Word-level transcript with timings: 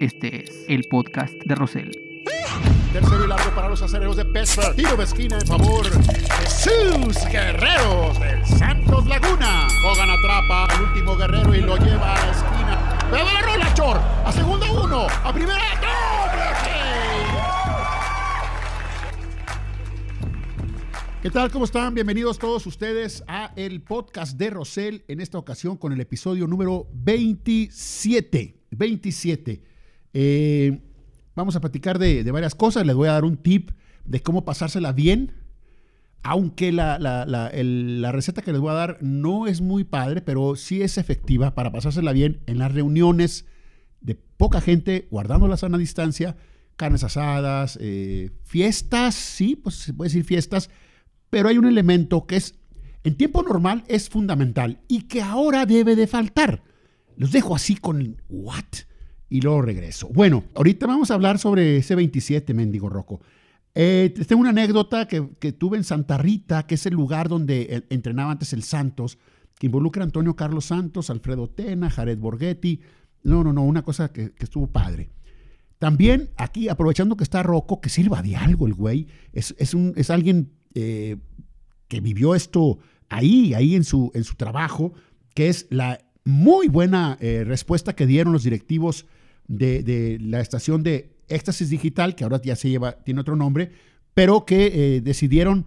Este 0.00 0.44
es 0.44 0.64
el 0.68 0.84
podcast 0.84 1.34
de 1.44 1.56
Rosel. 1.56 1.90
Tercero 2.92 3.24
y 3.24 3.26
largo 3.26 3.50
para 3.52 3.68
los 3.68 3.82
acereros 3.82 4.16
de 4.16 4.24
Pittsburgh. 4.26 4.76
Tiro 4.76 4.96
de 4.96 5.02
esquina 5.02 5.38
en 5.40 5.46
favor 5.46 5.90
de 5.90 6.46
sus 6.46 7.26
guerreros 7.26 8.20
del 8.20 8.46
Santos 8.46 9.06
Laguna. 9.08 9.66
Hogan 9.84 10.08
atrapa 10.10 10.66
al 10.66 10.82
último 10.82 11.16
guerrero 11.16 11.52
y 11.52 11.62
lo 11.62 11.76
lleva 11.78 12.14
a 12.14 12.26
la 12.26 12.30
esquina. 12.30 12.98
¡Pero 13.10 13.24
la 13.24 13.42
rola, 13.42 13.74
Chor! 13.74 13.96
A 14.24 14.30
segunda 14.30 14.70
uno. 14.70 15.08
A 15.24 15.32
primera. 15.32 15.58
¿Qué 21.20 21.30
tal? 21.30 21.50
¿Cómo 21.50 21.64
están? 21.64 21.94
Bienvenidos 21.94 22.38
todos 22.38 22.64
ustedes 22.68 23.24
a 23.26 23.52
el 23.56 23.82
podcast 23.82 24.38
de 24.38 24.50
Rosel. 24.50 25.04
En 25.08 25.20
esta 25.20 25.38
ocasión 25.38 25.76
con 25.76 25.92
el 25.92 26.00
episodio 26.00 26.46
número 26.46 26.86
27. 26.92 28.62
27. 28.70 29.77
Eh, 30.20 30.80
vamos 31.36 31.54
a 31.54 31.60
platicar 31.60 32.00
de, 32.00 32.28
varias 32.32 32.56
cosas. 32.56 32.84
Les 32.84 32.96
voy 32.96 33.08
a 33.08 33.12
dar 33.12 33.24
un 33.24 33.36
tip 33.36 33.70
de 34.04 34.20
cómo 34.20 34.44
pasársela 34.44 34.90
bien. 34.90 35.32
Aunque 36.24 36.72
la, 36.72 36.98
receta 38.10 38.42
que 38.42 38.50
les 38.50 38.60
voy 38.60 38.70
a 38.70 38.74
dar 38.74 38.98
no 39.00 39.46
es 39.46 39.60
muy 39.60 39.84
padre, 39.84 40.20
pero 40.20 40.56
sí 40.56 40.82
es 40.82 40.98
efectiva 40.98 41.54
para 41.54 41.70
pasársela 41.70 42.12
bien 42.12 42.40
en 42.46 42.58
las 42.58 42.74
reuniones 42.74 43.46
de 44.00 44.16
poca 44.16 44.60
gente, 44.60 45.06
guardando 45.12 45.46
la 45.46 45.56
sana 45.56 45.78
distancia, 45.78 46.36
carnes 46.74 47.04
asadas, 47.04 47.78
eh, 47.80 48.32
fiestas, 48.42 49.14
sí, 49.14 49.54
pues 49.54 49.76
se 49.76 49.94
puede 49.94 50.08
decir 50.08 50.24
fiestas, 50.24 50.68
pero 51.30 51.48
hay 51.48 51.58
un 51.58 51.66
elemento 51.66 52.26
que 52.26 52.34
es, 52.34 52.56
en 53.04 53.16
tiempo 53.16 53.44
normal 53.44 53.84
es 53.86 54.08
fundamental 54.08 54.80
y 54.88 55.02
que 55.02 55.22
ahora 55.22 55.64
debe 55.64 55.94
de 55.94 56.08
faltar. 56.08 56.64
Los 57.16 57.30
dejo 57.30 57.54
así 57.54 57.76
con, 57.76 58.20
¿what? 58.28 58.64
Y 59.28 59.40
luego 59.40 59.62
regreso. 59.62 60.08
Bueno, 60.08 60.44
ahorita 60.54 60.86
vamos 60.86 61.10
a 61.10 61.14
hablar 61.14 61.38
sobre 61.38 61.78
ese 61.78 61.94
27, 61.94 62.54
mendigo 62.54 62.88
Rocco. 62.88 63.20
Eh, 63.74 64.12
tengo 64.26 64.40
una 64.40 64.50
anécdota 64.50 65.06
que, 65.06 65.52
tuve 65.52 65.76
en 65.76 65.84
Santa 65.84 66.18
Rita, 66.18 66.66
que 66.66 66.76
es 66.76 66.86
el 66.86 66.94
lugar 66.94 67.28
donde 67.28 67.62
eh, 67.70 67.82
entrenaba 67.90 68.32
antes 68.32 68.52
el 68.52 68.62
Santos, 68.62 69.18
que 69.58 69.66
involucra 69.66 70.02
a 70.02 70.06
Antonio 70.06 70.34
Carlos 70.34 70.66
Santos, 70.66 71.10
Alfredo 71.10 71.48
Tena, 71.48 71.90
Jared 71.90 72.18
Borghetti. 72.18 72.80
No, 73.22 73.44
no, 73.44 73.52
no, 73.52 73.62
una 73.62 73.82
cosa 73.82 74.12
que, 74.12 74.32
estuvo 74.38 74.66
padre. 74.68 75.10
También 75.78 76.30
aquí, 76.36 76.68
aprovechando 76.68 77.16
que 77.16 77.24
está 77.24 77.42
Rocco, 77.42 77.80
que 77.80 77.88
sirva 77.88 78.22
de 78.22 78.34
algo 78.34 78.66
el 78.66 78.74
güey, 78.74 79.06
es, 79.32 79.52
un, 79.74 79.92
es 79.96 80.10
alguien 80.10 80.50
eh, 80.74 81.16
que 81.86 82.00
vivió 82.00 82.34
esto 82.34 82.78
ahí, 83.08 83.54
ahí 83.54 83.76
en 83.76 83.84
su, 83.84 84.10
en 84.14 84.24
su 84.24 84.34
trabajo, 84.34 84.92
que 85.34 85.48
es 85.48 85.66
la 85.70 86.00
muy 86.24 86.66
buena 86.66 87.16
respuesta 87.20 87.94
que 87.94 88.06
dieron 88.06 88.32
los 88.32 88.42
directivos 88.42 89.06
de, 89.48 90.18
la 90.20 90.40
estación 90.40 90.82
de 90.82 91.16
Éxtasis 91.28 91.70
Digital, 91.70 92.14
que 92.14 92.24
ahora 92.24 92.40
ya 92.42 92.56
se 92.56 92.70
lleva, 92.70 92.92
tiene 92.92 93.20
otro 93.20 93.36
nombre, 93.36 93.72
pero 94.14 94.44
que 94.44 94.96
eh, 94.96 95.00
decidieron 95.00 95.66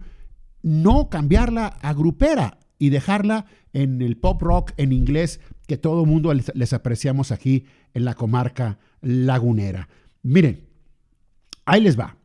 no 0.62 1.08
cambiarla 1.10 1.66
a 1.66 1.92
grupera 1.92 2.58
y 2.78 2.90
dejarla 2.90 3.46
en 3.72 4.00
el 4.02 4.16
pop 4.16 4.40
rock 4.42 4.72
en 4.76 4.92
inglés 4.92 5.40
que 5.66 5.76
todo 5.76 6.04
mundo 6.04 6.32
les, 6.32 6.72
apreciamos 6.72 7.32
aquí 7.32 7.64
en 7.94 8.04
la 8.04 8.14
comarca 8.14 8.78
lagunera. 9.00 9.88
Miren, 10.22 10.66
ahí 11.64 11.80
les 11.80 11.98
va. 11.98 12.16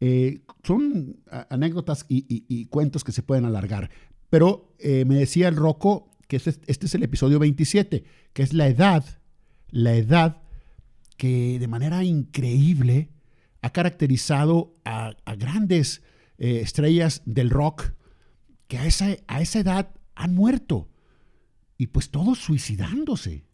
Eh, 0.00 0.42
son 0.62 1.16
anécdotas 1.50 2.04
y, 2.08 2.66
cuentos 2.66 3.04
que 3.04 3.12
se 3.12 3.22
pueden 3.22 3.44
alargar, 3.44 3.90
pero 4.30 4.74
eh, 4.78 5.04
me 5.06 5.16
decía 5.16 5.48
el 5.48 5.56
Rocco 5.56 6.10
que 6.28 6.36
este, 6.36 6.54
este, 6.66 6.86
es 6.86 6.94
el 6.94 7.02
episodio 7.02 7.38
27, 7.38 8.04
que 8.32 8.42
es 8.42 8.52
la 8.52 8.68
edad, 8.68 9.04
la 9.70 9.94
edad 9.94 10.43
que 11.16 11.58
de 11.58 11.68
manera 11.68 12.04
increíble 12.04 13.10
ha 13.62 13.70
caracterizado 13.70 14.76
a, 14.84 15.14
grandes 15.36 16.02
eh, 16.38 16.60
estrellas 16.60 17.22
del 17.24 17.50
rock 17.50 17.92
que 18.68 18.78
a 18.78 18.86
esa, 18.86 19.16
a 19.26 19.40
esa 19.40 19.60
edad 19.60 19.90
han 20.14 20.34
muerto. 20.34 20.88
Y 21.76 21.88
pues 21.88 22.10
todos 22.10 22.38
suicidándose. 22.38 23.46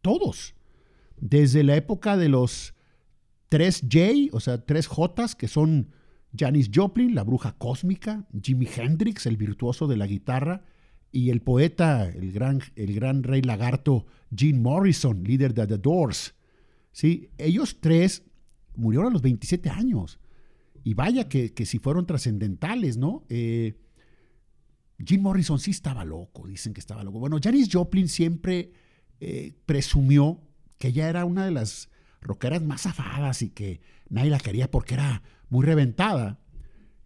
Todos. 0.00 0.54
Desde 1.18 1.62
la 1.62 1.76
época 1.76 2.16
de 2.16 2.28
los 2.28 2.74
3J, 3.50 4.30
o 4.32 4.40
sea, 4.40 4.64
3 4.64 4.86
J, 4.86 5.28
que 5.38 5.48
son 5.48 5.90
Janis 6.36 6.70
Joplin, 6.72 7.14
la 7.14 7.24
bruja 7.24 7.52
cósmica, 7.58 8.26
Jimi 8.42 8.66
Hendrix, 8.66 9.26
el 9.26 9.36
virtuoso 9.36 9.86
de 9.86 9.96
la 9.96 10.06
guitarra, 10.06 10.64
y 11.10 11.28
el 11.28 11.42
poeta, 11.42 12.08
el 12.08 12.32
gran, 12.32 12.62
el 12.74 12.94
gran 12.94 13.22
rey 13.22 13.42
lagarto, 13.42 14.06
Gene 14.34 14.58
Morrison, 14.58 15.22
líder 15.22 15.52
de 15.52 15.66
The 15.66 15.78
Doors. 15.78 16.34
¿Sí? 16.92 17.30
Ellos 17.38 17.78
tres 17.80 18.22
murieron 18.76 19.08
a 19.08 19.12
los 19.12 19.22
27 19.22 19.70
años. 19.70 20.18
Y 20.84 20.94
vaya 20.94 21.28
que, 21.28 21.52
si 21.64 21.78
fueron 21.78 22.06
trascendentales, 22.06 22.96
¿no? 22.96 23.24
Eh, 23.28 23.78
Jim 25.04 25.22
Morrison 25.22 25.58
sí 25.58 25.70
estaba 25.70 26.04
loco, 26.04 26.46
dicen 26.46 26.74
que 26.74 26.80
estaba 26.80 27.04
loco. 27.04 27.18
Bueno, 27.18 27.38
Janis 27.42 27.68
Joplin 27.72 28.08
siempre 28.08 28.72
eh, 29.20 29.54
presumió 29.66 30.40
que 30.78 30.88
ella 30.88 31.08
era 31.08 31.24
una 31.24 31.44
de 31.44 31.52
las 31.52 31.88
rockeras 32.20 32.62
más 32.62 32.86
afadas 32.86 33.42
y 33.42 33.50
que 33.50 33.80
nadie 34.08 34.30
la 34.30 34.38
quería 34.38 34.70
porque 34.70 34.94
era 34.94 35.22
muy 35.48 35.64
reventada. 35.64 36.40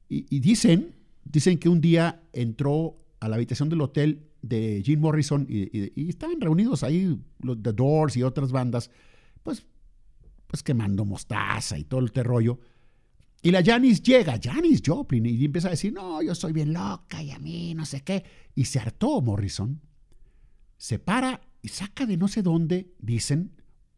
Y, 0.09 0.39
dicen, 0.39 0.95
dicen 1.25 1.59
que 1.59 1.69
un 1.69 1.81
día 1.81 2.23
entró 2.33 2.97
a 3.19 3.29
la 3.29 3.37
habitación 3.37 3.69
del 3.69 3.81
hotel 3.81 4.29
de 4.41 4.83
Jim 4.85 5.01
Morrison 5.01 5.47
y, 5.49 6.01
y 6.01 6.09
estaban 6.09 6.41
reunidos 6.41 6.85
ahí 6.85 7.19
los 7.41 7.61
The 7.61 7.73
Doors 7.73 8.17
y 8.17 8.23
otras 8.23 8.53
bandas, 8.53 8.91
pues 9.43 9.67
pues 10.47 10.62
quemando 10.62 11.05
mostaza 11.05 11.79
y 11.79 11.84
todo 11.84 12.01
el 12.01 12.09
rollo. 12.09 12.59
Y 13.43 13.51
la 13.51 13.62
Janis 13.62 14.03
llega, 14.03 14.41
Janis 14.43 14.83
Joplin, 14.84 15.27
y 15.27 15.45
empieza 15.45 15.69
a 15.69 15.73
decir, 15.73 15.93
no, 15.93 16.23
yo 16.23 16.34
soy 16.34 16.53
bien 16.53 16.73
loca 16.73 17.23
y 17.23 17.31
a 17.31 17.39
mí 17.39 17.75
no 17.75 17.84
sé 17.87 18.03
qué. 18.03 18.25
Y 18.55 18.65
se 18.65 18.79
hartó 18.79 19.21
Morrison. 19.21 19.81
Se 20.77 20.99
para 20.99 21.41
y 21.62 21.69
saca 21.69 22.06
de 22.06 22.17
no 22.17 22.29
sé 22.29 22.43
dónde, 22.43 22.93
dicen, 22.99 23.53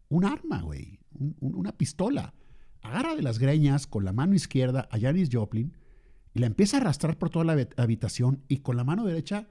un 0.09 0.25
arma, 0.25 0.63
güey, 0.63 0.99
una 1.41 1.73
pistola. 1.77 2.35
Agarra 2.83 3.15
de 3.15 3.23
las 3.23 3.39
greñas 3.39 3.87
con 3.87 4.05
la 4.05 4.13
mano 4.13 4.35
izquierda 4.35 4.89
a 4.91 4.99
Janis 4.99 5.29
Joplin 5.33 5.77
y 6.35 6.41
la 6.41 6.47
empieza 6.47 6.77
a 6.77 6.81
arrastrar 6.81 7.19
por 7.19 7.31
toda 7.31 7.45
la 7.45 7.69
habitación 7.77 8.45
y 8.49 8.59
con 8.59 8.77
la 8.77 8.85
mano 8.85 9.05
derecha 9.05 9.49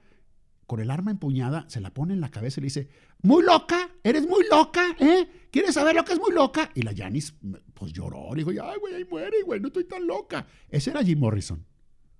con 0.68 0.80
el 0.80 0.90
arma 0.90 1.10
empuñada, 1.10 1.64
se 1.68 1.80
la 1.80 1.94
pone 1.94 2.12
en 2.12 2.20
la 2.20 2.30
cabeza 2.30 2.60
y 2.60 2.62
le 2.62 2.66
dice, 2.66 2.88
muy 3.22 3.42
loca, 3.42 3.90
eres 4.04 4.28
muy 4.28 4.44
loca, 4.50 4.94
¿eh? 5.00 5.26
¿Quieres 5.50 5.74
saber 5.74 5.94
lo 5.94 6.04
que 6.04 6.12
es 6.12 6.20
muy 6.20 6.32
loca? 6.32 6.70
Y 6.74 6.82
la 6.82 6.94
Janis, 6.94 7.34
pues 7.74 7.92
lloró, 7.92 8.34
dijo, 8.34 8.50
ay, 8.50 8.78
güey, 8.80 8.94
ahí 8.94 9.04
muere, 9.04 9.42
güey, 9.44 9.60
no 9.60 9.68
estoy 9.68 9.84
tan 9.84 10.06
loca. 10.06 10.46
Ese 10.68 10.90
era 10.90 11.02
Jim 11.02 11.18
Morrison. 11.18 11.64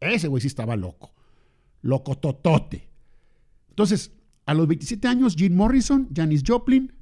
Ese 0.01 0.29
güey 0.29 0.41
sí 0.41 0.47
estaba 0.47 0.77
loco. 0.77 1.15
Loco 1.83 2.17
totote. 2.17 2.89
Entonces, 3.69 4.13
a 4.47 4.55
los 4.55 4.67
27 4.67 5.07
años, 5.09 5.37
Jim 5.37 5.55
Morrison, 5.55 6.09
Janis 6.15 6.43
Joplin, 6.47 6.93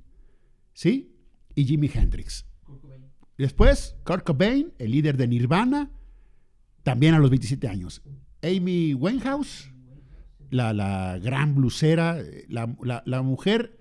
¿sí? 0.72 1.14
Y 1.54 1.64
Jimi 1.64 1.90
Hendrix. 1.92 2.44
Después, 3.38 3.96
Kurt 4.04 4.24
Cobain, 4.24 4.72
el 4.78 4.90
líder 4.90 5.16
de 5.16 5.28
Nirvana, 5.28 5.90
también 6.82 7.14
a 7.14 7.18
los 7.18 7.30
27 7.30 7.68
años. 7.68 8.02
Amy 8.42 8.94
Winehouse, 8.94 9.70
la, 10.50 11.18
gran 11.18 11.54
blusera, 11.54 12.18
la, 12.48 13.22
mujer 13.22 13.78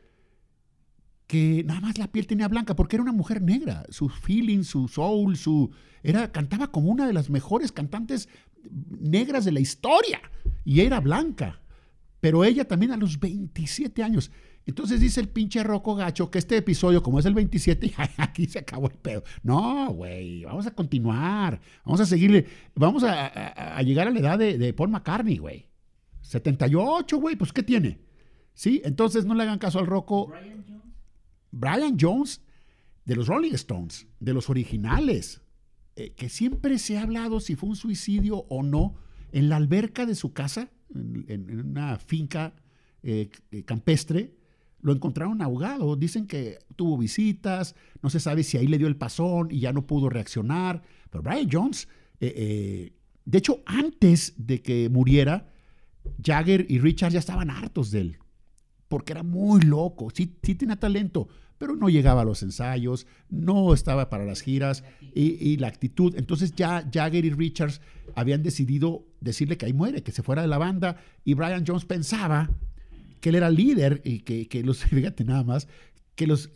que 1.28 1.64
nada 1.66 1.82
más 1.82 1.98
la 1.98 2.12
piel 2.12 2.28
tenía 2.28 2.48
blanca, 2.48 2.76
porque 2.76 2.96
era 2.96 3.04
una 3.04 3.12
mujer 3.12 3.42
negra, 3.42 3.86
su 3.90 4.10
feeling, 4.10 4.64
su 4.64 4.88
soul, 4.88 5.38
su 5.38 5.72
era 6.04 6.32
cantaba 6.32 6.68
como 6.68 6.92
una 6.92 7.08
de 7.08 7.14
las 7.14 7.30
mejores 7.30 7.72
cantantes 7.72 8.30
negras 9.00 9.46
de 9.46 9.52
la 9.52 9.60
historia 9.60 10.22
y 10.64 10.82
era 10.82 11.00
blanca. 11.00 11.62
Pero 12.20 12.44
ella 12.44 12.68
también 12.68 12.92
a 12.92 12.98
los 12.98 13.20
27 13.20 14.04
años. 14.04 14.32
Entonces 14.68 15.00
dice 15.00 15.20
el 15.20 15.30
pinche 15.30 15.64
Roco 15.64 15.96
Gacho 15.96 16.32
que 16.32 16.40
este 16.40 16.58
episodio, 16.58 17.04
como 17.04 17.20
es 17.20 17.26
el 17.26 17.34
27, 17.34 17.94
aquí 18.18 18.46
se 18.46 18.60
acabó 18.60 18.88
el 18.88 18.98
pedo. 18.98 19.24
No, 19.44 19.92
güey, 19.94 20.44
vamos 20.44 20.66
a 20.68 20.72
continuar. 20.72 21.60
Vamos 21.84 22.02
a 22.02 22.06
seguirle. 22.06 22.46
Vamos 22.76 23.04
a, 23.04 23.82
llegar 23.82 24.08
a 24.08 24.12
la 24.12 24.20
edad 24.20 24.40
de, 24.40 24.58
de 24.58 24.74
Paul 24.74 24.90
McCartney, 24.90 25.38
güey. 25.38 25.68
78, 26.22 27.18
güey, 27.18 27.36
pues 27.36 27.54
¿qué 27.54 27.62
tiene? 27.62 28.00
¿Sí? 28.54 28.82
Entonces 28.86 29.26
no 29.26 29.36
le 29.36 29.44
hagan 29.44 29.60
caso 29.60 29.80
al 29.80 29.86
Rocco. 29.86 30.28
Brian. 30.28 30.75
Brian 31.56 31.96
Jones, 31.98 32.42
de 33.06 33.16
los 33.16 33.28
Rolling 33.28 33.54
Stones, 33.54 34.08
de 34.20 34.34
los 34.34 34.50
originales, 34.50 35.42
eh, 35.96 36.12
que 36.12 36.28
siempre 36.28 36.78
se 36.80 36.98
ha 36.98 37.04
hablado 37.04 37.40
si 37.40 37.56
fue 37.56 37.70
un 37.70 37.78
suicidio 37.78 38.40
o 38.50 38.62
no, 38.62 38.96
en 39.32 39.48
la 39.48 39.56
alberca 39.56 40.06
de 40.06 40.16
su 40.16 40.34
casa, 40.34 40.70
en, 40.94 41.66
una 41.66 41.98
finca 41.98 42.54
eh, 43.04 43.30
eh, 43.52 43.64
campestre, 43.64 44.36
lo 44.82 44.92
encontraron 44.92 45.42
ahogado. 45.42 45.96
Dicen 45.96 46.28
que 46.28 46.60
tuvo 46.76 46.98
visitas, 46.98 47.74
no 48.02 48.10
se 48.10 48.20
sabe 48.20 48.44
si 48.44 48.58
ahí 48.58 48.68
le 48.68 48.78
dio 48.78 48.88
el 48.88 48.98
pasón 48.98 49.48
y 49.50 49.62
ya 49.62 49.72
no 49.72 49.88
pudo 49.88 50.10
reaccionar. 50.10 50.84
Pero 51.10 51.24
Brian 51.24 51.48
Jones, 51.50 51.88
de 52.20 52.92
hecho, 53.32 53.64
antes 53.66 54.34
de 54.38 54.62
que 54.62 54.90
muriera, 54.90 55.50
Jagger 56.22 56.66
y 56.70 56.80
Richard 56.80 57.14
ya 57.14 57.20
estaban 57.20 57.50
hartos 57.50 57.92
de 57.92 58.02
él, 58.02 58.18
porque 58.90 59.14
era 59.14 59.24
muy 59.24 59.62
loco, 59.62 60.10
sí, 60.14 60.38
sí 60.44 60.56
tenía 60.56 60.76
talento, 60.76 61.30
pero 61.58 61.76
no 61.76 61.90
llegaba 61.90 62.22
a 62.22 62.26
los 62.26 62.44
ensayos, 62.44 63.08
no 63.30 63.74
estaba 63.74 64.10
para 64.10 64.26
las 64.26 64.42
giras 64.42 64.84
y, 65.14 65.58
la 65.58 65.68
actitud. 65.68 66.16
Entonces 66.18 66.54
ya 66.56 66.88
Jagger 66.92 67.26
y 67.26 67.32
Richards 67.32 67.82
habían 68.16 68.44
decidido 68.44 69.06
decirle 69.22 69.58
que 69.58 69.66
ahí 69.66 69.74
muere, 69.74 70.04
que 70.04 70.12
se 70.12 70.24
fuera 70.24 70.42
de 70.42 70.48
la 70.48 70.58
banda 70.58 70.98
y 71.24 71.34
Brian 71.34 71.64
Jones 71.66 71.86
pensaba 71.86 72.50
que 73.22 73.30
él 73.30 73.36
era 73.36 73.50
líder 73.50 74.02
y 74.04 74.20
que, 74.20 74.48
que 74.48 74.64
los, 74.64 74.80
fíjate 74.86 75.24
nada 75.24 75.44
más, 75.44 75.68
que, 76.16 76.28
los, 76.28 76.50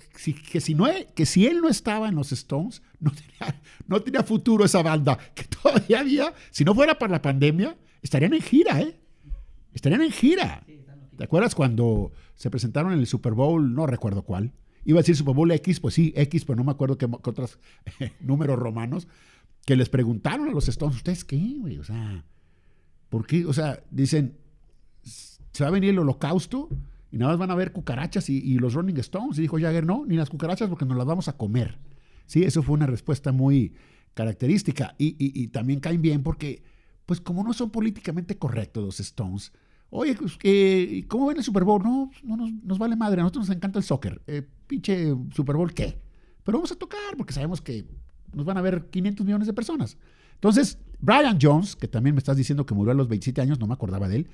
que, 0.52 0.62
si 0.62 0.74
no, 0.74 0.86
que 1.16 1.26
si 1.26 1.46
él 1.46 1.62
no 1.62 1.70
estaba 1.70 2.08
en 2.08 2.16
los 2.16 2.32
Stones, 2.32 2.82
no 3.00 3.12
tenía, 3.12 3.62
no 3.88 4.02
tenía 4.02 4.24
futuro 4.24 4.66
esa 4.66 4.82
banda, 4.82 5.18
que 5.36 5.44
todavía 5.44 6.00
había, 6.00 6.34
si 6.52 6.64
no 6.64 6.74
fuera 6.74 6.98
para 6.98 7.12
la 7.12 7.22
pandemia, 7.22 7.78
estarían 8.02 8.34
en 8.34 8.42
gira, 8.42 8.82
¿eh? 8.82 9.00
Estarían 9.74 10.02
en 10.02 10.12
gira. 10.12 10.64
¿Te 11.16 11.24
acuerdas 11.24 11.54
cuando 11.54 12.12
se 12.36 12.50
presentaron 12.50 12.94
en 12.94 13.00
el 13.00 13.08
Super 13.08 13.34
Bowl? 13.34 13.74
No 13.76 13.86
recuerdo 13.86 14.24
cuál. 14.24 14.54
Iba 14.90 14.98
a 14.98 15.02
decir 15.02 15.16
Super 15.16 15.36
Bowl 15.36 15.52
X, 15.52 15.80
pues 15.80 15.94
sí, 15.94 16.12
X, 16.16 16.46
pero 16.46 16.56
no 16.56 16.64
me 16.64 16.72
acuerdo 16.72 16.98
qué, 16.98 17.06
otros 17.06 17.60
números 18.20 18.58
romanos. 18.58 19.08
Que 19.64 19.76
les 19.76 19.88
preguntaron 19.88 20.50
a 20.50 20.52
los 20.52 20.68
Stones, 20.68 20.96
¿ustedes 20.96 21.24
qué, 21.24 21.58
güey? 21.60 21.78
O 21.78 21.84
sea, 21.84 22.26
¿por 23.10 23.28
qué? 23.28 23.46
O 23.46 23.54
sea, 23.54 23.84
dicen, 23.92 24.40
se 25.04 25.64
va 25.64 25.68
a 25.68 25.72
venir 25.72 25.92
el 25.92 26.00
holocausto 26.00 26.70
y 27.12 27.18
nada 27.18 27.34
más 27.34 27.40
van 27.40 27.52
a 27.52 27.56
ver 27.56 27.72
cucarachas 27.72 28.32
y, 28.32 28.58
los 28.58 28.74
Rolling 28.74 28.96
Stones. 28.96 29.38
Y 29.38 29.44
dijo 29.44 29.60
Jagger, 29.60 29.86
no, 29.86 30.08
ni 30.08 30.16
las 30.16 30.32
cucarachas 30.32 30.68
porque 30.70 30.86
nos 30.86 30.98
las 30.98 31.06
vamos 31.06 31.28
a 31.28 31.38
comer. 31.38 31.78
Sí, 32.26 32.42
eso 32.42 32.64
fue 32.64 32.74
una 32.74 32.88
respuesta 32.88 33.32
muy 33.32 33.76
característica. 34.16 34.96
Y, 34.98 35.16
y 35.20 35.50
también 35.50 35.82
caen 35.82 36.02
bien 36.02 36.24
porque, 36.24 36.64
pues 37.06 37.22
como 37.22 37.44
no 37.44 37.54
son 37.54 37.70
políticamente 37.70 38.40
correctos 38.40 38.84
los 38.84 39.00
Stones, 39.00 39.54
Oye, 39.92 40.16
pues, 40.16 40.38
¿cómo 41.08 41.28
ven 41.28 41.38
el 41.38 41.44
Super 41.44 41.64
Bowl? 41.64 41.82
No, 41.82 42.12
no 42.24 42.38
nos, 42.38 42.78
vale 42.78 42.96
madre, 42.96 43.22
a 43.22 43.24
nosotros 43.24 43.48
nos 43.48 43.56
encanta 43.56 43.80
el 43.80 43.84
soccer. 43.84 44.22
Eh, 44.28 44.48
pinche 44.68 45.16
Super 45.34 45.56
Bowl, 45.56 45.74
¿qué? 45.74 46.00
Pero 46.44 46.60
vamos 46.60 46.72
a 46.72 46.76
tocar 46.76 47.18
porque 47.18 47.34
sabemos 47.34 47.60
que 47.60 47.86
nos 48.34 48.46
van 48.46 48.58
a 48.58 48.62
ver 48.62 48.90
500 48.90 49.26
millones 49.26 49.48
de 49.48 49.54
personas. 49.54 49.98
Entonces, 50.36 50.78
Brian 51.00 51.40
Jones, 51.42 51.76
que 51.76 51.88
también 51.88 52.14
me 52.14 52.20
estás 52.20 52.38
diciendo 52.38 52.66
que 52.66 52.76
murió 52.76 52.92
a 52.92 52.96
los 52.96 53.08
27 53.08 53.42
años, 53.42 53.60
no 53.60 53.66
me 53.66 53.74
acordaba 53.74 54.08
de 54.08 54.18
él, 54.18 54.28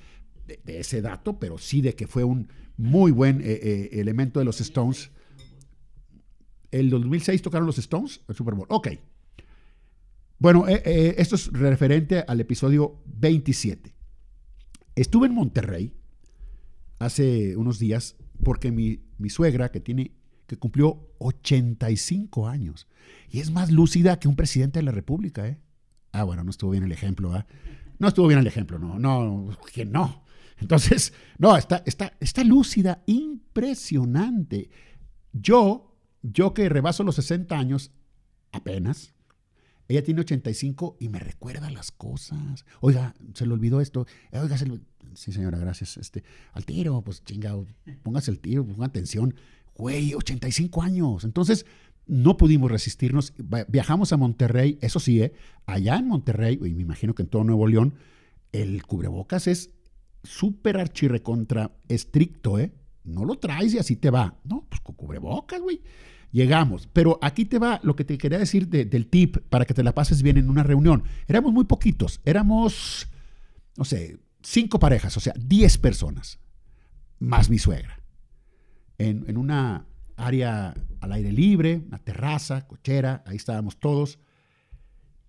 de, 0.46 0.78
ese 0.78 1.00
dato, 1.00 1.38
pero 1.38 1.56
sí 1.56 1.80
de 1.80 1.94
que 1.94 2.06
fue 2.06 2.22
un 2.22 2.48
muy 2.76 3.10
buen 3.10 3.40
eh, 3.40 3.44
eh, 3.62 3.88
elemento 3.92 4.38
de 4.38 4.44
los 4.44 4.60
Stones. 4.60 5.10
El 6.70 6.90
2006 6.90 7.40
tocaron 7.40 7.66
los 7.66 7.78
Stones, 7.78 8.20
el 8.28 8.34
Super 8.34 8.54
Bowl. 8.54 8.66
Ok. 8.68 8.88
Bueno, 10.38 10.66
esto 10.68 11.34
es 11.34 11.50
referente 11.50 12.22
al 12.28 12.40
episodio 12.40 13.00
27. 13.06 13.95
Estuve 14.96 15.26
en 15.26 15.34
Monterrey 15.34 15.92
hace 16.98 17.54
unos 17.56 17.78
días 17.78 18.16
porque 18.42 18.72
mi, 18.72 19.00
suegra, 19.28 19.70
que 19.70 19.80
tiene 19.80 20.12
que 20.46 20.56
cumplió 20.56 21.10
85 21.18 22.48
años 22.48 22.88
y 23.30 23.40
es 23.40 23.50
más 23.50 23.70
lúcida 23.70 24.18
que 24.18 24.28
un 24.28 24.36
presidente 24.36 24.78
de 24.78 24.84
la 24.84 24.92
República, 24.92 25.46
¿eh? 25.46 25.58
Ah, 26.12 26.24
bueno, 26.24 26.44
no 26.44 26.50
estuvo 26.50 26.70
bien 26.70 26.84
el 26.84 26.92
ejemplo, 26.92 27.34
¿ah? 27.34 27.46
No 27.98 28.08
estuvo 28.08 28.26
bien 28.26 28.40
el 28.40 28.46
ejemplo, 28.46 28.78
no, 28.78 28.98
no, 28.98 29.50
que 29.74 29.84
no. 29.84 30.24
Entonces, 30.58 31.12
no, 31.36 31.56
está, 31.56 31.82
está, 31.84 32.14
está 32.18 32.42
lúcida, 32.42 33.02
impresionante. 33.06 34.70
Yo, 35.32 35.94
yo 36.22 36.54
que 36.54 36.70
rebaso 36.70 37.04
los 37.04 37.16
60 37.16 37.58
años, 37.58 37.90
apenas, 38.52 39.14
ella 39.88 40.02
tiene 40.02 40.20
85 40.20 40.96
y 41.00 41.08
me 41.08 41.18
recuerda 41.18 41.70
las 41.70 41.92
cosas. 41.92 42.64
Oiga, 42.80 43.14
se 43.34 43.46
le 43.46 43.52
olvidó 43.52 43.80
esto. 43.80 44.06
Oiga, 44.32 44.58
se 44.58 44.66
le... 44.66 44.80
Sí, 45.14 45.32
señora, 45.32 45.58
gracias. 45.58 45.96
Este, 45.96 46.24
al 46.52 46.64
tiro, 46.66 47.00
pues 47.02 47.24
chingado, 47.24 47.66
póngase 48.02 48.30
el 48.30 48.40
tiro, 48.40 48.66
ponga 48.66 48.86
atención. 48.86 49.34
Güey, 49.76 50.14
85 50.14 50.82
años. 50.82 51.24
Entonces, 51.24 51.66
no 52.06 52.36
pudimos 52.36 52.70
resistirnos. 52.70 53.32
Viajamos 53.68 54.12
a 54.12 54.16
Monterrey, 54.16 54.78
eso 54.80 55.00
sí, 55.00 55.22
¿eh? 55.22 55.32
allá 55.66 55.96
en 55.96 56.08
Monterrey, 56.08 56.58
y 56.64 56.74
me 56.74 56.82
imagino 56.82 57.14
que 57.14 57.22
en 57.22 57.28
todo 57.28 57.44
Nuevo 57.44 57.66
León, 57.66 57.94
el 58.52 58.84
cubrebocas 58.84 59.46
es 59.46 59.70
súper 60.22 60.78
archirrecontra 60.78 61.76
estricto, 61.88 62.58
¿eh? 62.58 62.72
No 63.06 63.24
lo 63.24 63.36
traes 63.38 63.74
y 63.74 63.78
así 63.78 63.96
te 63.96 64.10
va. 64.10 64.38
No, 64.44 64.66
pues 64.68 64.80
con 64.80 64.94
cubrebocas, 64.94 65.60
güey. 65.60 65.80
Llegamos, 66.32 66.88
pero 66.92 67.18
aquí 67.22 67.44
te 67.44 67.58
va 67.58 67.80
lo 67.82 67.96
que 67.96 68.04
te 68.04 68.18
quería 68.18 68.38
decir 68.38 68.68
del 68.68 69.06
tip 69.06 69.38
para 69.48 69.64
que 69.64 69.74
te 69.74 69.82
la 69.82 69.94
pases 69.94 70.22
bien 70.22 70.36
en 70.36 70.50
una 70.50 70.62
reunión. 70.62 71.04
Éramos 71.28 71.52
muy 71.52 71.64
poquitos, 71.64 72.20
éramos, 72.24 73.08
no 73.76 73.84
sé, 73.84 74.18
cinco 74.42 74.78
parejas, 74.78 75.16
o 75.16 75.20
sea, 75.20 75.32
diez 75.38 75.78
personas, 75.78 76.38
más 77.20 77.48
mi 77.48 77.58
suegra, 77.58 78.02
en, 78.98 79.24
en 79.28 79.38
una 79.38 79.86
área 80.16 80.74
al 81.00 81.12
aire 81.12 81.32
libre, 81.32 81.82
una 81.86 81.98
terraza, 81.98 82.66
cochera, 82.66 83.22
ahí 83.24 83.36
estábamos 83.36 83.78
todos. 83.78 84.18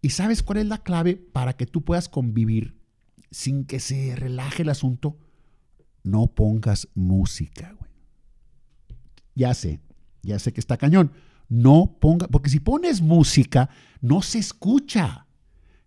¿Y 0.01 0.09
sabes 0.09 0.43
cuál 0.43 0.59
es 0.59 0.65
la 0.65 0.79
clave 0.79 1.15
para 1.15 1.53
que 1.53 1.67
tú 1.67 1.83
puedas 1.83 2.09
convivir 2.09 2.75
sin 3.31 3.65
que 3.65 3.79
se 3.79 4.15
relaje 4.15 4.63
el 4.63 4.69
asunto? 4.69 5.17
No 6.07 6.27
pongas 6.27 6.87
música, 6.95 7.75
güey. 7.77 7.91
Ya 9.35 9.53
sé, 9.53 9.81
ya 10.23 10.39
sé 10.39 10.53
que 10.53 10.61
está 10.61 10.77
cañón. 10.77 11.11
No 11.49 11.97
ponga, 11.99 12.27
porque 12.27 12.49
si 12.49 12.61
pones 12.61 13.01
música, 13.01 13.69
no 13.99 14.21
se 14.21 14.39
escucha. 14.39 15.27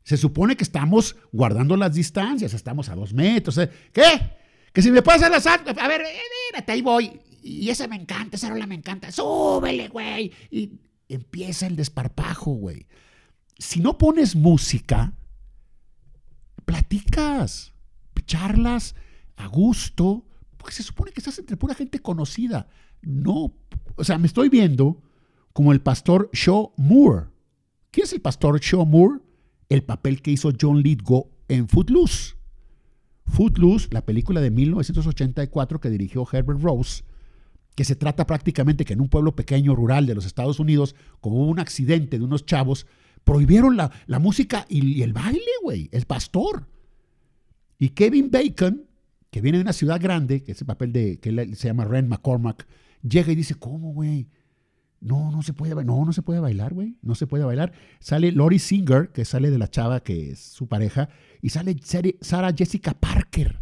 Se 0.03 0.19
supone 0.19 0.57
que 0.57 0.65
estamos 0.65 1.17
guardando 1.33 1.75
las 1.75 1.95
distancias, 1.95 2.53
estamos 2.53 2.91
a 2.91 2.97
dos 2.97 3.15
metros. 3.15 3.57
¿eh? 3.57 3.71
¿Qué? 3.93 4.37
Que 4.75 4.83
si 4.83 4.91
me 4.91 5.01
pasa 5.01 5.31
la 5.31 5.41
sal, 5.41 5.63
a 5.67 5.89
ver, 5.89 6.03
espérate, 6.03 6.73
ahí 6.73 6.83
voy. 6.83 7.19
Y 7.43 7.71
esa 7.71 7.89
me 7.89 7.97
encanta, 7.97 8.37
esa 8.37 8.51
rola 8.51 8.67
me 8.67 8.75
encanta. 8.75 9.11
Súbele, 9.11 9.89
güey. 9.89 10.33
Y 10.51 10.73
empieza 11.09 11.67
el 11.67 11.77
desparpajo, 11.77 12.53
güey. 12.53 12.87
Si 13.59 13.81
no 13.81 13.97
pones 13.97 14.37
música, 14.37 15.15
platicas, 16.67 17.73
charlas 18.27 18.95
a 19.41 19.47
gusto, 19.49 20.25
porque 20.57 20.75
se 20.75 20.83
supone 20.83 21.13
que 21.13 21.21
estás 21.21 21.39
entre 21.39 21.57
pura 21.57 21.75
gente 21.75 22.01
conocida. 22.01 22.69
No, 23.03 23.55
o 23.97 24.05
sea, 24.05 24.19
me 24.19 24.27
estoy 24.27 24.49
viendo 24.49 25.03
como 25.53 25.73
el 25.73 25.81
pastor 25.81 26.31
Shaw 26.33 26.73
Moore. 26.77 27.27
¿Quién 27.91 28.05
es 28.05 28.13
el 28.13 28.21
pastor 28.21 28.61
Shaw 28.61 28.87
Moore? 28.87 29.21
El 29.69 29.83
papel 29.83 30.23
que 30.23 30.31
hizo 30.31 30.53
John 30.59 30.83
Lithgow 30.83 31.31
en 31.49 31.69
Footloose. 31.69 32.35
Footloose, 33.27 33.89
la 33.91 34.05
película 34.05 34.41
de 34.41 34.51
1984 34.51 35.81
que 35.81 35.91
dirigió 35.91 36.27
Herbert 36.31 36.61
Rose, 36.61 37.05
que 37.75 37.85
se 37.85 37.97
trata 37.97 38.27
prácticamente 38.27 38.85
que 38.85 38.93
en 38.93 39.01
un 39.01 39.09
pueblo 39.09 39.35
pequeño 39.35 39.75
rural 39.75 40.07
de 40.07 40.15
los 40.15 40.27
Estados 40.27 40.59
Unidos, 40.61 40.95
como 41.21 41.37
hubo 41.37 41.51
un 41.51 41.61
accidente 41.61 42.19
de 42.19 42.25
unos 42.25 42.45
chavos, 42.45 42.87
prohibieron 43.25 43.77
la, 43.77 43.91
música 44.19 44.67
y, 44.69 45.03
el 45.03 45.13
baile, 45.13 45.41
güey, 45.63 45.89
el 45.93 46.07
pastor. 46.07 46.69
Y 47.79 47.91
Kevin 47.91 48.31
Bacon, 48.31 48.87
que 49.31 49.41
viene 49.41 49.59
de 49.59 49.63
una 49.63 49.73
ciudad 49.73 50.01
grande, 50.01 50.43
que 50.43 50.53
es 50.53 50.61
el 50.61 50.67
papel 50.67 50.93
de, 50.93 51.19
que 51.19 51.31
se 51.55 51.69
llama 51.69 51.85
Ren 51.85 52.09
McCormack, 52.09 52.67
llega 53.03 53.33
y 53.33 53.37
dice, 53.37 53.55
¿cómo, 53.55 53.93
güey? 53.93 54.29
No, 55.01 55.31
no 55.31 55.43
se 55.43 55.55
puede 55.55 55.73
bailar. 55.73 55.95
No, 55.95 56.05
no 56.05 56.13
se 56.13 56.23
puede 56.23 56.41
bailar, 56.41 56.75
güey. 56.75 56.97
No 57.01 57.15
se 57.15 57.27
puede 57.27 57.45
bailar. 57.45 57.73
Sale 58.01 58.33
Lori 58.33 58.59
Singer, 58.59 59.11
que 59.13 59.25
sale 59.25 59.51
de 59.51 59.59
la 59.59 59.71
chava 59.71 60.01
que 60.01 60.33
es 60.33 60.41
su 60.41 60.69
pareja, 60.69 61.09
y 61.41 61.51
sale 61.51 61.77
Sarah 62.21 62.53
Jessica 62.53 62.93
Parker. 62.93 63.61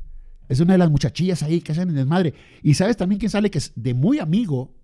Es 0.49 0.61
una 0.61 0.73
de 0.73 0.79
las 0.79 0.91
muchachillas 0.91 1.43
ahí 1.43 1.61
que 1.61 1.73
hacen 1.73 1.91
el 1.91 1.95
desmadre. 1.95 2.35
Y 2.63 2.75
sabes 2.75 2.97
también 2.97 3.19
quién 3.19 3.31
sale, 3.31 3.51
que 3.51 3.59
es 3.59 3.73
de 3.77 3.95
muy 3.95 4.19
amigo 4.19 4.75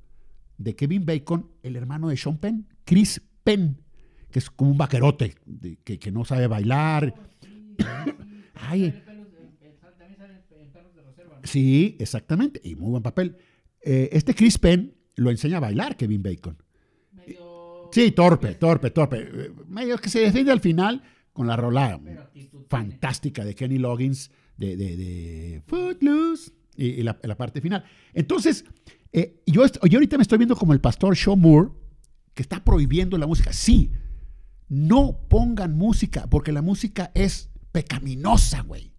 de 0.59 0.77
Kevin 0.77 1.05
Bacon, 1.07 1.51
el 1.63 1.75
hermano 1.77 2.09
de 2.09 2.17
Sean 2.17 2.39
Penn, 2.39 2.69
Chris 2.85 3.21
Penn, 3.43 3.81
que 4.31 4.39
es 4.39 4.51
como 4.51 4.71
un 4.71 4.79
vaquerote, 4.79 5.35
que, 5.83 5.99
que, 5.99 6.13
no 6.13 6.25
sabe 6.25 6.47
bailar. 6.47 7.15
Ay. 8.55 9.03
Sí, 11.45 11.97
exactamente. 12.01 12.61
Y 12.65 12.75
muy 12.75 12.91
buen 12.91 13.03
papel. 13.03 13.37
Eh, 13.81 14.09
este 14.13 14.35
Chris 14.35 14.59
Penn 14.59 14.95
lo 15.17 15.31
enseña 15.31 15.59
a 15.59 15.61
bailar 15.61 15.97
Kevin 15.97 16.23
Bacon. 16.23 16.57
Sí, 17.93 18.11
torpe, 18.11 18.57
torpe, 18.57 18.91
torpe. 18.91 19.53
Medio 19.69 19.99
que 19.99 20.09
se 20.09 20.19
defiende 20.19 20.51
al 20.51 20.59
final 20.59 21.01
con 21.33 21.47
la 21.47 21.55
rola 21.55 22.01
fantástica 22.69 23.45
de 23.45 23.55
Kenny 23.55 23.79
Loggins 23.79 24.33
de, 24.57 24.77
de, 24.77 25.63
Footloose 25.67 26.51
y, 26.77 27.03
la, 27.03 27.15
parte 27.37 27.61
final. 27.61 27.85
Entonces, 28.13 28.65
eh, 29.13 29.41
yo, 29.47 29.65
yo 29.67 29.99
ahorita 29.99 30.17
me 30.17 30.23
estoy 30.23 30.39
viendo 30.39 30.57
como 30.57 30.73
el 30.73 30.81
pastor 30.81 31.15
Shaw 31.15 31.37
Moore 31.37 31.71
que 32.35 32.43
está 32.43 32.65
prohibiendo 32.65 33.17
la 33.17 33.29
música. 33.29 33.53
Sí, 33.53 33.93
no 34.69 35.21
pongan 35.29 35.77
música 35.77 36.27
porque 36.29 36.53
la 36.53 36.63
música 36.63 37.13
es 37.15 37.51
pecaminosa, 37.73 38.63
güey. 38.63 38.93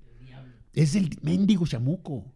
Es 0.74 0.96
el 0.96 1.18
mendigo 1.22 1.66
chamuco. 1.66 2.35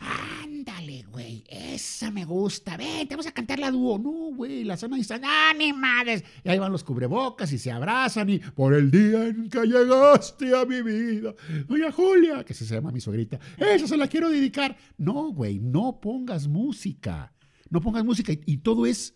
Ándale, 0.00 1.02
güey, 1.10 1.44
esa 1.48 2.10
me 2.10 2.24
gusta. 2.24 2.76
Ven, 2.76 3.06
te 3.08 3.14
vamos 3.14 3.26
a 3.26 3.32
cantar 3.32 3.58
la 3.58 3.70
dúo. 3.70 3.98
No, 3.98 4.34
güey, 4.34 4.64
la 4.64 4.76
zona 4.76 4.96
dice, 4.96 5.20
¡ah! 5.22 5.52
Y 5.58 6.48
ahí 6.48 6.58
van 6.58 6.72
los 6.72 6.84
cubrebocas 6.84 7.52
y 7.52 7.58
se 7.58 7.70
abrazan 7.70 8.30
y 8.30 8.38
por 8.38 8.74
el 8.74 8.90
día 8.90 9.26
en 9.26 9.48
que 9.48 9.60
llegaste 9.66 10.56
a 10.56 10.64
mi 10.64 10.82
vida. 10.82 11.34
Oye, 11.68 11.90
Julia, 11.90 12.44
que 12.44 12.54
se 12.54 12.64
llama 12.64 12.92
mi 12.92 13.00
suegrita, 13.00 13.38
esa 13.56 13.86
se 13.88 13.96
la 13.96 14.08
quiero 14.08 14.30
dedicar. 14.30 14.76
No, 14.96 15.32
güey, 15.32 15.58
no 15.58 16.00
pongas 16.00 16.46
música. 16.48 17.32
no 17.70 17.80
pongas 17.80 18.04
música. 18.04 18.32
Y, 18.32 18.40
y 18.46 18.56
todo 18.58 18.86
es, 18.86 19.14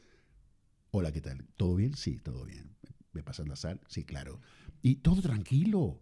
hola, 0.91 1.13
¿qué 1.13 1.21
tal? 1.21 1.47
¿Todo 1.57 1.77
bien? 1.77 1.95
Sí, 1.95 2.19
todo 2.19 2.45
bien. 2.45 2.77
¿Me 3.13 3.23
pasas 3.23 3.47
la 3.47 3.57
sal? 3.57 3.81
Sí, 3.89 4.05
claro. 4.05 4.41
Y 4.83 4.97
todo 4.97 5.23
tranquilo. 5.23 6.01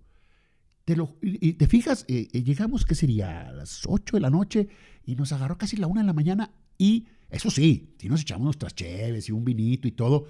Y, 1.22 1.54
te 1.54 1.66
fijas, 1.66 2.04
eh, 2.08 2.28
eh, 2.32 2.42
llegamos, 2.42 2.84
¿qué 2.84 2.94
sería? 2.94 3.48
A 3.48 3.52
las 3.52 3.82
8 3.86 4.16
de 4.16 4.20
la 4.20 4.30
noche 4.30 4.68
y 5.04 5.14
nos 5.16 5.32
agarró 5.32 5.58
casi 5.58 5.76
la 5.76 5.86
1 5.86 6.00
de 6.00 6.06
la 6.06 6.12
mañana 6.12 6.50
y, 6.78 7.06
eso 7.30 7.50
sí, 7.50 7.94
sí 7.98 8.08
nos 8.08 8.22
echamos 8.22 8.44
nuestras 8.44 8.74
cheves 8.74 9.28
y 9.28 9.32
un 9.32 9.44
vinito 9.44 9.86
y 9.86 9.92
todo, 9.92 10.26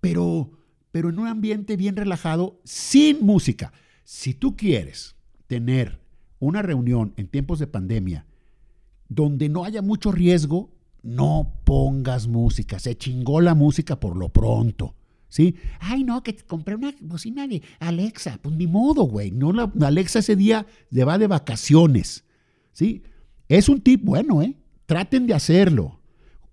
pero, 0.00 0.50
pero 0.90 1.10
en 1.10 1.18
un 1.18 1.28
ambiente 1.28 1.76
bien 1.76 1.96
relajado, 1.96 2.60
sin 2.64 3.24
música. 3.24 3.72
Si 4.04 4.34
tú 4.34 4.56
quieres 4.56 5.14
tener 5.46 6.00
una 6.40 6.62
reunión 6.62 7.12
en 7.16 7.28
tiempos 7.28 7.58
de 7.58 7.66
pandemia 7.66 8.26
donde 9.08 9.48
no 9.48 9.64
haya 9.64 9.82
mucho 9.82 10.10
riesgo, 10.12 10.70
no 11.02 11.52
pongas 11.64 12.26
música. 12.26 12.78
Se 12.78 12.96
chingó 12.96 13.40
la 13.40 13.54
música 13.54 13.98
por 13.98 14.16
lo 14.16 14.30
pronto. 14.30 14.94
¿Sí? 15.30 15.54
Ay, 15.78 16.02
no, 16.02 16.22
que 16.22 16.36
compré 16.36 16.74
una 16.74 16.92
bocina 17.00 17.46
de 17.46 17.62
Alexa. 17.78 18.38
Pues 18.42 18.54
ni 18.56 18.66
modo, 18.66 19.04
güey. 19.04 19.30
No, 19.30 19.52
Alexa 19.80 20.18
ese 20.18 20.36
día 20.36 20.66
se 20.92 21.04
va 21.04 21.18
de 21.18 21.28
vacaciones. 21.28 22.24
¿Sí? 22.72 23.04
Es 23.48 23.68
un 23.68 23.80
tip 23.80 24.04
bueno, 24.04 24.42
¿eh? 24.42 24.56
Traten 24.86 25.26
de 25.28 25.34
hacerlo. 25.34 26.00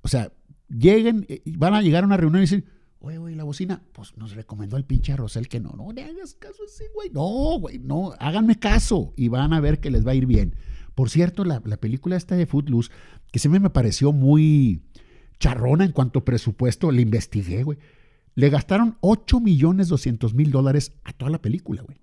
O 0.02 0.08
sea, 0.08 0.32
lleguen, 0.70 1.26
eh, 1.28 1.42
van 1.58 1.74
a 1.74 1.82
llegar 1.82 2.04
a 2.04 2.08
una 2.08 2.18
reunión 2.18 2.42
y 2.42 2.46
dicen, 2.46 2.66
oye, 3.00 3.18
güey, 3.18 3.34
la 3.34 3.44
bocina, 3.44 3.82
pues 3.94 4.16
nos 4.16 4.36
recomendó 4.36 4.78
el 4.78 4.86
pinche 4.86 5.16
Rosel 5.16 5.48
que 5.48 5.60
no, 5.60 5.72
no 5.72 5.92
le 5.92 6.04
hagas 6.04 6.36
caso 6.36 6.64
así, 6.64 6.84
güey. 6.94 7.10
No, 7.10 7.60
güey, 7.60 7.80
no, 7.80 8.14
háganme 8.20 8.60
caso 8.60 9.12
y 9.18 9.28
van 9.28 9.54
a 9.54 9.60
ver 9.60 9.80
que 9.80 9.90
les 9.90 10.06
va 10.06 10.12
a 10.12 10.16
ir 10.16 10.28
bien. 10.28 10.56
Por 10.94 11.10
cierto, 11.10 11.44
la, 11.46 11.62
la 11.66 11.78
película 11.78 12.16
esta 12.16 12.36
de 12.36 12.46
Footloose, 12.46 12.92
que 13.32 13.40
siempre 13.40 13.60
me 13.60 13.72
pareció 13.72 14.14
muy 14.14 14.84
charrona 15.40 15.84
en 15.84 15.92
cuanto 15.92 16.20
a 16.20 16.26
presupuesto, 16.26 16.92
la 16.92 17.02
investigué, 17.02 17.64
güey. 17.64 17.80
Le 18.38 18.50
gastaron 18.52 18.98
8 19.02 19.40
millones 19.40 19.88
200 19.88 20.36
mil 20.36 20.52
dólares 20.52 20.94
a 21.04 21.12
toda 21.12 21.32
la 21.32 21.42
película, 21.42 21.82
güey. 21.82 21.98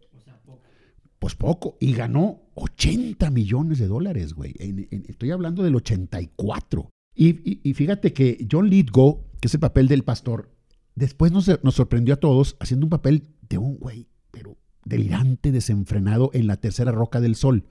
Pues 1.20 1.36
poco. 1.36 1.76
Y 1.80 1.92
ganó 1.92 2.40
80 2.54 3.30
millones 3.30 3.78
de 3.78 3.86
dólares, 3.86 4.34
güey. 4.34 4.52
En- 4.58 4.88
en- 4.90 5.04
estoy 5.08 5.30
hablando 5.30 5.62
del 5.62 5.76
84. 5.76 6.90
Y, 7.14 7.28
y- 7.48 7.60
y 7.62 7.74
fíjate 7.74 8.12
que 8.12 8.46
John 8.50 8.68
Lithgow, 8.68 9.22
que 9.40 9.46
es 9.46 9.54
el 9.54 9.60
papel 9.60 9.86
del 9.86 10.02
pastor, 10.02 10.50
después 10.96 11.30
nos, 11.30 11.48
nos 11.62 11.76
sorprendió 11.76 12.14
a 12.14 12.18
todos 12.18 12.56
haciendo 12.58 12.86
un 12.86 12.90
papel 12.90 13.28
de 13.48 13.58
un 13.58 13.76
güey, 13.78 14.08
pero 14.32 14.56
delirante, 14.84 15.52
desenfrenado 15.52 16.30
en 16.34 16.48
la 16.48 16.56
tercera 16.56 16.90
roca 16.90 17.20
del 17.20 17.36
sol. 17.36 17.64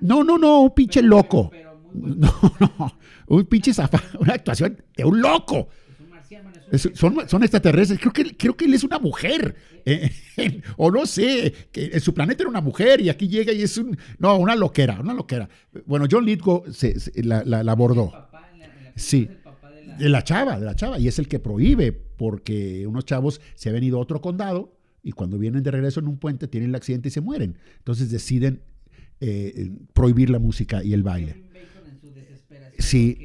No, 0.00 0.24
no, 0.24 0.36
no, 0.36 0.62
un 0.62 0.74
pinche 0.74 1.00
loco. 1.00 1.52
No, 1.92 2.30
no, 2.60 2.92
un 3.28 3.44
pinche 3.46 3.72
zafa, 3.74 4.00
una 4.20 4.34
actuación 4.34 4.76
de 4.96 5.04
un 5.04 5.20
loco. 5.20 5.68
Es- 6.72 6.90
son, 6.94 7.28
son 7.28 7.42
extraterrestres. 7.42 7.98
Creo 8.00 8.12
que, 8.12 8.36
creo 8.36 8.56
que 8.56 8.64
él 8.66 8.74
es 8.74 8.84
una 8.84 8.98
mujer. 8.98 9.54
Eh, 9.84 10.10
o 10.76 10.90
no 10.90 11.06
sé, 11.06 11.52
que 11.72 11.86
en 11.92 12.00
su 12.00 12.12
planeta 12.14 12.42
era 12.42 12.50
una 12.50 12.60
mujer 12.60 13.00
y 13.00 13.08
aquí 13.08 13.28
llega 13.28 13.52
y 13.52 13.62
es 13.62 13.76
un. 13.78 13.96
No, 14.18 14.36
una 14.38 14.54
loquera, 14.54 15.00
una 15.00 15.14
loquera. 15.14 15.48
Bueno, 15.86 16.06
John 16.10 16.24
Lithgow 16.24 16.64
se, 16.72 16.98
se- 17.00 17.22
la, 17.24 17.42
la- 17.44 17.62
la 17.62 17.72
abordó. 17.72 18.12
Sí. 18.96 19.28
De 19.98 20.08
la 20.08 20.22
chava, 20.24 20.58
de 20.58 20.64
la 20.66 20.74
chava. 20.76 20.98
Y 20.98 21.08
es 21.08 21.18
el 21.18 21.28
que 21.28 21.38
prohíbe, 21.38 21.92
porque 21.92 22.86
unos 22.86 23.04
chavos 23.04 23.40
se 23.54 23.68
habían 23.68 23.84
ido 23.84 23.98
a 23.98 24.00
otro 24.00 24.20
condado 24.20 24.76
y 25.02 25.12
cuando 25.12 25.38
vienen 25.38 25.62
de 25.62 25.70
regreso 25.70 26.00
en 26.00 26.08
un 26.08 26.18
puente 26.18 26.46
tienen 26.48 26.70
el 26.70 26.74
accidente 26.76 27.08
y 27.08 27.10
se 27.10 27.20
mueren. 27.20 27.58
Entonces 27.78 28.10
deciden 28.10 28.62
eh, 29.20 29.70
prohibir 29.94 30.30
la 30.30 30.38
música 30.38 30.82
y 30.84 30.92
el 30.92 31.02
baile. 31.02 31.32
Sí. 32.78 33.16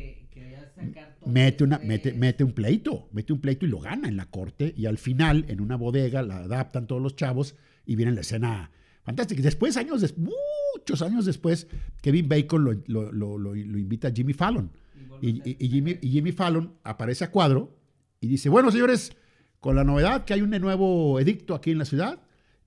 Mete, 1.26 1.64
una, 1.64 1.80
mete, 1.80 2.14
mete 2.14 2.44
un 2.44 2.52
pleito, 2.54 3.08
mete 3.12 3.34
un 3.34 3.40
pleito 3.40 3.66
y 3.66 3.70
lo 3.70 3.80
gana 3.80 4.08
en 4.08 4.16
la 4.18 4.26
corte. 4.26 4.74
Y 4.78 4.86
al 4.86 4.98
final, 4.98 5.46
en 5.48 5.62
una 5.62 5.76
bodega, 5.76 6.22
la 6.22 6.38
adaptan 6.38 6.88
todos 6.88 7.02
los 7.02 7.16
chavos 7.16 7.56
y 7.86 7.96
viene 7.96 8.12
la 8.12 8.22
escena 8.22 8.72
fantástica. 9.04 9.42
Después, 9.42 9.78
años 9.78 10.02
des- 10.02 10.16
muchos 10.18 11.02
años 11.02 11.26
después, 11.26 11.68
Kevin 12.02 12.28
Bacon 12.30 12.64
lo- 12.64 13.12
lo- 13.12 13.12
lo 13.38 13.56
invita 13.56 14.10
a 14.10 14.12
Jimmy 14.12 14.34
Fallon. 14.34 14.72
Y, 15.22 15.30
y- 15.50 15.58
y 15.60 15.70
Jimmy, 15.70 15.98
y 16.02 16.10
Jimmy 16.10 16.32
Fallon 16.32 16.74
aparece 16.84 17.24
a 17.24 17.32
cuadro 17.32 17.76
y 18.20 18.28
dice, 18.28 18.50
bueno, 18.50 18.72
señores, 18.72 19.16
con 19.60 19.76
la 19.76 19.84
novedad 19.84 20.26
que 20.26 20.34
hay 20.34 20.42
un 20.42 20.50
nuevo 20.52 21.20
edicto 21.20 21.56
aquí 21.56 21.72
en 21.72 21.78
la 21.80 21.86
ciudad, 21.86 22.20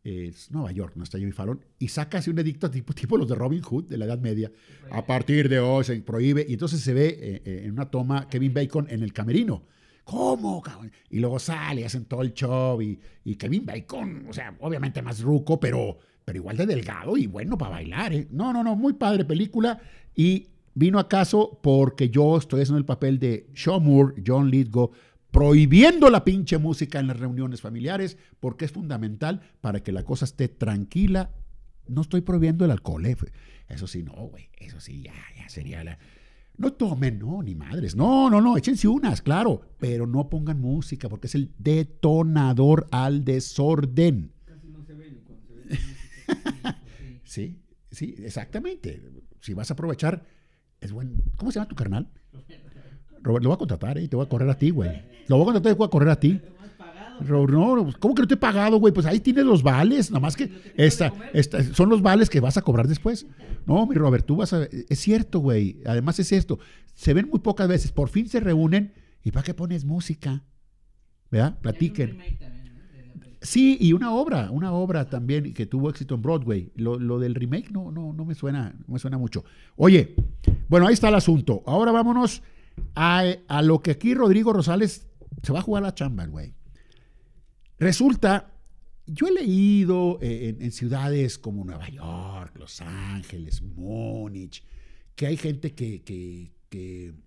es 0.09 0.51
Nueva 0.51 0.73
York, 0.73 0.95
no 0.97 1.05
está 1.05 1.19
Jimmy 1.19 1.33
Fallon, 1.33 1.65
y 1.79 1.89
saca 1.89 2.19
así 2.19 2.31
un 2.31 2.39
edicto 2.39 2.71
tipo, 2.71 2.93
tipo 2.95 3.17
los 3.17 3.29
de 3.29 3.35
Robin 3.35 3.63
Hood 3.63 3.85
de 3.85 3.99
la 3.99 4.07
Edad 4.07 4.19
Media. 4.19 4.51
A 4.91 5.05
partir 5.05 5.49
de 5.49 5.59
hoy 5.59 5.85
se 5.85 6.01
prohíbe, 6.01 6.47
y 6.49 6.55
entonces 6.55 6.81
se 6.81 6.93
ve 6.95 7.09
eh, 7.09 7.43
eh, 7.45 7.63
en 7.65 7.73
una 7.73 7.91
toma 7.91 8.29
Kevin 8.29 8.55
Bacon 8.55 8.87
en 8.91 9.03
el 9.03 9.13
camerino. 9.13 9.63
¿Cómo? 10.05 10.63
cabrón? 10.63 10.91
Y 11.11 11.19
luego 11.19 11.39
sale, 11.39 11.85
hacen 11.85 12.07
todo 12.07 12.23
el 12.23 12.33
show, 12.33 12.81
y, 12.81 12.99
y 13.25 13.35
Kevin 13.37 13.67
Bacon, 13.67 14.27
o 14.29 14.33
sea, 14.33 14.57
obviamente 14.61 15.03
más 15.03 15.21
ruco, 15.21 15.61
pero, 15.61 15.99
pero 16.25 16.39
igual 16.39 16.57
de 16.57 16.67
delgado 16.67 17.17
y 17.17 17.27
bueno 17.27 17.59
para 17.59 17.73
bailar. 17.73 18.13
¿eh? 18.15 18.27
No, 18.31 18.53
no, 18.53 18.65
no, 18.65 18.75
muy 18.75 18.95
padre 18.95 19.25
película, 19.25 19.81
y 20.15 20.49
vino 20.75 20.99
acaso 20.99 21.59
porque 21.63 22.09
yo 22.09 22.39
estoy 22.39 22.63
haciendo 22.63 22.79
el 22.79 22.85
papel 22.85 23.19
de 23.19 23.49
Shaw 23.55 23.81
Moore, 23.81 24.23
John 24.25 24.51
Lithgow, 24.51 24.93
prohibiendo 25.31 26.11
la 26.11 26.25
pinche 26.25 26.59
música 26.59 27.01
en 27.01 27.07
las 27.07 27.19
reuniones 27.19 27.61
familiares, 27.61 28.17
porque 28.41 28.65
es 28.65 28.73
fundamental 28.73 29.41
para 29.61 29.83
que 29.83 29.93
la 29.93 30.05
cosa 30.05 30.25
esté 30.25 30.49
tranquila. 30.49 31.31
No 31.87 32.03
estoy 32.03 32.21
prohibiendo 32.21 32.65
el 32.65 32.71
alcohol, 32.71 33.07
eh. 33.07 33.17
Eso 33.69 33.87
sí, 33.87 34.03
no, 34.03 34.13
güey. 34.13 34.49
Eso 34.59 34.81
sí, 34.81 35.03
ya, 35.03 35.15
ya 35.37 35.49
sería 35.49 35.85
la. 35.85 35.99
No 36.57 36.73
tomen, 36.73 37.19
no, 37.19 37.43
ni 37.43 37.55
madres. 37.55 37.95
No, 37.95 38.29
no, 38.29 38.41
no, 38.41 38.57
échense 38.57 38.89
unas, 38.89 39.23
claro. 39.23 39.63
Pero 39.79 40.07
no 40.07 40.29
pongan 40.29 40.61
música, 40.61 41.09
porque 41.09 41.29
es 41.29 41.35
el 41.35 41.53
detonador 41.59 42.89
al 42.91 43.25
desorden. 43.25 44.33
Sí, 47.29 47.61
sí, 47.91 48.15
exactamente. 48.19 49.03
Si 49.41 49.53
vas 49.53 49.71
a 49.71 49.75
aprovechar, 49.75 50.25
es 50.81 50.93
buen. 50.93 51.23
¿Cómo 51.37 51.53
se 51.53 51.59
llama 51.59 51.69
tu 51.69 51.77
carnal? 51.77 52.09
Robert, 53.23 53.43
lo 53.45 53.51
voy 53.51 53.55
a 53.55 53.59
contratar, 53.59 53.99
¿eh? 53.99 54.09
Te 54.09 54.17
voy 54.17 54.25
a 54.27 54.29
correr 54.29 54.49
a 54.51 54.57
ti, 54.59 54.71
güey. 54.71 54.91
Lo 55.27 55.37
voy 55.37 55.43
a 55.43 55.47
contratar 55.47 55.73
y 55.73 55.75
voy 55.77 55.87
a 55.87 55.91
correr 55.91 56.09
a 56.11 56.21
ti. 56.21 56.41
No, 57.21 57.91
¿cómo 57.99 58.15
que 58.15 58.23
no 58.23 58.29
te 58.29 58.35
he 58.35 58.37
pagado, 58.37 58.79
güey? 58.79 58.95
Pues 58.95 59.05
ahí 59.05 59.19
tienes 59.19 59.45
los 59.45 59.63
vales, 59.65 60.09
nada 60.11 60.21
más 60.21 60.37
que 60.37 60.49
esta, 60.77 61.13
esta- 61.33 61.63
son 61.75 61.89
los 61.89 62.01
vales 62.01 62.31
que 62.31 62.39
vas 62.39 62.57
a 62.57 62.63
cobrar 62.63 62.87
después. 62.87 63.27
No, 63.67 63.85
mi 63.87 63.97
Robert, 63.97 64.25
tú 64.25 64.37
vas 64.37 64.53
a... 64.53 64.63
Es 64.65 65.01
cierto, 65.01 65.41
güey. 65.41 65.81
Además 65.85 66.19
es 66.21 66.31
esto. 66.31 66.61
Se 66.95 67.15
ven 67.15 67.29
muy 67.29 67.41
pocas 67.41 67.67
veces. 67.69 67.91
Por 67.91 68.09
fin 68.09 68.29
se 68.29 68.39
reúnen. 68.41 68.93
¿Y 69.25 69.33
para 69.33 69.43
qué 69.43 69.53
pones 69.53 69.85
música? 69.85 70.45
¿Verdad? 71.31 71.59
Platiquen. 71.61 72.19
Sí, 73.41 73.77
y 73.81 73.93
una 73.93 74.13
obra, 74.13 74.51
una 74.51 74.73
obra 74.73 75.09
también 75.09 75.53
que 75.55 75.67
tuvo 75.67 75.91
éxito 75.91 76.15
en 76.15 76.23
Broadway. 76.23 76.73
Lo, 76.77 76.99
lo 76.99 77.19
del 77.19 77.35
remake 77.35 77.71
no, 77.71 77.91
no, 77.93 78.13
no 78.13 78.25
me 78.25 78.35
suena, 78.35 78.75
no 78.87 78.95
me 78.95 78.99
suena 78.99 79.17
mucho. 79.19 79.45
Oye, 79.77 80.15
bueno, 80.69 80.87
ahí 80.87 80.95
está 80.95 81.09
el 81.09 81.15
asunto. 81.15 81.63
Ahora 81.67 81.93
vámonos 81.93 82.43
a, 82.95 83.25
a 83.49 83.63
lo 83.63 83.81
que 83.81 83.91
aquí 83.93 84.15
Rodrigo 84.15 84.53
Rosales 84.53 85.07
se 85.43 85.53
va 85.53 85.61
a 85.61 85.63
jugar 85.63 85.83
la 85.83 85.95
chamba, 85.95 86.27
güey. 86.27 86.55
Resulta, 87.79 88.53
yo 89.07 89.29
he 89.29 89.33
leído 89.33 90.19
eh, 90.21 90.57
en, 90.59 90.73
ciudades 90.73 91.39
como 91.39 91.65
Nueva 91.65 91.89
York, 91.89 92.57
Los 92.59 92.81
Ángeles, 92.81 93.63
Múnich, 93.63 94.65
que 95.15 95.27
hay 95.27 95.37
gente 95.37 95.75
que, 95.75 96.03
que- 96.03 96.53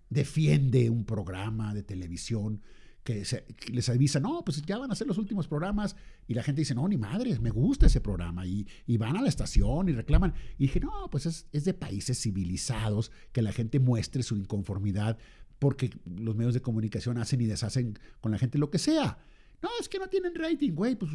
defiende 0.10 0.90
un 0.90 1.04
programa 1.06 1.74
de 1.74 1.82
televisión, 1.84 2.62
que, 3.04 3.26
se- 3.26 3.46
les 3.72 3.90
avisa, 3.90 4.20
no, 4.20 4.44
pues 4.46 4.62
ya 4.62 4.78
van 4.78 4.92
a 4.92 4.96
ser 4.96 5.08
los 5.08 5.18
últimos 5.18 5.48
programas, 5.48 5.96
y 6.28 6.34
la 6.36 6.44
gente 6.44 6.62
dice, 6.62 6.76
no, 6.76 6.88
ni 6.88 6.98
madres, 6.98 7.40
me 7.40 7.50
gusta 7.50 7.88
ese 7.88 8.02
programa, 8.02 8.46
y, 8.46 8.68
van 8.98 9.18
a 9.18 9.22
la 9.22 9.30
estación 9.30 9.90
y 9.90 9.94
reclaman. 9.94 10.34
Y 10.60 10.64
dije, 10.64 10.80
no, 10.82 11.10
pues 11.10 11.26
es, 11.26 11.48
es 11.54 11.64
de 11.66 11.74
países 11.74 12.22
civilizados 12.22 13.12
que 13.32 13.42
la 13.42 13.52
gente 13.52 13.80
muestre 13.80 14.22
su 14.22 14.36
inconformidad 14.36 15.18
porque 15.62 15.92
los 16.18 16.36
medios 16.36 16.56
de 16.56 16.62
comunicación 16.64 17.20
hacen 17.20 17.40
y 17.40 17.46
deshacen 17.46 18.00
con 18.20 18.32
la 18.32 18.40
gente 18.40 18.58
lo 18.58 18.72
que 18.72 18.80
sea. 18.80 19.20
No, 19.62 19.70
es 19.80 19.88
que 19.88 20.00
no 20.00 20.08
tienen 20.08 20.34
rating, 20.34 20.72
güey. 20.72 20.96
Pues 20.96 21.12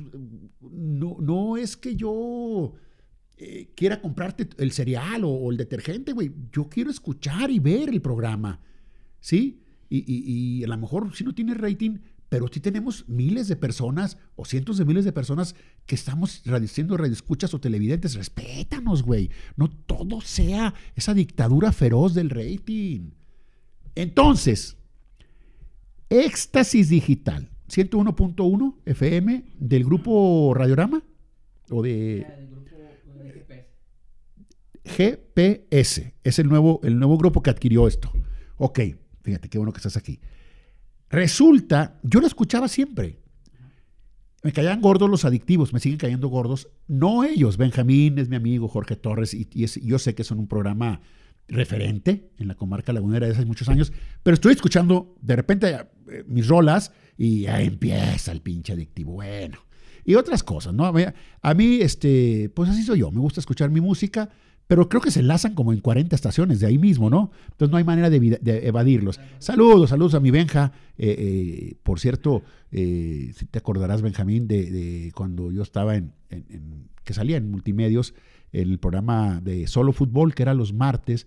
no, 0.61 1.17
no 1.21 1.57
es 1.57 1.77
que 1.77 1.97
yo 1.97 2.73
eh, 3.39 3.73
quiera 3.75 4.01
comprarte 4.01 4.49
el 4.59 4.71
cereal 4.71 5.23
o, 5.25 5.51
el 5.51 5.57
detergente, 5.57 6.13
güey. 6.13 6.33
Yo 6.53 6.69
quiero 6.69 6.91
escuchar 6.91 7.51
y 7.51 7.59
ver 7.59 7.89
el 7.89 8.01
programa, 8.01 8.61
¿sí? 9.19 9.65
Y, 9.89 10.63
a 10.63 10.69
lo 10.69 10.79
mejor 10.79 11.13
si 11.17 11.25
no 11.25 11.35
tiene 11.35 11.55
rating, 11.55 11.99
pero 12.29 12.47
sí 12.47 12.61
tenemos 12.61 13.09
miles 13.09 13.49
de 13.49 13.57
personas 13.57 14.17
o 14.37 14.45
cientos 14.45 14.79
de 14.79 14.85
miles 14.85 15.05
de 15.05 15.13
personas 15.13 15.57
que 15.87 15.97
estamos 15.97 16.45
siendo 16.69 16.97
radioescuchas 16.97 17.53
o 17.53 17.61
televidentes. 17.61 18.15
Respétanos, 18.15 19.03
güey. 19.03 19.29
No 19.57 19.69
todo 19.71 20.21
sea 20.21 20.73
esa 20.95 21.15
dictadura 21.15 21.73
feroz 21.73 22.15
del 22.15 22.31
rating. 22.31 23.11
Entonces, 23.97 24.77
Éxtasis 26.09 26.91
Digital, 26.91 27.51
101.1 27.69 28.77
FM 28.85 29.45
del 29.59 29.85
grupo 29.85 30.55
Radiorama 30.55 31.03
o 31.71 31.83
de 31.83 32.25
GPS, 34.85 36.15
es 36.23 36.39
el 36.39 36.49
nuevo, 36.49 36.81
el 36.85 36.99
nuevo 36.99 37.19
grupo 37.19 37.43
que 37.43 37.51
adquirió 37.51 37.89
esto. 37.89 38.13
Ok, 38.57 38.81
fíjate 39.23 39.49
qué 39.49 39.59
bueno 39.59 39.73
que 39.73 39.79
estás 39.79 39.97
aquí. 39.97 40.21
Resulta, 41.11 41.99
yo 42.03 42.21
lo 42.21 42.27
escuchaba 42.27 42.69
siempre. 42.69 43.19
Me 44.43 44.53
caían 44.53 44.81
gordos 44.81 45.11
los 45.11 45.25
adictivos, 45.25 45.73
me 45.73 45.81
siguen 45.81 45.99
cayendo 45.99 46.29
gordos. 46.29 46.69
No 46.87 47.25
ellos, 47.25 47.57
Benjamín 47.57 48.19
es 48.19 48.29
mi 48.29 48.37
amigo, 48.37 48.69
Jorge 48.69 48.95
Torres, 48.95 49.35
y, 49.35 49.49
yo 49.83 49.99
sé 49.99 50.15
que 50.15 50.23
son 50.23 50.39
un 50.39 50.47
programa 50.47 51.01
referente 51.49 52.31
en 52.39 52.49
la 52.49 52.55
comarca 52.55 52.93
lagunera 52.93 53.27
de 53.27 53.33
hace 53.33 53.45
muchos 53.45 53.69
años, 53.69 53.93
pero 54.23 54.35
estoy 54.35 54.53
escuchando 54.53 55.15
de 55.21 55.37
repente 55.37 55.77
eh, 56.11 56.25
mis 56.27 56.49
rolas 56.49 56.93
y 57.17 57.43
ya 57.43 57.61
empieza 57.63 58.33
el 58.33 58.41
pinche 58.41 58.73
adictivo. 58.73 59.13
Bueno, 59.13 59.59
y 60.05 60.15
otras 60.15 60.43
cosas, 60.43 60.75
¿no? 60.75 60.87
A 60.87 61.55
mí, 61.55 61.79
este, 61.81 62.51
pues 62.55 62.71
así 62.71 62.83
soy 62.83 63.01
yo, 63.01 63.11
me 63.11 63.21
gusta 63.21 63.41
escuchar 63.41 63.71
mi 63.71 63.81
música, 63.81 64.29
pero 64.67 64.89
creo 64.89 65.01
que 65.01 65.13
se 65.13 65.21
enlazan 65.21 65.55
como 65.55 65.73
en 65.73 65.81
40 65.81 66.15
estaciones 66.15 66.61
de 66.61 66.67
ahí 66.67 66.79
mismo, 66.79 67.09
¿no? 67.09 67.31
Entonces 67.53 67.71
no 67.71 67.79
hay 67.79 67.85
manera 67.85 68.11
de, 68.11 68.39
evadirlos. 68.67 69.21
Saludos, 69.39 69.91
saludos 69.91 70.15
a 70.15 70.21
mi 70.21 70.33
Benja. 70.33 70.73
Eh, 70.99 71.15
eh, 71.19 71.77
por 71.85 72.01
cierto, 72.01 72.43
si 72.71 73.47
te 73.51 73.59
acordarás, 73.59 74.03
Benjamín, 74.03 74.49
de, 74.49 75.13
cuando 75.15 75.53
yo 75.53 75.63
estaba 75.63 75.97
en, 75.97 76.13
que 77.05 77.15
salía 77.15 77.37
en 77.37 77.51
multimedios, 77.51 78.15
el 78.63 78.79
programa 78.79 79.41
de 79.41 79.67
Solo 79.67 79.93
Fútbol, 79.93 80.35
que 80.35 80.43
era 80.43 80.55
los 80.55 80.73
martes, 80.73 81.27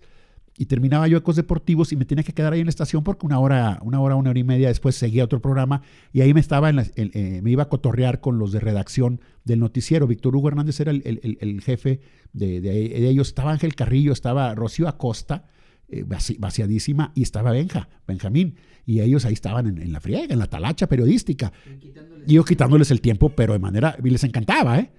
y 0.60 0.66
terminaba 0.66 1.08
yo 1.08 1.16
Ecos 1.16 1.36
Deportivos 1.36 1.92
y 1.92 1.96
me 1.96 2.04
tenía 2.04 2.22
que 2.22 2.34
quedar 2.34 2.52
ahí 2.52 2.60
en 2.60 2.66
la 2.66 2.70
estación 2.70 3.02
porque 3.02 3.24
una 3.24 3.38
hora, 3.38 3.78
una 3.82 3.98
hora, 3.98 4.16
una 4.16 4.28
hora 4.28 4.38
y 4.38 4.44
media 4.44 4.68
después 4.68 4.94
seguía 4.94 5.24
otro 5.24 5.40
programa 5.40 5.80
y 6.12 6.20
ahí 6.20 6.34
me 6.34 6.40
estaba 6.40 6.68
en 6.68 6.80
eh, 6.96 7.40
me 7.42 7.50
iba 7.50 7.62
a 7.62 7.68
cotorrear 7.70 8.20
con 8.20 8.38
los 8.38 8.52
de 8.52 8.60
redacción 8.60 9.22
del 9.44 9.60
noticiero. 9.60 10.06
Víctor 10.06 10.36
Hugo 10.36 10.48
Hernández 10.48 10.78
era 10.80 10.90
el, 10.90 11.62
jefe 11.64 12.00
de, 12.34 13.08
ellos, 13.08 13.28
estaba 13.28 13.52
Ángel 13.52 13.74
Carrillo, 13.74 14.12
estaba 14.12 14.54
Rocío 14.54 14.86
Acosta, 14.86 15.46
eh, 15.88 16.04
vaciadísima, 16.38 17.12
y 17.14 17.22
estaba 17.22 17.52
Benja, 17.52 17.88
Benjamín. 18.06 18.56
Y 18.84 19.00
ellos 19.00 19.24
ahí 19.24 19.32
estaban 19.32 19.66
en, 19.66 19.92
la 19.92 20.00
friega, 20.00 20.34
en 20.34 20.38
la 20.38 20.46
talacha 20.46 20.88
periodística. 20.88 21.52
Y 22.26 22.34
yo 22.34 22.44
quitándoles 22.44 22.90
el 22.90 23.00
tiempo, 23.00 23.30
pero 23.30 23.54
de 23.54 23.60
manera, 23.60 23.96
y 24.04 24.10
les 24.10 24.24
encantaba, 24.24 24.78
¿eh? 24.78 24.90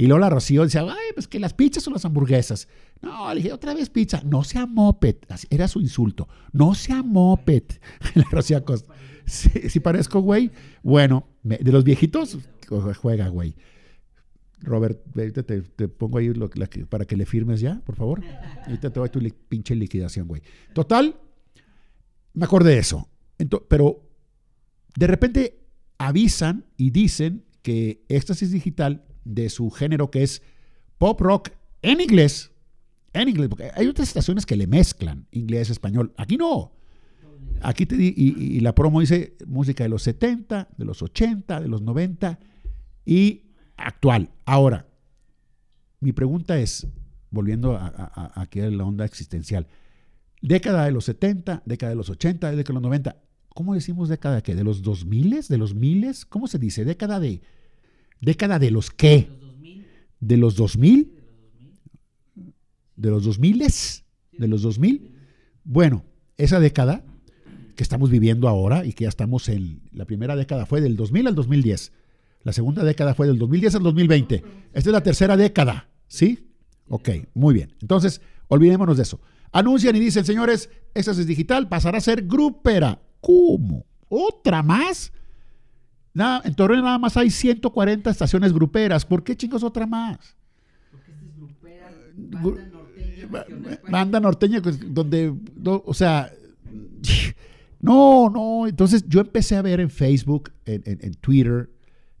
Y 0.00 0.06
luego 0.06 0.20
la 0.20 0.30
Rocío 0.30 0.64
decía, 0.64 0.80
ay, 0.80 1.12
pues 1.12 1.28
que 1.28 1.38
las 1.38 1.52
pizzas 1.52 1.82
son 1.82 1.92
las 1.92 2.06
hamburguesas. 2.06 2.68
No, 3.02 3.34
dije, 3.34 3.52
otra 3.52 3.74
vez 3.74 3.90
pizza. 3.90 4.22
No 4.24 4.42
sea 4.44 4.64
moped. 4.64 5.16
Era 5.50 5.68
su 5.68 5.78
insulto. 5.78 6.26
No 6.54 6.74
sea 6.74 7.02
moped. 7.02 7.64
la 8.14 8.24
Rocío 8.30 8.64
Costa. 8.64 8.94
Si, 9.26 9.78
parezco, 9.80 10.22
güey. 10.22 10.52
Bueno, 10.82 11.28
de 11.42 11.70
los 11.70 11.84
viejitos, 11.84 12.38
juega, 12.96 13.28
güey. 13.28 13.54
Robert, 14.60 15.02
ahorita 15.14 15.42
te, 15.42 15.60
pongo 15.88 16.16
ahí 16.16 16.32
para 16.88 17.04
que 17.04 17.18
le 17.18 17.26
firmes 17.26 17.60
ya, 17.60 17.82
por 17.84 17.94
favor. 17.94 18.22
Ahorita 18.64 18.90
te 18.90 19.00
doy 19.00 19.10
tu 19.10 19.20
pinche 19.50 19.74
liquidación, 19.74 20.26
güey. 20.26 20.40
Total, 20.72 21.14
me 22.32 22.46
acordé 22.46 22.70
de 22.70 22.78
eso. 22.78 23.06
pero 23.68 24.02
de 24.96 25.06
repente 25.06 25.60
avisan 25.98 26.64
y 26.78 26.88
dicen 26.88 27.44
que 27.60 28.02
Éxtasis 28.08 28.50
Digital 28.50 29.04
de 29.24 29.48
su 29.50 29.70
género 29.70 30.10
que 30.10 30.22
es 30.22 30.42
pop 30.98 31.20
rock 31.20 31.50
en 31.82 32.00
inglés. 32.00 32.50
En 33.12 33.28
inglés, 33.28 33.48
porque 33.48 33.70
hay 33.74 33.86
otras 33.88 34.08
estaciones 34.08 34.46
que 34.46 34.56
le 34.56 34.66
mezclan 34.66 35.26
inglés, 35.32 35.70
español. 35.70 36.12
Aquí 36.16 36.36
no. 36.36 36.72
Aquí 37.62 37.84
te 37.86 37.96
di, 37.96 38.14
y, 38.16 38.60
la 38.60 38.74
promo 38.74 39.00
dice 39.00 39.36
música 39.46 39.84
de 39.84 39.90
los 39.90 40.02
70, 40.02 40.68
de 40.76 40.84
los 40.84 41.02
80, 41.02 41.60
de 41.60 41.68
los 41.68 41.82
90 41.82 42.38
y 43.04 43.42
actual. 43.76 44.30
Ahora, 44.44 44.86
mi 46.00 46.12
pregunta 46.12 46.58
es, 46.58 46.86
volviendo 47.30 47.76
a, 47.76 48.32
aquí 48.34 48.60
a 48.60 48.70
la 48.70 48.84
onda 48.84 49.04
existencial, 49.04 49.66
década 50.40 50.84
de 50.84 50.92
los 50.92 51.04
70, 51.04 51.62
década 51.66 51.90
de 51.90 51.96
los 51.96 52.08
80, 52.08 52.52
década 52.52 52.68
de 52.68 52.74
los 52.74 52.82
90, 52.82 53.16
¿cómo 53.50 53.74
decimos 53.74 54.08
década 54.08 54.36
de 54.36 54.42
qué? 54.42 54.54
¿De 54.54 54.64
los 54.64 54.82
2000? 54.82 55.46
¿De 55.48 55.58
los 55.58 55.74
miles? 55.74 56.24
¿Cómo 56.24 56.46
se 56.46 56.58
dice? 56.58 56.84
Década 56.84 57.20
de 57.20 57.42
¿Década 58.20 58.58
de 58.58 58.70
los 58.70 58.90
qué? 58.90 59.28
¿De 60.20 60.36
los 60.36 60.56
2000? 60.56 61.12
¿De 62.96 63.10
los 63.10 63.24
2000? 63.24 63.58
¿De 64.32 64.48
los 64.48 64.62
2000? 64.62 65.14
Bueno, 65.64 66.04
esa 66.36 66.60
década 66.60 67.04
que 67.76 67.82
estamos 67.82 68.10
viviendo 68.10 68.48
ahora 68.48 68.84
y 68.84 68.92
que 68.92 69.04
ya 69.04 69.08
estamos 69.08 69.48
en... 69.48 69.80
La 69.92 70.04
primera 70.04 70.36
década 70.36 70.66
fue 70.66 70.80
del 70.80 70.96
2000 70.96 71.28
al 71.28 71.34
2010. 71.34 71.92
La 72.42 72.52
segunda 72.52 72.84
década 72.84 73.14
fue 73.14 73.26
del 73.26 73.38
2010 73.38 73.76
al 73.76 73.82
2020. 73.82 74.44
Esta 74.72 74.78
es 74.78 74.86
la 74.86 75.02
tercera 75.02 75.36
década, 75.36 75.88
¿sí? 76.06 76.50
Ok, 76.88 77.08
muy 77.34 77.54
bien. 77.54 77.74
Entonces, 77.80 78.20
olvidémonos 78.48 78.96
de 78.96 79.04
eso. 79.04 79.20
Anuncian 79.52 79.96
y 79.96 80.00
dicen, 80.00 80.24
señores, 80.24 80.70
esa 80.94 81.12
es 81.12 81.26
digital, 81.26 81.68
pasará 81.68 81.98
a 81.98 82.02
ser 82.02 82.26
grupera. 82.26 83.00
¿Cómo? 83.20 83.86
¿Otra 84.08 84.62
más? 84.62 85.12
Nada, 86.12 86.42
en 86.44 86.54
Torreón 86.54 86.84
nada 86.84 86.98
más 86.98 87.16
hay 87.16 87.30
140 87.30 88.10
estaciones 88.10 88.52
gruperas. 88.52 89.04
¿Por 89.04 89.22
qué 89.22 89.36
chingos 89.36 89.62
otra 89.62 89.86
más? 89.86 90.36
Porque 90.90 91.12
es 91.12 91.36
grupera, 91.36 91.90
banda 92.16 92.68
norteña. 92.68 93.80
Banda 93.88 94.20
norteña, 94.20 94.62
pues, 94.62 94.94
donde, 94.94 95.32
o 95.64 95.94
sea, 95.94 96.32
no, 97.80 98.28
no. 98.28 98.66
Entonces 98.66 99.04
yo 99.08 99.20
empecé 99.20 99.56
a 99.56 99.62
ver 99.62 99.80
en 99.80 99.90
Facebook, 99.90 100.52
en, 100.64 101.14
Twitter, 101.14 101.70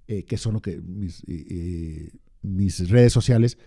eh, 0.06 0.24
que 0.24 0.36
son 0.36 0.54
lo 0.54 0.62
que 0.62 0.80
mis, 0.80 1.22
eh, 1.26 2.12
mis 2.42 2.88
redes 2.88 3.12
sociales, 3.12 3.58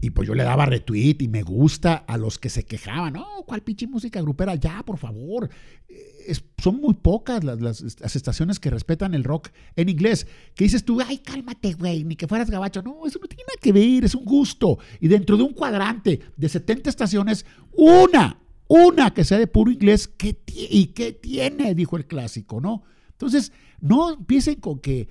y 0.00 0.10
pues 0.10 0.28
yo 0.28 0.34
le 0.34 0.44
daba 0.44 0.66
retweet 0.66 1.16
y 1.20 1.28
me 1.28 1.42
gusta 1.42 1.94
a 1.94 2.16
los 2.16 2.38
que 2.38 2.50
se 2.50 2.64
quejaban. 2.64 3.14
No, 3.14 3.26
¿cuál 3.46 3.62
pinche 3.62 3.86
música 3.86 4.20
grupera? 4.20 4.54
Ya, 4.54 4.82
por 4.84 4.98
favor. 4.98 5.48
Eh, 5.88 6.34
son 6.58 6.80
muy 6.80 6.94
pocas 6.94 7.42
las, 7.44 7.82
estaciones 7.82 8.60
que 8.60 8.70
respetan 8.70 9.14
el 9.14 9.24
rock 9.24 9.50
en 9.76 9.88
inglés. 9.88 10.26
Que 10.54 10.64
dices 10.64 10.84
tú, 10.84 11.00
ay, 11.00 11.18
cálmate, 11.18 11.74
güey, 11.74 12.04
ni 12.04 12.16
que 12.16 12.28
fueras 12.28 12.50
gabacho. 12.50 12.82
No, 12.82 13.06
eso 13.06 13.18
no 13.20 13.26
tiene 13.26 13.44
nada 13.44 13.60
que 13.60 13.72
ver, 13.72 14.04
es 14.04 14.14
un 14.14 14.24
gusto. 14.24 14.78
Y 15.00 15.08
dentro 15.08 15.36
de 15.36 15.42
un 15.42 15.52
cuadrante 15.52 16.20
de 16.36 16.48
70 16.48 16.90
estaciones, 16.90 17.44
una, 17.72 18.38
una 18.68 19.12
que 19.12 19.24
sea 19.24 19.38
de 19.38 19.46
puro 19.46 19.70
inglés, 19.70 20.08
¿qué 20.08 20.38
¿y 20.46 20.86
qué 20.88 21.12
tiene? 21.12 21.74
Dijo 21.74 21.96
el 21.96 22.06
clásico, 22.06 22.60
¿no? 22.60 22.82
Entonces, 23.10 23.52
no 23.80 24.12
empiecen 24.12 24.56
con 24.56 24.78
que 24.78 25.08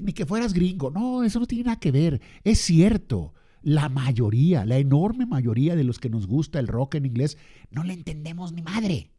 ni 0.00 0.12
que 0.12 0.26
fueras 0.26 0.54
gringo. 0.54 0.90
No, 0.90 1.22
eso 1.22 1.38
no 1.38 1.46
tiene 1.46 1.64
nada 1.64 1.78
que 1.78 1.90
ver. 1.90 2.20
Es 2.44 2.60
cierto 2.60 3.34
la 3.62 3.88
mayoría, 3.88 4.64
la 4.64 4.78
enorme 4.78 5.26
mayoría 5.26 5.76
de 5.76 5.84
los 5.84 5.98
que 5.98 6.10
nos 6.10 6.26
gusta 6.26 6.58
el 6.58 6.66
rock 6.66 6.96
en 6.96 7.06
inglés, 7.06 7.38
no 7.70 7.84
le 7.84 7.94
entendemos 7.94 8.52
ni 8.52 8.62
madre. 8.62 9.10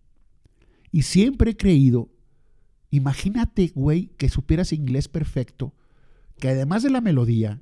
Y 0.91 1.03
siempre 1.03 1.51
he 1.51 1.57
creído, 1.57 2.09
imagínate, 2.91 3.71
güey, 3.73 4.07
que 4.17 4.29
supieras 4.29 4.73
inglés 4.73 5.07
perfecto, 5.07 5.73
que 6.39 6.49
además 6.49 6.83
de 6.83 6.89
la 6.89 7.01
melodía 7.01 7.61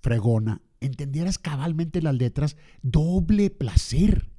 fregona, 0.00 0.62
entendieras 0.80 1.38
cabalmente 1.38 2.02
las 2.02 2.14
letras, 2.14 2.56
doble 2.82 3.50
placer. 3.50 4.30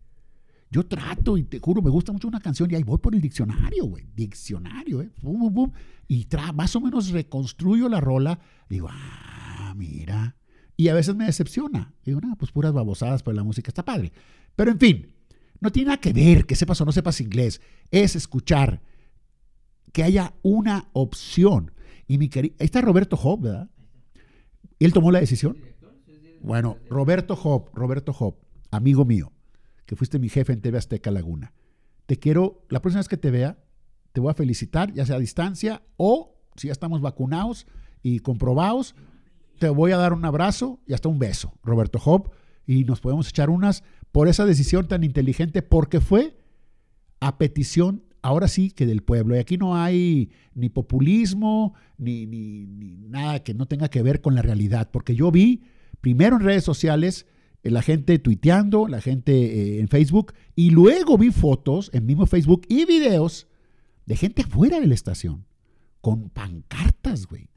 Yo 0.71 0.85
trato 0.85 1.37
y 1.37 1.43
te 1.43 1.59
juro, 1.59 1.81
me 1.81 1.89
gusta 1.89 2.11
mucho 2.11 2.27
una 2.27 2.39
canción 2.39 2.71
y 2.71 2.75
ahí 2.75 2.83
voy 2.83 2.97
por 2.97 3.13
el 3.13 3.21
diccionario, 3.21 3.85
güey. 3.85 4.07
Diccionario, 4.15 5.01
¿eh? 5.01 5.11
y 6.07 6.27
más 6.53 6.75
o 6.75 6.81
menos 6.81 7.09
reconstruyo 7.09 7.89
la 7.89 7.99
rola. 7.99 8.39
Digo, 8.69 8.87
ah, 8.89 9.73
mira, 9.75 10.35
y 10.77 10.87
a 10.87 10.93
veces 10.93 11.15
me 11.15 11.25
decepciona. 11.25 11.93
Digo, 12.03 12.21
no, 12.21 12.35
pues 12.37 12.51
puras 12.51 12.73
babosadas, 12.73 13.23
pero 13.23 13.35
la 13.35 13.43
música 13.43 13.69
está 13.69 13.85
padre. 13.85 14.11
Pero 14.55 14.71
en 14.71 14.79
fin, 14.79 15.13
no 15.59 15.71
tiene 15.71 15.87
nada 15.87 16.01
que 16.01 16.13
ver 16.13 16.45
que 16.45 16.55
sepas 16.55 16.81
o 16.81 16.85
no 16.85 16.91
sepas 16.91 17.21
inglés. 17.21 17.61
Es 17.91 18.15
escuchar 18.15 18.81
que 19.93 20.03
haya 20.03 20.33
una 20.41 20.89
opción. 20.93 21.71
Y 22.07 22.17
mi 22.17 22.29
querido, 22.29 22.55
ahí 22.59 22.65
está 22.65 22.81
Roberto 22.81 23.15
Job, 23.15 23.41
¿verdad? 23.41 23.69
¿Él 24.79 24.93
tomó 24.93 25.11
la 25.11 25.19
decisión? 25.19 25.57
Bueno, 26.41 26.77
Roberto 26.89 27.35
Job, 27.35 27.69
Roberto 27.73 28.13
Job, 28.13 28.35
amigo 28.71 29.05
mío, 29.05 29.31
que 29.85 29.95
fuiste 29.95 30.17
mi 30.17 30.27
jefe 30.27 30.53
en 30.53 30.61
TV 30.61 30.79
Azteca 30.79 31.11
Laguna. 31.11 31.53
Te 32.07 32.17
quiero, 32.17 32.65
la 32.69 32.81
próxima 32.81 33.01
vez 33.01 33.07
que 33.07 33.17
te 33.17 33.29
vea, 33.29 33.59
te 34.11 34.19
voy 34.19 34.31
a 34.31 34.33
felicitar, 34.33 34.91
ya 34.93 35.05
sea 35.05 35.17
a 35.17 35.19
distancia 35.19 35.83
o 35.97 36.35
si 36.55 36.67
ya 36.67 36.71
estamos 36.71 37.01
vacunados 37.01 37.67
y 38.01 38.19
comprobados, 38.19 38.95
te 39.61 39.69
voy 39.69 39.91
a 39.91 39.97
dar 39.97 40.11
un 40.11 40.25
abrazo 40.25 40.79
y 40.87 40.93
hasta 40.93 41.07
un 41.07 41.19
beso, 41.19 41.53
Roberto 41.63 41.99
Job, 41.99 42.31
y 42.65 42.83
nos 42.83 42.99
podemos 42.99 43.29
echar 43.29 43.51
unas 43.51 43.83
por 44.11 44.27
esa 44.27 44.43
decisión 44.43 44.87
tan 44.87 45.03
inteligente, 45.03 45.61
porque 45.61 46.01
fue 46.01 46.35
a 47.19 47.37
petición, 47.37 48.03
ahora 48.23 48.47
sí, 48.47 48.71
que 48.71 48.87
del 48.87 49.03
pueblo. 49.03 49.35
Y 49.35 49.39
aquí 49.39 49.57
no 49.57 49.75
hay 49.75 50.31
ni 50.55 50.69
populismo, 50.69 51.75
ni, 51.99 52.25
nada 52.25 53.43
que 53.43 53.53
no 53.53 53.67
tenga 53.67 53.87
que 53.89 54.01
ver 54.01 54.19
con 54.19 54.33
la 54.33 54.41
realidad, 54.41 54.89
porque 54.91 55.13
yo 55.13 55.29
vi 55.29 55.61
primero 56.01 56.37
en 56.37 56.41
redes 56.41 56.63
sociales 56.63 57.27
eh, 57.61 57.69
la 57.69 57.83
gente 57.83 58.17
tuiteando, 58.17 58.87
la 58.87 58.99
gente 58.99 59.31
eh, 59.33 59.79
en 59.79 59.89
Facebook, 59.89 60.33
y 60.55 60.71
luego 60.71 61.19
vi 61.19 61.29
fotos 61.29 61.91
en 61.93 62.07
mismo 62.07 62.25
Facebook 62.25 62.63
y 62.67 62.85
videos 62.85 63.47
de 64.07 64.15
gente 64.15 64.43
fuera 64.43 64.79
de 64.79 64.87
la 64.87 64.95
estación, 64.95 65.45
con 66.01 66.31
pancartas, 66.31 67.27
güey 67.27 67.50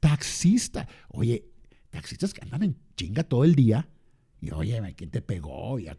taxista. 0.00 0.88
Oye, 1.08 1.44
taxistas 1.90 2.32
que 2.34 2.42
andan 2.42 2.62
en 2.62 2.76
chinga 2.96 3.22
todo 3.24 3.44
el 3.44 3.54
día 3.54 3.88
Y 4.40 4.50
oye, 4.52 4.80
¿quién 4.96 5.10
te 5.10 5.20
pegó? 5.20 5.78
Y 5.78 5.88
a- 5.88 5.96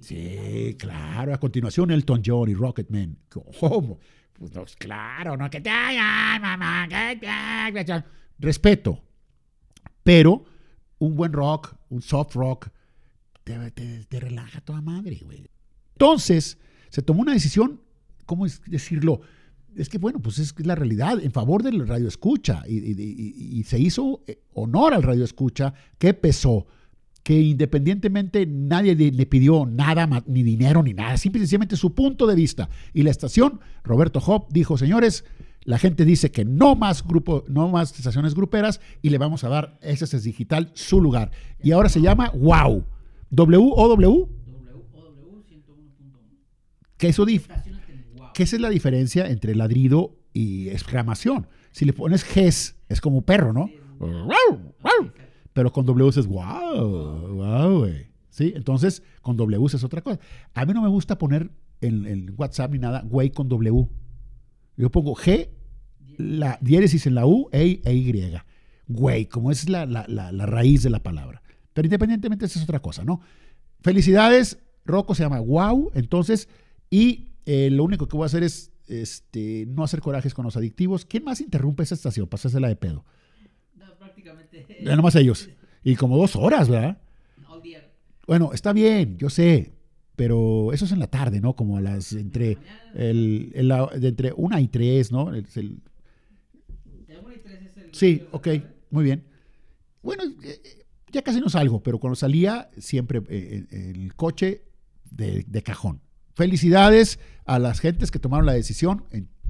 sí, 0.00 0.74
claro. 0.78 1.32
A 1.32 1.38
continuación, 1.38 1.90
Elton 1.92 2.22
John 2.24 2.48
y 2.50 2.54
Rocketman. 2.54 3.16
¿Cómo? 3.28 3.98
Pues 4.32 4.52
no, 4.52 4.64
claro, 4.78 5.36
no 5.36 5.48
que 5.48 5.60
te 5.60 5.70
ay, 5.70 6.40
mamá, 6.40 6.86
que 6.88 7.84
te- 7.84 8.04
Respeto. 8.38 9.02
Pero 10.02 10.44
un 10.98 11.14
buen 11.16 11.32
rock, 11.32 11.74
un 11.88 12.02
soft 12.02 12.34
rock, 12.34 12.68
te, 13.44 13.70
te- 13.70 14.04
te 14.04 14.20
relaja 14.20 14.60
toda 14.60 14.80
madre, 14.82 15.20
güey. 15.24 15.48
Entonces, 15.92 16.58
se 16.90 17.02
tomó 17.02 17.22
una 17.22 17.32
decisión, 17.32 17.80
¿cómo 18.26 18.44
es 18.46 18.60
decirlo? 18.66 19.20
Es 19.76 19.88
que, 19.88 19.98
bueno, 19.98 20.20
pues 20.20 20.38
es 20.38 20.54
la 20.64 20.74
realidad, 20.74 21.18
en 21.22 21.32
favor 21.32 21.62
del 21.62 21.86
radio 21.86 22.08
escucha. 22.08 22.62
Y, 22.66 22.78
y- 22.78 22.92
y- 22.98 23.58
y 23.60 23.64
se 23.64 23.78
hizo 23.78 24.22
eh, 24.26 24.40
honor 24.54 24.94
al 24.94 25.02
radio 25.02 25.24
escucha, 25.24 25.74
que 25.98 26.14
pesó, 26.14 26.66
que 27.22 27.40
independientemente 27.40 28.46
nadie 28.46 28.94
le 28.94 29.26
pidió 29.26 29.66
nada, 29.66 30.08
ni 30.26 30.42
dinero, 30.42 30.82
ni 30.82 30.94
nada, 30.94 31.16
simplemente 31.16 31.76
su 31.76 31.94
punto 31.94 32.26
de 32.26 32.34
vista. 32.36 32.68
Y 32.94 33.02
la 33.02 33.10
estación, 33.10 33.60
Roberto 33.84 34.20
Hop, 34.24 34.46
dijo, 34.50 34.78
señores, 34.78 35.24
la 35.64 35.78
gente 35.78 36.04
dice 36.04 36.30
que 36.30 36.44
no 36.44 36.76
más 36.76 37.04
grupo, 37.04 37.44
no 37.48 37.68
más 37.68 37.92
estaciones 37.98 38.34
gruperas 38.36 38.80
y 39.02 39.10
le 39.10 39.18
vamos 39.18 39.42
a 39.42 39.48
dar 39.48 39.76
SS 39.82 40.20
Digital 40.24 40.70
su 40.74 41.00
lugar. 41.00 41.32
Y 41.60 41.72
ahora 41.72 41.88
se 41.88 42.00
llama 42.00 42.30
Wow. 42.34 42.84
W-O-W, 43.30 44.06
WOW 44.08 44.28
101.1. 45.48 46.28
que 46.96 47.08
eso 47.08 47.26
dif- 47.26 47.40
Estacionate 47.40 47.66
en 47.68 47.74
wow. 47.74 47.85
Que 48.36 48.42
esa 48.42 48.56
es 48.56 48.60
la 48.62 48.68
diferencia 48.68 49.26
entre 49.30 49.54
ladrido 49.54 50.14
y 50.34 50.68
exclamación. 50.68 51.46
Si 51.72 51.86
le 51.86 51.94
pones 51.94 52.22
Ges, 52.22 52.76
es 52.90 53.00
como 53.00 53.22
perro, 53.22 53.54
¿no? 53.54 53.70
Pero 55.54 55.72
con 55.72 55.86
W 55.86 56.10
es 56.10 56.26
wow, 56.26 57.34
wow, 57.34 57.78
güey. 57.78 58.08
¿Sí? 58.28 58.52
Entonces, 58.54 59.02
con 59.22 59.38
W 59.38 59.64
es 59.64 59.82
otra 59.82 60.02
cosa. 60.02 60.20
A 60.52 60.66
mí 60.66 60.74
no 60.74 60.82
me 60.82 60.88
gusta 60.88 61.16
poner 61.16 61.50
en, 61.80 62.06
en 62.06 62.34
WhatsApp 62.36 62.72
ni 62.72 62.78
nada, 62.78 63.02
güey 63.08 63.30
con 63.30 63.48
W. 63.48 63.88
Yo 64.76 64.90
pongo 64.90 65.14
G, 65.14 65.48
la 66.18 66.58
diéresis 66.60 67.06
en 67.06 67.14
la 67.14 67.24
U, 67.26 67.48
E, 67.52 67.80
e 67.84 67.94
Y. 67.94 68.32
Güey, 68.88 69.26
como 69.26 69.50
es 69.50 69.66
la, 69.70 69.86
la- 69.86 70.04
la- 70.08 70.30
la 70.30 70.44
raíz 70.44 70.82
de 70.82 70.90
la 70.90 71.02
palabra. 71.02 71.40
Pero 71.72 71.86
independientemente, 71.86 72.44
esa 72.44 72.58
es 72.58 72.64
otra 72.64 72.80
cosa, 72.80 73.02
¿no? 73.02 73.20
Felicidades, 73.80 74.58
Rocco 74.84 75.14
se 75.14 75.22
llama 75.22 75.40
Wow, 75.40 75.90
entonces, 75.94 76.48
y 76.90 77.30
eh, 77.46 77.70
lo 77.70 77.84
único 77.84 78.06
que 78.08 78.16
voy 78.16 78.24
a 78.24 78.26
hacer 78.26 78.42
es 78.42 78.70
este, 78.88 79.64
no 79.68 79.82
hacer 79.84 80.00
corajes 80.00 80.34
con 80.34 80.44
los 80.44 80.56
adictivos. 80.56 81.04
¿Quién 81.06 81.24
más 81.24 81.40
interrumpe 81.40 81.82
esa 81.82 81.94
estación? 81.94 82.26
Pasársela 82.28 82.68
de 82.68 82.76
pedo. 82.76 83.04
No, 83.76 83.84
prácticamente. 83.98 84.66
Ya 84.80 84.94
nomás 84.96 85.14
ellos. 85.16 85.48
Y 85.82 85.96
como 85.96 86.16
dos 86.18 86.36
horas, 86.36 86.68
¿verdad? 86.68 86.98
All 87.48 87.62
día. 87.62 87.90
Bueno, 88.26 88.52
está 88.52 88.72
bien, 88.72 89.16
yo 89.18 89.30
sé, 89.30 89.72
pero 90.16 90.72
eso 90.72 90.84
es 90.84 90.92
en 90.92 90.98
la 90.98 91.06
tarde, 91.08 91.40
¿no? 91.40 91.54
Como 91.56 91.76
a 91.76 91.80
las 91.80 92.12
entre 92.12 92.58
el, 92.94 93.52
el- 93.54 93.72
entre 94.04 94.32
una 94.36 94.60
y 94.60 94.68
tres, 94.68 95.12
¿no? 95.12 95.34
Es 95.34 95.56
el- 95.56 95.80
De 97.06 97.18
1 97.18 97.32
y 97.34 97.38
3 97.38 97.60
es 97.62 97.76
el. 97.76 97.94
sí, 97.94 98.28
ok, 98.32 98.48
muy 98.90 99.04
bien. 99.04 99.24
Bueno, 100.02 100.24
eh, 100.24 100.60
eh, 100.64 100.84
ya 101.12 101.22
casi 101.22 101.40
no 101.40 101.48
salgo, 101.48 101.82
pero 101.82 101.98
cuando 101.98 102.16
salía 102.16 102.68
siempre 102.78 103.22
el 103.28 104.14
coche 104.16 104.62
de, 105.10 105.44
de 105.46 105.62
cajón. 105.62 106.00
Felicidades 106.36 107.18
a 107.46 107.58
las 107.58 107.80
gentes 107.80 108.10
que 108.10 108.18
tomaron 108.18 108.44
la 108.44 108.52
decisión. 108.52 109.04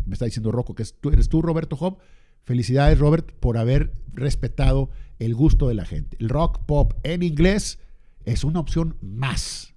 Me 0.05 0.12
está 0.12 0.25
diciendo 0.25 0.53
Rocco 0.53 0.77
que 0.77 0.85
es 0.85 0.94
tú, 0.94 1.09
eres 1.11 1.29
tú, 1.29 1.42
Roberto 1.42 1.75
Job. 1.75 1.99
Felicidades, 2.44 3.01
Robert, 3.01 3.33
por 3.40 3.59
haber 3.59 3.92
respetado 4.12 4.90
el 5.18 5.35
gusto 5.35 5.66
de 5.66 5.75
la 5.75 5.85
gente. 5.85 6.16
El 6.20 6.29
rock 6.29 6.64
pop 6.64 6.92
en 7.03 7.25
inglés 7.25 7.81
es 8.25 8.44
una 8.44 8.61
opción 8.61 8.96
más. 9.01 9.75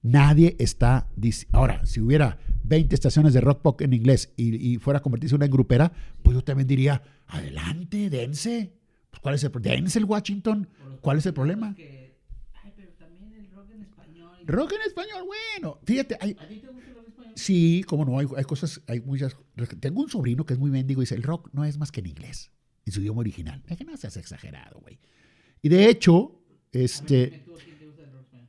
Nadie 0.00 0.56
está 0.58 1.10
Ahora, 1.52 1.84
si 1.84 2.00
hubiera 2.00 2.38
20 2.64 2.94
estaciones 2.94 3.34
de 3.34 3.42
rock 3.42 3.60
pop 3.60 3.82
en 3.82 3.92
inglés 3.92 4.32
y, 4.38 4.78
fuera 4.78 5.00
a 5.00 5.02
convertirse 5.02 5.34
en 5.34 5.42
una 5.42 5.48
grupera, 5.48 5.92
pues 6.22 6.34
yo 6.34 6.42
también 6.42 6.66
diría, 6.66 7.02
adelante, 7.26 8.08
dense. 8.08 8.72
Pues, 9.10 9.20
¿Cuál 9.20 9.34
es 9.34 9.44
el 9.44 9.50
problema? 9.50 9.76
Dense 9.76 9.98
el 9.98 10.06
Washington. 10.06 10.66
¿Cuál 11.02 11.18
es 11.18 11.26
el 11.26 11.34
problema? 11.34 11.74
Que, 11.74 12.16
ay, 12.64 12.72
pero 12.74 12.92
también 12.94 13.34
el 13.34 13.50
rock 13.50 13.70
en 13.74 13.82
español. 13.82 14.31
Rock 14.46 14.72
en 14.72 14.82
español, 14.86 15.24
bueno. 15.26 15.78
Fíjate, 15.84 16.16
hay, 16.20 16.36
¿A 16.38 16.46
ti 16.46 16.58
te 16.58 16.66
gusta 16.68 16.90
el 16.90 16.96
rock 16.96 17.06
en 17.06 17.12
español? 17.12 17.32
sí, 17.34 17.84
cómo 17.86 18.04
no, 18.04 18.18
hay, 18.18 18.26
hay 18.36 18.44
cosas, 18.44 18.80
hay 18.86 19.00
muchas. 19.00 19.36
Tengo 19.80 20.00
un 20.02 20.08
sobrino 20.10 20.44
que 20.44 20.54
es 20.54 20.58
muy 20.58 20.70
mendigo 20.70 21.00
y 21.02 21.04
dice, 21.04 21.14
el 21.14 21.22
rock 21.22 21.48
no 21.52 21.64
es 21.64 21.78
más 21.78 21.90
que 21.92 22.00
en 22.00 22.06
inglés, 22.06 22.50
en 22.84 22.92
su 22.92 23.00
idioma 23.00 23.20
original. 23.20 23.62
Es 23.68 23.76
que 23.76 23.84
no 23.84 23.96
seas 23.96 24.16
exagerado, 24.16 24.80
güey. 24.80 24.98
Y 25.62 25.68
de 25.68 25.88
hecho, 25.88 26.40
este... 26.72 27.42
¿Tú 27.44 27.56
a 27.56 27.58
quién 27.60 27.78
te 27.78 27.86
gusta 27.86 28.02
el 28.02 28.10
rock 28.12 28.26
en 28.32 28.40
español? 28.40 28.48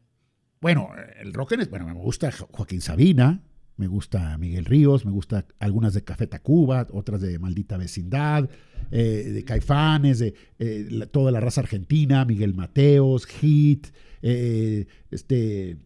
Bueno, 0.62 0.89
el 1.19 1.34
rock 1.34 1.51
en 1.53 1.62
es, 1.62 1.69
bueno, 1.69 1.86
me 1.86 1.93
gusta 1.93 2.32
Jo- 2.32 2.49
Joaquín 2.51 2.82
Sabina, 2.82 3.43
me 3.77 3.88
gusta 3.88 4.38
Miguel 4.38 4.65
Ríos, 4.65 5.05
me 5.05 5.12
gusta 5.12 5.45
algunas 5.59 5.93
de 5.93 6.03
Café 6.03 6.27
Tacuba, 6.27 6.88
otras 6.91 7.21
de 7.21 7.39
Maldita 7.39 7.77
Vecindad, 7.77 8.49
eh, 8.91 9.31
de 9.33 9.43
Caifanes, 9.43 10.19
de 10.19 10.33
eh, 10.59 11.07
toda 11.12 11.31
la 11.31 11.39
raza 11.39 11.62
argentina, 11.62 12.25
Miguel 12.25 12.53
Mateos, 12.53 13.25
Hit, 13.25 13.88
eh, 14.21 14.86
este, 15.09 15.77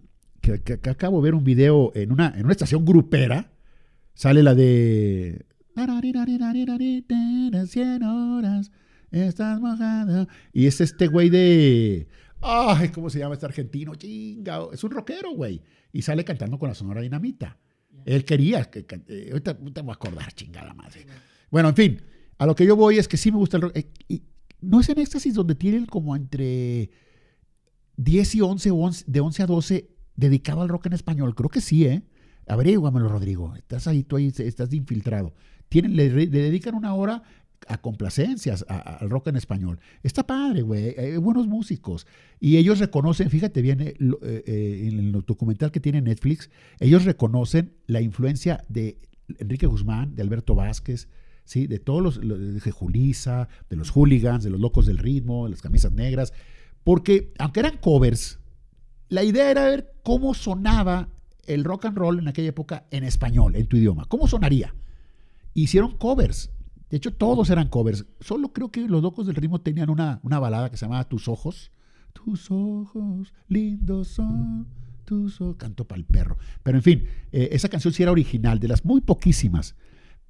que, 0.41 0.61
acabo 0.89 1.21
de 1.21 1.23
ver 1.23 1.35
un 1.35 1.43
video 1.43 1.91
en 1.95 2.11
una, 2.11 2.33
en 2.35 2.43
una 2.43 2.51
estación 2.51 2.83
grupera, 2.83 3.51
sale 4.13 4.43
la 4.43 4.53
de... 4.53 5.45
100 7.67 8.03
horas, 8.03 8.71
estás. 9.11 9.59
Y 10.51 10.65
es 10.65 10.81
este 10.81 11.07
güey 11.07 11.29
de... 11.29 12.07
Ay, 12.41 12.89
¿cómo 12.89 13.09
se 13.09 13.19
llama 13.19 13.35
este 13.35 13.45
argentino? 13.45 13.95
Chinga, 13.95 14.59
es 14.71 14.83
un 14.83 14.91
rockero, 14.91 15.31
güey. 15.31 15.61
Y 15.91 16.01
sale 16.01 16.23
cantando 16.23 16.59
con 16.59 16.69
la 16.69 16.75
Sonora 16.75 17.01
Dinamita. 17.01 17.57
Él 18.07 18.23
quería, 18.23 18.63
que, 18.63 18.85
eh, 19.09 19.29
ahorita, 19.31 19.55
me 19.55 19.69
voy 19.69 19.89
a 19.89 19.93
acordar, 19.93 20.31
chingada 20.31 20.73
madre. 20.73 21.05
Bueno, 21.51 21.67
en 21.69 21.75
fin, 21.75 22.01
a 22.37 22.45
lo 22.45 22.55
que 22.55 22.65
yo 22.65 22.77
voy 22.77 22.97
es 22.97 23.07
que 23.09 23.17
sí 23.17 23.33
me 23.33 23.37
gusta 23.37 23.57
el 23.57 23.63
rock. 23.63 23.75
eh, 23.75 24.21
no 24.61 24.79
es 24.79 24.87
en 24.87 24.99
éxtasis 24.99 25.33
donde 25.33 25.55
tienen 25.55 25.85
como 25.85 26.15
entre 26.15 26.89
10 27.97 28.35
y 28.35 28.41
11, 28.41 28.71
o 28.71 28.75
11 28.77 29.05
de 29.07 29.19
11 29.19 29.43
a 29.43 29.45
12 29.45 29.89
dedicado 30.15 30.61
al 30.61 30.69
rock 30.69 30.85
en 30.85 30.93
español. 30.93 31.35
Creo 31.35 31.49
que 31.49 31.59
sí, 31.59 31.85
¿eh? 31.85 32.01
Averíguamelo, 32.47 33.09
Rodrigo. 33.09 33.53
Estás 33.57 33.87
ahí, 33.87 34.03
tú 34.03 34.15
ahí, 34.15 34.33
estás 34.37 34.71
infiltrado. 34.71 35.33
Tienen, 35.67 35.97
le 35.97 36.09
dedican 36.09 36.75
una 36.75 36.93
hora 36.93 37.23
a 37.67 37.77
complacencias 37.79 38.65
al 38.67 39.09
rock 39.09 39.27
en 39.27 39.35
español. 39.35 39.79
Está 40.03 40.25
padre, 40.25 40.61
güey. 40.61 40.95
Hay 40.97 41.17
buenos 41.17 41.47
músicos. 41.47 42.05
Y 42.39 42.57
ellos 42.57 42.79
reconocen, 42.79 43.29
fíjate 43.29 43.61
bien, 43.61 43.81
eh, 43.81 43.95
eh, 43.99 44.43
eh, 44.45 44.87
en 44.91 44.99
el 44.99 45.11
documental 45.11 45.71
que 45.71 45.79
tiene 45.79 46.01
Netflix, 46.01 46.49
ellos 46.79 47.03
reconocen 47.05 47.73
la 47.87 48.01
influencia 48.01 48.63
de 48.69 48.99
Enrique 49.39 49.65
Guzmán, 49.67 50.15
de 50.15 50.21
Alberto 50.21 50.55
Vázquez, 50.55 51.09
¿sí? 51.43 51.67
de 51.67 51.79
todos 51.79 52.01
los, 52.01 52.17
lo- 52.23 52.37
de 52.37 52.71
Julisa, 52.71 53.49
de 53.69 53.75
los 53.75 53.89
hooligans, 53.89 54.43
de 54.43 54.49
los 54.49 54.59
locos 54.61 54.85
del 54.85 54.97
ritmo, 54.99 55.45
de 55.45 55.51
las 55.51 55.61
camisas 55.61 55.91
negras. 55.91 56.31
Porque, 56.83 57.33
aunque 57.39 57.59
eran 57.59 57.77
covers, 57.77 58.39
la 59.09 59.23
idea 59.23 59.51
era 59.51 59.65
ver 59.65 59.93
cómo 60.03 60.33
sonaba 60.33 61.09
el 61.45 61.63
rock 61.63 61.85
and 61.85 61.97
roll 61.97 62.19
en 62.19 62.27
aquella 62.27 62.49
época 62.49 62.85
en 62.91 63.03
español, 63.03 63.55
en 63.55 63.67
tu 63.67 63.77
idioma. 63.77 64.05
¿Cómo 64.05 64.27
sonaría? 64.27 64.73
Hicieron 65.53 65.97
covers. 65.97 66.51
De 66.89 66.97
hecho, 66.97 67.13
todos 67.13 67.49
eran 67.49 67.67
covers. 67.67 68.05
Solo 68.19 68.53
creo 68.53 68.71
que 68.71 68.81
los 68.87 69.01
locos 69.01 69.27
del 69.27 69.35
ritmo 69.35 69.59
tenían 69.59 69.89
una, 69.89 70.19
una 70.23 70.39
balada 70.39 70.69
que 70.69 70.77
se 70.77 70.85
llamaba 70.85 71.07
Tus 71.09 71.27
ojos. 71.27 71.71
Tus 72.13 72.49
ojos 72.49 73.33
lindos 73.47 74.07
son. 74.07 74.67
Tus 75.05 75.41
ojos. 75.41 75.57
Canto 75.57 75.85
para 75.85 75.99
el 75.99 76.05
perro. 76.05 76.37
Pero 76.63 76.77
en 76.77 76.83
fin, 76.83 77.03
eh, 77.31 77.49
esa 77.51 77.69
canción 77.69 77.93
sí 77.93 78.03
era 78.03 78.11
original, 78.11 78.59
de 78.59 78.69
las 78.69 78.85
muy 78.85 79.01
poquísimas. 79.01 79.75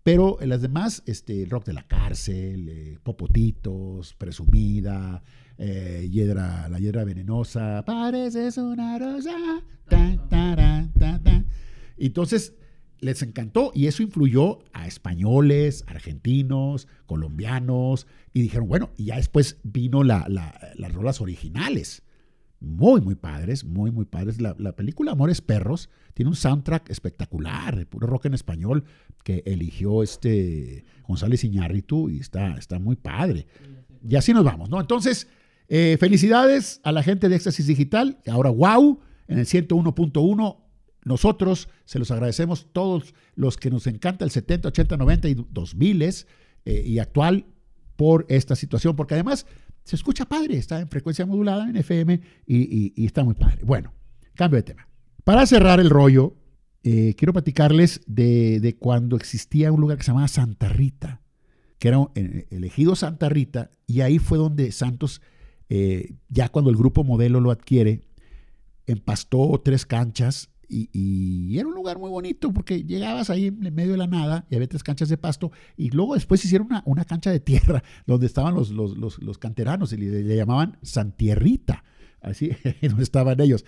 Pero 0.03 0.37
las 0.41 0.61
demás, 0.61 1.03
este, 1.05 1.45
rock 1.49 1.65
de 1.65 1.73
la 1.73 1.83
cárcel, 1.83 2.69
eh, 2.69 2.99
Popotitos, 3.03 4.13
Presumida, 4.13 5.21
eh, 5.57 6.07
Hiedra, 6.09 6.69
La 6.69 6.79
Hiedra 6.79 7.03
Venenosa, 7.03 7.83
pareces 7.85 8.57
una 8.57 8.97
rosa. 8.97 9.61
ta, 9.89 10.27
ta, 10.29 10.87
ta. 10.99 11.43
Entonces, 11.97 12.55
les 12.99 13.21
encantó 13.21 13.71
y 13.75 13.87
eso 13.87 14.03
influyó 14.03 14.59
a 14.73 14.87
españoles, 14.87 15.83
argentinos, 15.87 16.87
colombianos 17.05 18.07
y 18.33 18.41
dijeron, 18.41 18.67
bueno, 18.67 18.91
y 18.97 19.05
ya 19.05 19.17
después 19.17 19.57
vino 19.63 20.03
la- 20.03 20.25
la- 20.29 20.59
las 20.75 20.93
rolas 20.93 21.21
originales. 21.21 22.03
Muy, 22.59 23.01
muy 23.01 23.13
padres, 23.13 23.63
muy, 23.63 23.91
muy 23.91 24.05
padres. 24.05 24.41
La, 24.41 24.55
la 24.57 24.71
película 24.75 25.11
Amores 25.11 25.41
Perros 25.41 25.89
tiene 26.15 26.29
un 26.29 26.35
soundtrack 26.35 26.89
espectacular, 26.89 27.75
de 27.75 27.85
puro 27.85 28.07
rock 28.07 28.25
en 28.25 28.33
español, 28.33 28.83
que 29.23 29.43
eligió 29.45 30.01
este 30.01 30.83
González 31.07 31.43
Iñárritu 31.43 32.09
y 32.09 32.17
está, 32.19 32.55
está 32.57 32.79
muy 32.79 32.95
padre. 32.95 33.45
Y 34.09 34.15
así 34.15 34.33
nos 34.33 34.43
vamos, 34.43 34.69
¿no? 34.71 34.79
Entonces, 34.81 35.27
eh, 35.67 35.97
felicidades 35.99 36.81
a 36.83 36.91
la 36.91 37.03
gente 37.03 37.29
de 37.29 37.35
Éxtasis 37.35 37.67
Digital. 37.67 38.17
Ahora, 38.25 38.49
wow, 38.49 39.01
en 39.27 39.37
el 39.37 39.45
101.1. 39.45 40.57
Nosotros 41.07 41.69
se 41.85 41.99
los 41.99 42.11
agradecemos 42.11 42.67
todos 42.71 43.15
los 43.35 43.57
que 43.57 43.69
nos 43.69 43.87
encanta 43.87 44.25
el 44.25 44.31
70, 44.31 44.67
80, 44.67 44.97
90 44.97 45.29
y 45.29 45.45
2000 45.49 46.01
eh, 46.01 46.15
y 46.65 46.99
actual 46.99 47.45
por 47.95 48.25
esta 48.29 48.55
situación, 48.55 48.95
porque 48.95 49.15
además 49.15 49.45
se 49.83 49.95
escucha 49.95 50.25
padre, 50.25 50.57
está 50.57 50.79
en 50.79 50.89
frecuencia 50.89 51.25
modulada 51.25 51.69
en 51.69 51.77
FM 51.77 52.21
y, 52.45 53.05
está 53.05 53.23
muy 53.23 53.33
padre. 53.33 53.59
Bueno, 53.63 53.93
cambio 54.35 54.57
de 54.57 54.63
tema. 54.63 54.87
Para 55.23 55.45
cerrar 55.45 55.79
el 55.79 55.89
rollo, 55.89 56.35
eh, 56.83 57.15
quiero 57.17 57.33
platicarles 57.33 58.01
de, 58.05 58.59
de 58.59 58.75
cuando 58.75 59.15
existía 59.15 59.71
un 59.71 59.81
lugar 59.81 59.97
que 59.97 60.03
se 60.03 60.11
llamaba 60.11 60.27
Santa 60.27 60.69
Rita, 60.69 61.21
que 61.79 61.87
era 61.87 62.05
eh, 62.15 62.47
elegido 62.49 62.95
Santa 62.95 63.29
Rita, 63.29 63.71
y 63.85 64.01
ahí 64.01 64.19
fue 64.19 64.37
donde 64.37 64.71
Santos, 64.71 65.21
eh, 65.69 66.15
ya 66.29 66.49
cuando 66.49 66.69
el 66.69 66.77
grupo 66.77 67.03
modelo 67.03 67.39
lo 67.39 67.51
adquiere, 67.51 68.01
empastó 68.85 69.61
tres 69.63 69.85
canchas 69.85 70.49
y, 70.69 71.57
era 71.57 71.67
un 71.67 71.73
lugar 71.73 71.97
muy 71.97 72.09
bonito 72.09 72.51
porque 72.53 72.83
llegabas 72.83 73.29
ahí 73.29 73.47
en 73.47 73.73
medio 73.73 73.91
de 73.91 73.97
la 73.97 74.07
nada 74.07 74.45
y 74.49 74.55
había 74.55 74.67
tres 74.67 74.83
canchas 74.83 75.09
de 75.09 75.17
pasto 75.17 75.51
y 75.75 75.89
luego 75.89 76.13
después 76.15 76.43
hicieron 76.43 76.67
una, 76.67 76.83
una 76.85 77.05
cancha 77.05 77.31
de 77.31 77.39
tierra 77.39 77.83
donde 78.05 78.25
estaban 78.25 78.53
los, 78.53 78.71
los, 78.71 78.97
los- 78.97 79.37
canteranos 79.37 79.93
y 79.93 79.97
le, 79.97 80.35
llamaban 80.35 80.77
Santierrita, 80.81 81.83
así 82.21 82.51
donde 82.81 83.03
estaban 83.03 83.39
ellos. 83.39 83.65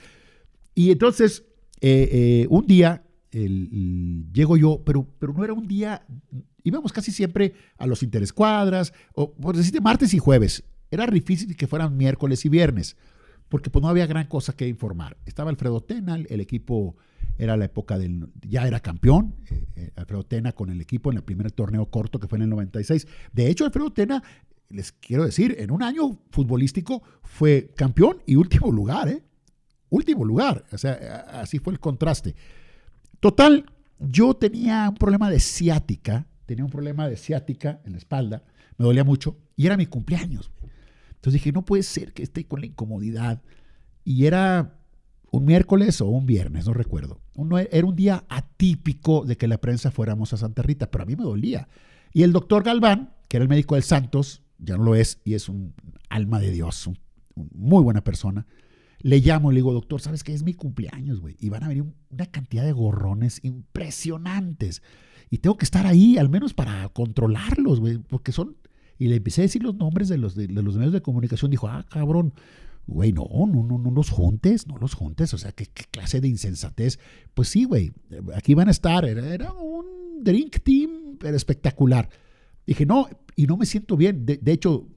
Y 0.76 0.92
entonces, 0.92 1.46
eh, 1.82 2.10
eh, 2.12 2.48
un 2.50 2.66
día 2.68 3.04
el- 3.32 4.26
llego 4.34 4.58
yo, 4.58 4.82
pero, 4.86 5.08
pero 5.20 5.34
no 5.34 5.44
era 5.44 5.54
un 5.54 5.68
día, 5.68 6.06
íbamos 6.64 6.92
casi 6.92 7.12
siempre 7.12 7.54
a 7.78 7.88
los 7.88 8.04
interescuadras, 8.04 8.94
o 9.14 9.32
por 9.32 9.56
decirte 9.56 9.82
martes 9.82 10.14
y 10.14 10.20
jueves. 10.20 10.64
Era 10.92 11.06
difícil 11.06 11.56
que 11.56 11.68
fueran 11.68 11.96
miércoles 11.98 12.44
y 12.46 12.50
viernes, 12.50 12.98
porque 13.50 13.70
pues 13.70 13.82
no 13.82 13.90
había 13.90 14.06
gran 14.06 14.28
cosa 14.28 14.54
que 14.54 14.68
informar. 14.68 15.18
Estaba 15.26 15.50
Alfredo 15.50 15.82
Tena, 15.82 16.16
el, 16.16 16.40
equipo 16.40 16.96
era 17.38 17.58
la 17.58 17.66
época 17.66 17.98
del, 17.98 18.30
ya 18.48 18.68
era 18.68 18.80
campeón, 18.80 19.36
eh, 19.50 19.66
eh, 19.76 19.92
Alfredo 19.96 20.24
Tena 20.24 20.52
con 20.54 20.70
el 20.70 20.80
equipo 20.80 21.12
en 21.12 21.18
el 21.18 21.24
primer 21.24 21.52
torneo 21.52 21.88
corto 21.88 22.20
que 22.20 22.28
fue 22.28 22.38
en 22.38 22.44
el 22.44 22.50
96. 22.50 23.08
De 23.34 23.50
hecho, 23.50 23.66
Alfredo 23.66 23.92
Tena, 23.92 24.24
les 24.70 24.92
quiero 24.92 25.26
decir, 25.26 25.56
en 25.60 25.72
un 25.72 25.82
año 25.82 26.20
futbolístico 26.30 27.02
fue 27.24 27.72
campeón 27.76 28.22
y 28.28 28.36
último 28.36 28.72
lugar, 28.72 29.10
¿eh? 29.10 29.24
Último 29.90 30.24
lugar. 30.24 30.66
O 30.72 30.78
sea, 30.78 30.94
así 31.42 31.58
fue 31.58 31.74
el 31.74 31.80
contraste. 31.80 32.36
Total, 33.20 33.66
yo 33.98 34.36
tenía 34.36 34.88
un 34.88 34.96
problema 34.96 35.32
de 35.32 35.40
ciática, 35.40 36.28
tenía 36.46 36.64
un 36.64 36.70
problema 36.70 37.10
de 37.10 37.18
ciática 37.18 37.82
en 37.84 37.94
la 37.94 37.98
espalda, 37.98 38.44
me 38.78 38.86
dolía 38.86 39.04
mucho 39.04 39.38
y 39.56 39.66
era 39.66 39.76
mi 39.76 39.88
cumpleaños. 39.88 40.52
güey. 40.62 40.72
Entonces 41.20 41.34
dije, 41.42 41.52
no 41.52 41.66
puede 41.66 41.84
ser 41.84 42.14
que 42.14 42.24
esté 42.24 42.46
con 42.46 42.62
la 42.62 42.66
incomodidad. 42.66 43.42
Y 44.06 44.26
era 44.26 44.80
un 45.32 45.46
miércoles 45.46 46.00
o 46.02 46.08
un 46.08 46.26
viernes, 46.26 46.66
no 46.66 46.74
recuerdo. 46.74 47.20
Un- 47.36 47.58
era 47.72 47.86
un 47.86 47.96
día 47.96 48.24
atípico 48.30 49.26
de 49.26 49.38
que 49.38 49.48
la 49.48 49.60
prensa 49.60 49.92
fuéramos 49.92 50.34
a 50.34 50.38
Santa 50.38 50.62
Rita, 50.62 50.90
pero 50.90 51.04
a 51.04 51.06
mí 51.06 51.16
me 51.16 51.24
dolía. 51.24 51.68
Y 52.14 52.24
el 52.24 52.32
doctor 52.32 52.64
Galván, 52.64 53.14
que 53.28 53.38
era 53.38 53.44
el 53.44 53.50
médico 53.50 53.76
del 53.76 53.84
Santos, 53.84 54.42
ya 54.58 54.78
no 54.78 54.84
lo 54.84 54.96
es 54.96 55.20
y 55.24 55.34
es 55.36 55.50
un 55.50 55.74
alma 56.10 56.40
de 56.40 56.52
Dios, 56.52 56.88
un- 56.88 56.98
muy 57.54 57.84
buena 57.84 58.04
persona. 58.04 58.48
Le 59.02 59.20
llamo 59.20 59.52
y 59.52 59.56
le 59.56 59.60
digo, 59.60 59.72
doctor, 59.74 60.02
¿sabes 60.02 60.24
qué? 60.24 60.34
Es 60.34 60.44
mi 60.44 60.54
cumpleaños, 60.54 61.20
güey. 61.22 61.36
Y 61.40 61.50
van 61.50 61.64
a 61.64 61.68
venir 61.68 61.84
un- 61.84 61.96
una 62.10 62.26
cantidad 62.26 62.64
de 62.66 62.72
gorrones 62.72 63.40
impresionantes. 63.44 64.82
Y 65.30 65.38
tengo 65.40 65.58
que 65.58 65.66
estar 65.66 65.86
ahí, 65.86 66.18
al 66.18 66.30
menos 66.30 66.54
para 66.54 66.88
controlarlos, 66.90 67.80
güey, 67.80 67.98
porque 68.00 68.32
son... 68.32 68.56
Y 69.00 69.08
le 69.08 69.16
empecé 69.16 69.42
a 69.42 69.44
decir 69.44 69.64
los 69.64 69.76
nombres 69.76 70.10
de 70.10 70.18
los, 70.18 70.36
de, 70.36 70.50
los 70.50 70.76
medios 70.76 70.94
de 70.94 71.02
comunicación. 71.02 71.50
Dijo, 71.50 71.70
ah, 71.70 71.86
cabrón, 71.90 72.34
güey, 72.86 73.14
no, 73.14 73.26
no, 73.48 73.64
no, 73.64 73.78
no 73.78 73.92
los 73.92 74.10
juntes, 74.10 74.68
no 74.68 74.78
los 74.78 74.94
juntes. 74.94 75.34
O 75.34 75.38
sea, 75.38 75.54
¿qué, 75.54 75.68
clase 75.90 76.20
de 76.20 76.28
insensatez? 76.28 77.00
Pues 77.34 77.48
sí, 77.48 77.64
güey, 77.64 77.94
aquí 78.36 78.54
van 78.54 78.68
a 78.68 78.72
estar. 78.72 79.06
Era, 79.06 79.34
era 79.34 79.54
un 79.54 80.22
drink 80.22 80.60
team, 80.62 81.18
pero 81.18 81.38
espectacular. 81.38 82.10
Dije, 82.68 82.86
no, 82.86 83.08
y 83.38 83.48
no 83.48 83.56
me 83.56 83.66
siento 83.66 83.96
bien. 83.96 84.26
De, 84.26 84.36
de 84.36 84.52
hecho, 84.52 84.90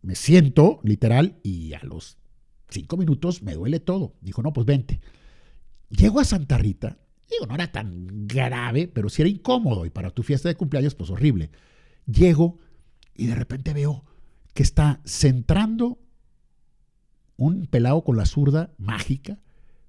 me 0.00 0.14
siento, 0.14 0.80
literal, 0.82 1.36
y 1.42 1.74
a 1.74 1.80
los 1.84 2.16
cinco 2.70 2.96
minutos 2.96 3.42
me 3.42 3.52
duele 3.54 3.78
todo. 3.78 4.14
Dijo, 4.22 4.42
no, 4.42 4.54
pues 4.54 4.66
vente. 4.66 5.00
Llego 5.90 6.18
a 6.18 6.24
Santa 6.24 6.56
Rita. 6.56 6.98
Digo, 7.30 7.46
no 7.46 7.54
era 7.54 7.70
tan 7.70 8.26
grave, 8.26 8.88
pero 8.88 9.10
sí 9.10 9.20
era 9.20 9.28
incómodo. 9.28 9.84
Y 9.84 9.90
para 9.90 10.10
tu 10.10 10.22
fiesta 10.22 10.48
de 10.48 10.54
cumpleaños, 10.54 10.94
pues 10.94 11.10
horrible. 11.10 11.50
Llego 12.06 12.58
y 13.20 13.26
de 13.26 13.34
repente 13.34 13.74
veo 13.74 14.02
que 14.54 14.62
está 14.62 15.02
centrando 15.04 15.98
un 17.36 17.66
pelado 17.66 18.02
con 18.02 18.16
la 18.16 18.24
zurda 18.24 18.72
mágica, 18.78 19.38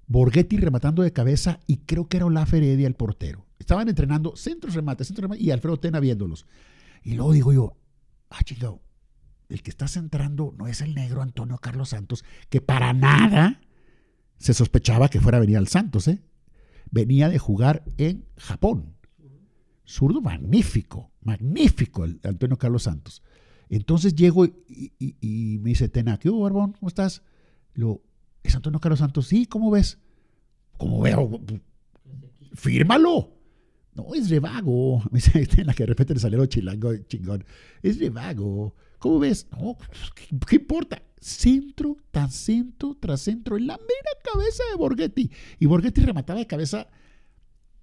Borghetti 0.06 0.58
rematando 0.58 1.02
de 1.02 1.14
cabeza 1.14 1.58
y 1.66 1.78
creo 1.78 2.08
que 2.08 2.18
era 2.18 2.26
Olaf 2.26 2.52
Heredia 2.52 2.86
el 2.86 2.94
portero. 2.94 3.46
Estaban 3.58 3.88
entrenando 3.88 4.36
centros 4.36 4.74
remates, 4.74 5.06
centros 5.06 5.22
remates 5.22 5.42
y 5.42 5.50
Alfredo 5.50 5.78
Tena 5.78 5.98
viéndolos. 5.98 6.44
Y 7.02 7.14
luego 7.14 7.32
digo 7.32 7.52
yo, 7.54 7.76
ah, 8.28 8.44
chingado, 8.44 8.82
el 9.48 9.62
que 9.62 9.70
está 9.70 9.88
centrando 9.88 10.54
no 10.58 10.66
es 10.66 10.82
el 10.82 10.94
negro 10.94 11.22
Antonio 11.22 11.56
Carlos 11.56 11.88
Santos, 11.88 12.26
que 12.50 12.60
para 12.60 12.92
nada 12.92 13.62
se 14.36 14.52
sospechaba 14.52 15.08
que 15.08 15.22
fuera 15.22 15.38
a 15.38 15.40
venir 15.40 15.56
al 15.56 15.68
Santos, 15.68 16.06
¿eh? 16.06 16.22
Venía 16.90 17.30
de 17.30 17.38
jugar 17.38 17.82
en 17.96 18.26
Japón. 18.36 18.94
Zurdo 19.86 20.20
magnífico, 20.20 21.10
magnífico 21.20 22.04
el 22.04 22.20
Antonio 22.24 22.56
Carlos 22.56 22.84
Santos. 22.84 23.22
Entonces 23.68 24.14
llego 24.14 24.44
y, 24.44 25.58
me 25.62 25.70
dice, 25.70 25.88
Tena, 25.88 26.18
¿qué 26.18 26.28
hubo, 26.28 26.42
Barbón? 26.42 26.72
¿Cómo 26.72 26.88
estás? 26.88 27.22
Lo, 27.74 28.02
¿Es 28.42 28.54
Antonio 28.54 28.80
Carlos 28.80 28.98
Santos? 28.98 29.26
Sí, 29.26 29.46
¿cómo 29.46 29.70
ves? 29.70 29.98
¿Cómo 30.76 31.00
veo? 31.00 31.40
Fírmalo. 32.54 33.32
No, 33.94 34.14
es 34.14 34.28
de 34.28 34.40
vago. 34.40 35.02
Me 35.10 35.18
dice 35.18 35.46
Tena, 35.46 35.74
que 35.74 35.84
de 35.84 35.88
repente 35.88 36.14
le 36.14 36.20
salió 36.20 36.44
chilango 36.46 36.94
chingón. 37.08 37.44
Es 37.82 37.98
de 37.98 38.10
vago. 38.10 38.74
¿Cómo 38.98 39.18
ves? 39.18 39.48
No, 39.50 39.76
¿qué, 40.14 40.38
qué 40.46 40.56
importa? 40.56 41.02
Centro 41.18 41.96
tras 42.10 42.34
centro 42.34 42.96
tras 42.98 43.20
centro 43.20 43.56
en 43.56 43.66
la 43.68 43.76
mera 43.76 44.32
cabeza 44.32 44.62
de 44.70 44.76
Borghetti. 44.76 45.30
Y 45.58 45.66
Borghetti 45.66 46.02
remataba 46.02 46.40
de 46.40 46.46
cabeza. 46.46 46.88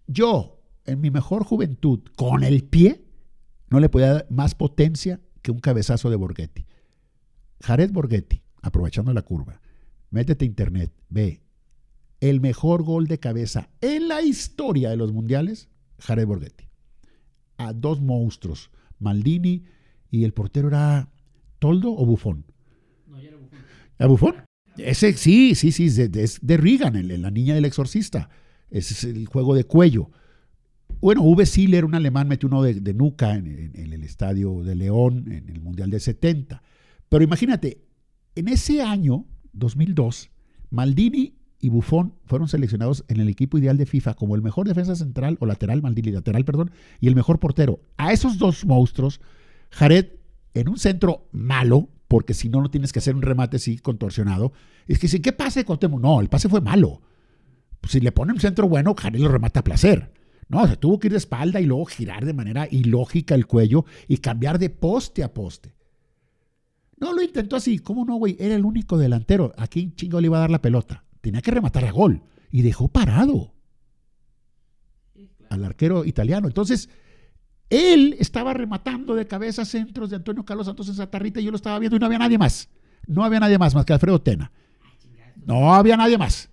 Yo, 0.08 0.59
en 0.90 1.02
mi 1.02 1.12
mejor 1.12 1.44
juventud, 1.44 2.00
con 2.16 2.44
el 2.44 2.64
pie, 2.64 3.04
no 3.70 3.80
le 3.80 3.90
podía 3.90 4.14
dar 4.14 4.28
más 4.30 4.56
potencia 4.56 5.20
que 5.42 5.52
un 5.52 5.60
cabezazo 5.60 6.10
de 6.10 6.16
Borghetti. 6.16 6.66
Jared 7.62 7.92
Borghetti, 7.92 8.42
aprovechando 8.62 9.14
la 9.14 9.22
curva, 9.22 9.62
métete 10.12 10.46
a 10.46 10.48
internet, 10.48 10.92
ve 11.10 11.42
el 12.22 12.42
mejor 12.42 12.84
gol 12.84 13.08
de 13.08 13.20
cabeza 13.20 13.70
en 13.82 14.08
la 14.08 14.22
historia 14.22 14.90
de 14.90 14.98
los 14.98 15.14
mundiales, 15.14 15.70
Jared 16.00 16.26
Borghetti. 16.28 16.66
A 17.58 17.74
dos 17.74 18.02
monstruos, 18.02 18.72
Maldini 19.00 19.64
y 20.10 20.24
el 20.24 20.34
portero 20.34 20.68
era 20.70 21.10
Toldo 21.60 21.92
o 21.94 22.06
Bufón. 22.06 22.46
No, 23.08 23.22
ya 23.22 23.28
era 23.30 23.38
bufón. 23.38 23.60
¿A 24.00 24.06
Bufón? 24.08 24.36
Ese 24.78 25.14
sí, 25.14 25.56
sí, 25.56 25.72
sí, 25.74 25.86
es 25.88 25.96
de, 26.12 26.24
es 26.24 26.40
de 26.42 26.58
Reagan, 26.58 26.96
el- 26.96 27.22
la 27.22 27.32
niña 27.32 27.54
del 27.56 27.66
exorcista. 27.66 28.30
Ese 28.70 28.94
es 28.94 29.04
el 29.04 29.26
juego 29.28 29.54
de 29.56 29.66
cuello. 29.66 30.10
Bueno, 31.02 31.24
V. 31.24 31.46
Siller, 31.46 31.86
un 31.86 31.96
alemán, 31.96 32.28
metió 32.28 32.48
uno 32.48 32.62
de, 32.62 32.94
nuca 32.94 33.36
en, 33.36 33.72
el 33.74 34.04
estadio 34.04 34.64
de 34.64 34.76
León 34.76 35.32
en 35.32 35.50
el 35.50 35.62
Mundial 35.62 35.90
de 35.90 36.00
70. 36.00 36.62
Pero 37.08 37.24
imagínate, 37.24 37.86
en 38.36 38.50
ese 38.50 38.82
año, 38.82 39.26
2002, 39.54 40.30
Maldini 40.70 41.38
y 41.62 41.70
Buffon 41.70 42.16
fueron 42.26 42.50
seleccionados 42.50 43.06
en 43.08 43.22
el 43.22 43.30
equipo 43.30 43.58
ideal 43.58 43.78
de 43.78 43.86
FIFA 43.86 44.16
como 44.16 44.36
el 44.36 44.42
mejor 44.42 44.68
defensa 44.68 44.96
central 44.96 45.38
o 45.40 45.46
lateral, 45.46 45.82
Maldini 45.82 46.12
lateral, 46.12 46.44
perdón, 46.44 46.72
y 47.00 47.08
el 47.08 47.16
mejor 47.16 47.40
portero. 47.40 47.80
A 47.98 48.12
esos 48.12 48.38
dos 48.38 48.66
monstruos, 48.66 49.22
Jared, 49.72 50.08
en 50.54 50.68
un 50.68 50.78
centro 50.78 51.30
malo, 51.32 51.88
porque 52.10 52.34
si 52.34 52.50
no, 52.50 52.62
no 52.62 52.72
tienes 52.72 52.92
que 52.92 53.00
hacer 53.00 53.16
un 53.16 53.22
remate 53.22 53.58
así 53.58 53.78
contorsionado, 53.78 54.52
es 54.88 55.00
que 55.00 55.08
si, 55.08 55.22
¿qué 55.22 55.32
pase 55.32 55.64
Temo? 55.64 56.00
No, 56.00 56.20
el 56.20 56.28
pase 56.28 56.50
fue 56.50 56.60
malo. 56.60 57.02
Si 57.88 58.02
le 58.02 58.12
pone 58.12 58.34
un 58.34 58.40
centro 58.42 58.68
bueno, 58.68 58.96
Jared 58.98 59.22
lo 59.22 59.30
remata 59.30 59.62
a 59.62 59.64
placer. 59.64 60.12
No, 60.50 60.68
se 60.68 60.78
tuvo 60.78 61.00
que 61.00 61.08
ir 61.08 61.12
de 61.12 61.20
espalda 61.20 61.62
y 61.62 61.66
luego 61.66 61.86
girar 61.86 62.26
de 62.26 62.34
manera 62.34 62.68
ilógica 62.70 63.36
el 63.36 63.46
cuello 63.46 63.86
y 64.08 64.18
cambiar 64.18 64.58
de 64.58 64.72
poste 64.72 65.24
a 65.24 65.32
poste. 65.32 65.76
No 66.98 67.14
lo 67.14 67.22
intentó 67.22 67.56
así. 67.56 67.80
¿Cómo 67.80 68.04
no, 68.04 68.16
güey? 68.16 68.36
Era 68.40 68.56
el 68.56 68.66
único 68.66 68.98
delantero. 68.98 69.54
¿A 69.58 69.68
quién 69.68 69.96
chingo 69.96 70.20
le 70.20 70.26
iba 70.26 70.38
a 70.38 70.42
dar 70.42 70.50
la 70.50 70.62
pelota? 70.62 71.06
Tenía 71.22 71.42
que 71.42 71.52
rematar 71.52 71.86
a 71.86 71.92
gol. 71.92 72.24
Y 72.52 72.64
dejó 72.64 72.88
parado 72.88 73.54
al 75.50 75.64
arquero 75.64 76.04
italiano. 76.04 76.48
Entonces, 76.48 76.90
él 77.70 78.16
estaba 78.20 78.54
rematando 78.54 79.14
de 79.14 79.28
cabeza 79.28 79.66
centros 79.66 80.10
de 80.10 80.16
Antonio 80.16 80.44
Carlos 80.44 80.66
Santos 80.66 80.90
en 80.90 80.96
Santa 80.96 81.20
Rita 81.20 81.40
y 81.40 81.44
yo 81.44 81.52
lo 81.52 81.58
estaba 81.58 81.78
viendo 81.78 81.96
y 81.96 82.00
no 82.00 82.08
había 82.08 82.20
nadie 82.20 82.40
más. 82.40 82.70
No 83.06 83.24
había 83.24 83.40
nadie 83.40 83.60
más 83.60 83.76
más 83.76 83.86
que 83.86 83.94
Alfredo 83.94 84.20
Tena. 84.22 84.52
Ah, 84.82 85.32
No 85.46 85.74
había 85.74 85.96
nadie 85.96 86.18
más. 86.18 86.50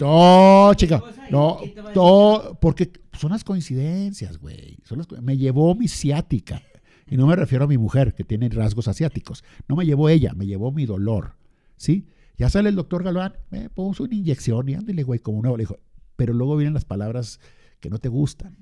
No, 0.00 0.72
chica. 0.74 1.02
No, 1.30 1.58
no, 1.94 2.58
porque 2.60 2.92
son 3.18 3.30
las 3.32 3.44
coincidencias, 3.44 4.38
güey. 4.38 4.78
Son 4.84 4.98
las 4.98 5.06
co- 5.06 5.20
me 5.22 5.36
llevó 5.36 5.74
mi 5.74 5.88
ciática. 5.88 6.62
Y 7.08 7.16
no 7.16 7.26
me 7.26 7.36
refiero 7.36 7.64
a 7.64 7.68
mi 7.68 7.76
mujer, 7.78 8.14
que 8.14 8.24
tiene 8.24 8.48
rasgos 8.48 8.88
asiáticos. 8.88 9.44
No 9.68 9.76
me 9.76 9.84
llevó 9.84 10.08
ella, 10.08 10.32
me 10.34 10.46
llevó 10.46 10.72
mi 10.72 10.86
dolor. 10.86 11.36
¿Sí? 11.76 12.06
Ya 12.38 12.48
sale 12.48 12.68
el 12.70 12.76
doctor 12.76 13.02
Galván, 13.04 13.34
me 13.50 13.68
puso 13.68 14.04
una 14.04 14.14
inyección 14.14 14.68
y 14.68 14.74
ándale, 14.74 15.02
güey, 15.02 15.20
como 15.20 15.42
nuevo. 15.42 15.56
Le 15.56 15.62
dijo, 15.62 15.78
pero 16.16 16.32
luego 16.32 16.56
vienen 16.56 16.74
las 16.74 16.84
palabras 16.84 17.38
que 17.80 17.90
no 17.90 17.98
te 17.98 18.08
gustan. 18.08 18.56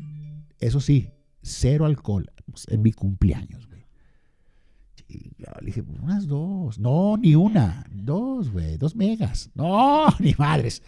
Eso 0.58 0.80
sí, 0.80 1.10
cero 1.42 1.84
alcohol 1.86 2.30
en 2.68 2.82
mi 2.82 2.92
cumpleaños, 2.92 3.66
güey. 3.68 3.80
Le 5.08 5.66
dije, 5.66 5.82
unas 6.02 6.26
dos. 6.26 6.78
No, 6.78 7.16
ni 7.16 7.34
una. 7.34 7.84
Dos, 7.92 8.50
güey. 8.50 8.76
Dos 8.76 8.94
megas. 8.94 9.50
No, 9.54 10.06
ni 10.20 10.34
madres. 10.38 10.82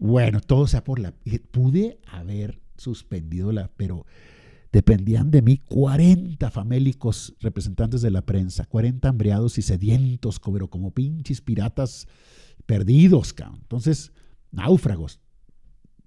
Bueno, 0.00 0.40
todo 0.40 0.66
sea 0.66 0.82
por 0.82 0.98
la... 0.98 1.12
dije, 1.24 1.38
pude 1.38 2.00
haber 2.10 2.60
suspendido 2.76 3.52
la... 3.52 3.70
Pero 3.76 4.06
dependían 4.72 5.30
de 5.30 5.42
mí 5.42 5.58
40 5.58 6.50
famélicos 6.50 7.34
representantes 7.38 8.00
de 8.00 8.10
la 8.10 8.22
prensa, 8.22 8.64
40 8.64 9.06
hambreados 9.08 9.58
y 9.58 9.62
sedientos, 9.62 10.40
pero 10.40 10.70
como 10.70 10.92
pinches 10.92 11.42
piratas 11.42 12.08
perdidos, 12.64 13.34
cabrón. 13.34 13.58
Entonces, 13.60 14.12
náufragos. 14.52 15.20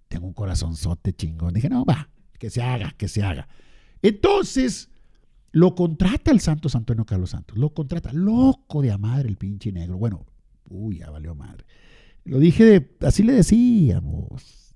Tengo 0.08 0.26
un 0.26 0.34
corazonzote 0.34 1.14
chingón. 1.14 1.54
Dije, 1.54 1.70
no, 1.70 1.86
va, 1.86 2.10
que 2.40 2.50
se 2.50 2.64
haga, 2.64 2.96
que 2.98 3.08
se 3.08 3.22
haga. 3.22 3.48
Entonces, 4.02 4.90
lo 5.52 5.76
contrata 5.76 6.32
el 6.32 6.40
Santos 6.40 6.76
Antonio 6.76 7.06
Carlos 7.06 7.30
Santos. 7.30 7.60
Lo 7.60 7.76
contrata. 7.76 8.12
Loco 8.12 8.82
de 8.82 8.92
a 8.92 8.98
madre 8.98 9.30
el 9.30 9.38
pinche 9.38 9.72
negro. 9.72 10.00
Bueno, 10.00 10.26
uy, 10.68 10.98
ya 10.98 11.12
valió 11.12 11.36
madre. 11.36 11.64
Lo 12.26 12.40
dije 12.40 12.64
de, 12.66 12.90
así 13.02 13.24
le 13.24 13.34
decíamos. 13.34 14.76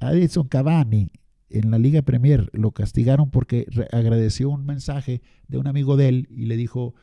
A 0.00 0.14
Edson 0.14 0.48
Cavani 0.48 1.10
en 1.50 1.70
la 1.70 1.78
Liga 1.78 2.00
Premier 2.02 2.48
lo 2.52 2.70
castigaron 2.72 3.30
porque 3.30 3.66
agradeció 3.92 4.48
un 4.50 4.64
mensaje 4.64 5.20
de 5.48 5.58
un 5.58 5.66
amigo 5.66 5.96
de 5.96 6.08
él 6.08 6.28
y 6.30 6.46
le 6.46 6.56
dijo, 6.56 6.94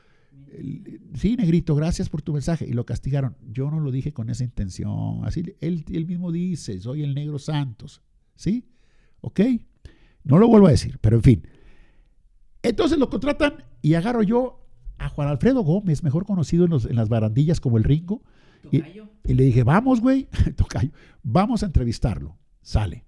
sí, 1.14 1.36
negrito, 1.36 1.76
gracias 1.76 2.10
por 2.10 2.22
tu 2.24 2.34
mensaje. 2.34 2.66
Y 2.68 2.74
lo 2.74 2.86
castigaron. 2.86 3.36
Yo 3.52 3.70
no 3.70 3.80
lo 3.80 3.92
dije 3.92 4.14
con 4.14 4.30
esa 4.30 4.44
intención. 4.44 5.24
Así 5.26 5.44
él, 5.62 5.86
él 5.92 6.06
mismo 6.08 6.32
dice, 6.32 6.80
soy 6.80 7.04
el 7.04 7.14
negro 7.14 7.38
Santos. 7.38 8.02
¿Sí? 8.36 8.66
¿Ok? 9.22 9.42
No 10.24 10.40
lo 10.40 10.48
vuelvo 10.48 10.68
a 10.68 10.72
decir, 10.72 10.98
pero 11.02 11.18
en 11.18 11.24
fin. 11.24 11.44
Entonces 12.64 12.98
lo 12.98 13.10
contratan 13.10 13.64
y 13.82 13.94
agarro 13.94 14.24
yo 14.24 14.66
a 14.98 15.10
Juan 15.10 15.28
Alfredo 15.28 15.62
Gómez, 15.62 16.04
mejor 16.04 16.26
conocido 16.26 16.66
en, 16.66 16.72
los- 16.72 16.86
en 16.86 16.96
las 16.96 17.10
barandillas 17.10 17.60
como 17.60 17.78
el 17.78 17.84
Ringo. 17.84 18.24
Y, 18.72 19.34
le 19.34 19.44
dije, 19.44 19.64
vamos, 19.64 20.02
güey, 20.02 20.28
tocayo, 20.56 20.92
vamos 21.24 21.64
a 21.64 21.68
entrevistarlo. 21.68 22.38
Sale. 22.62 23.06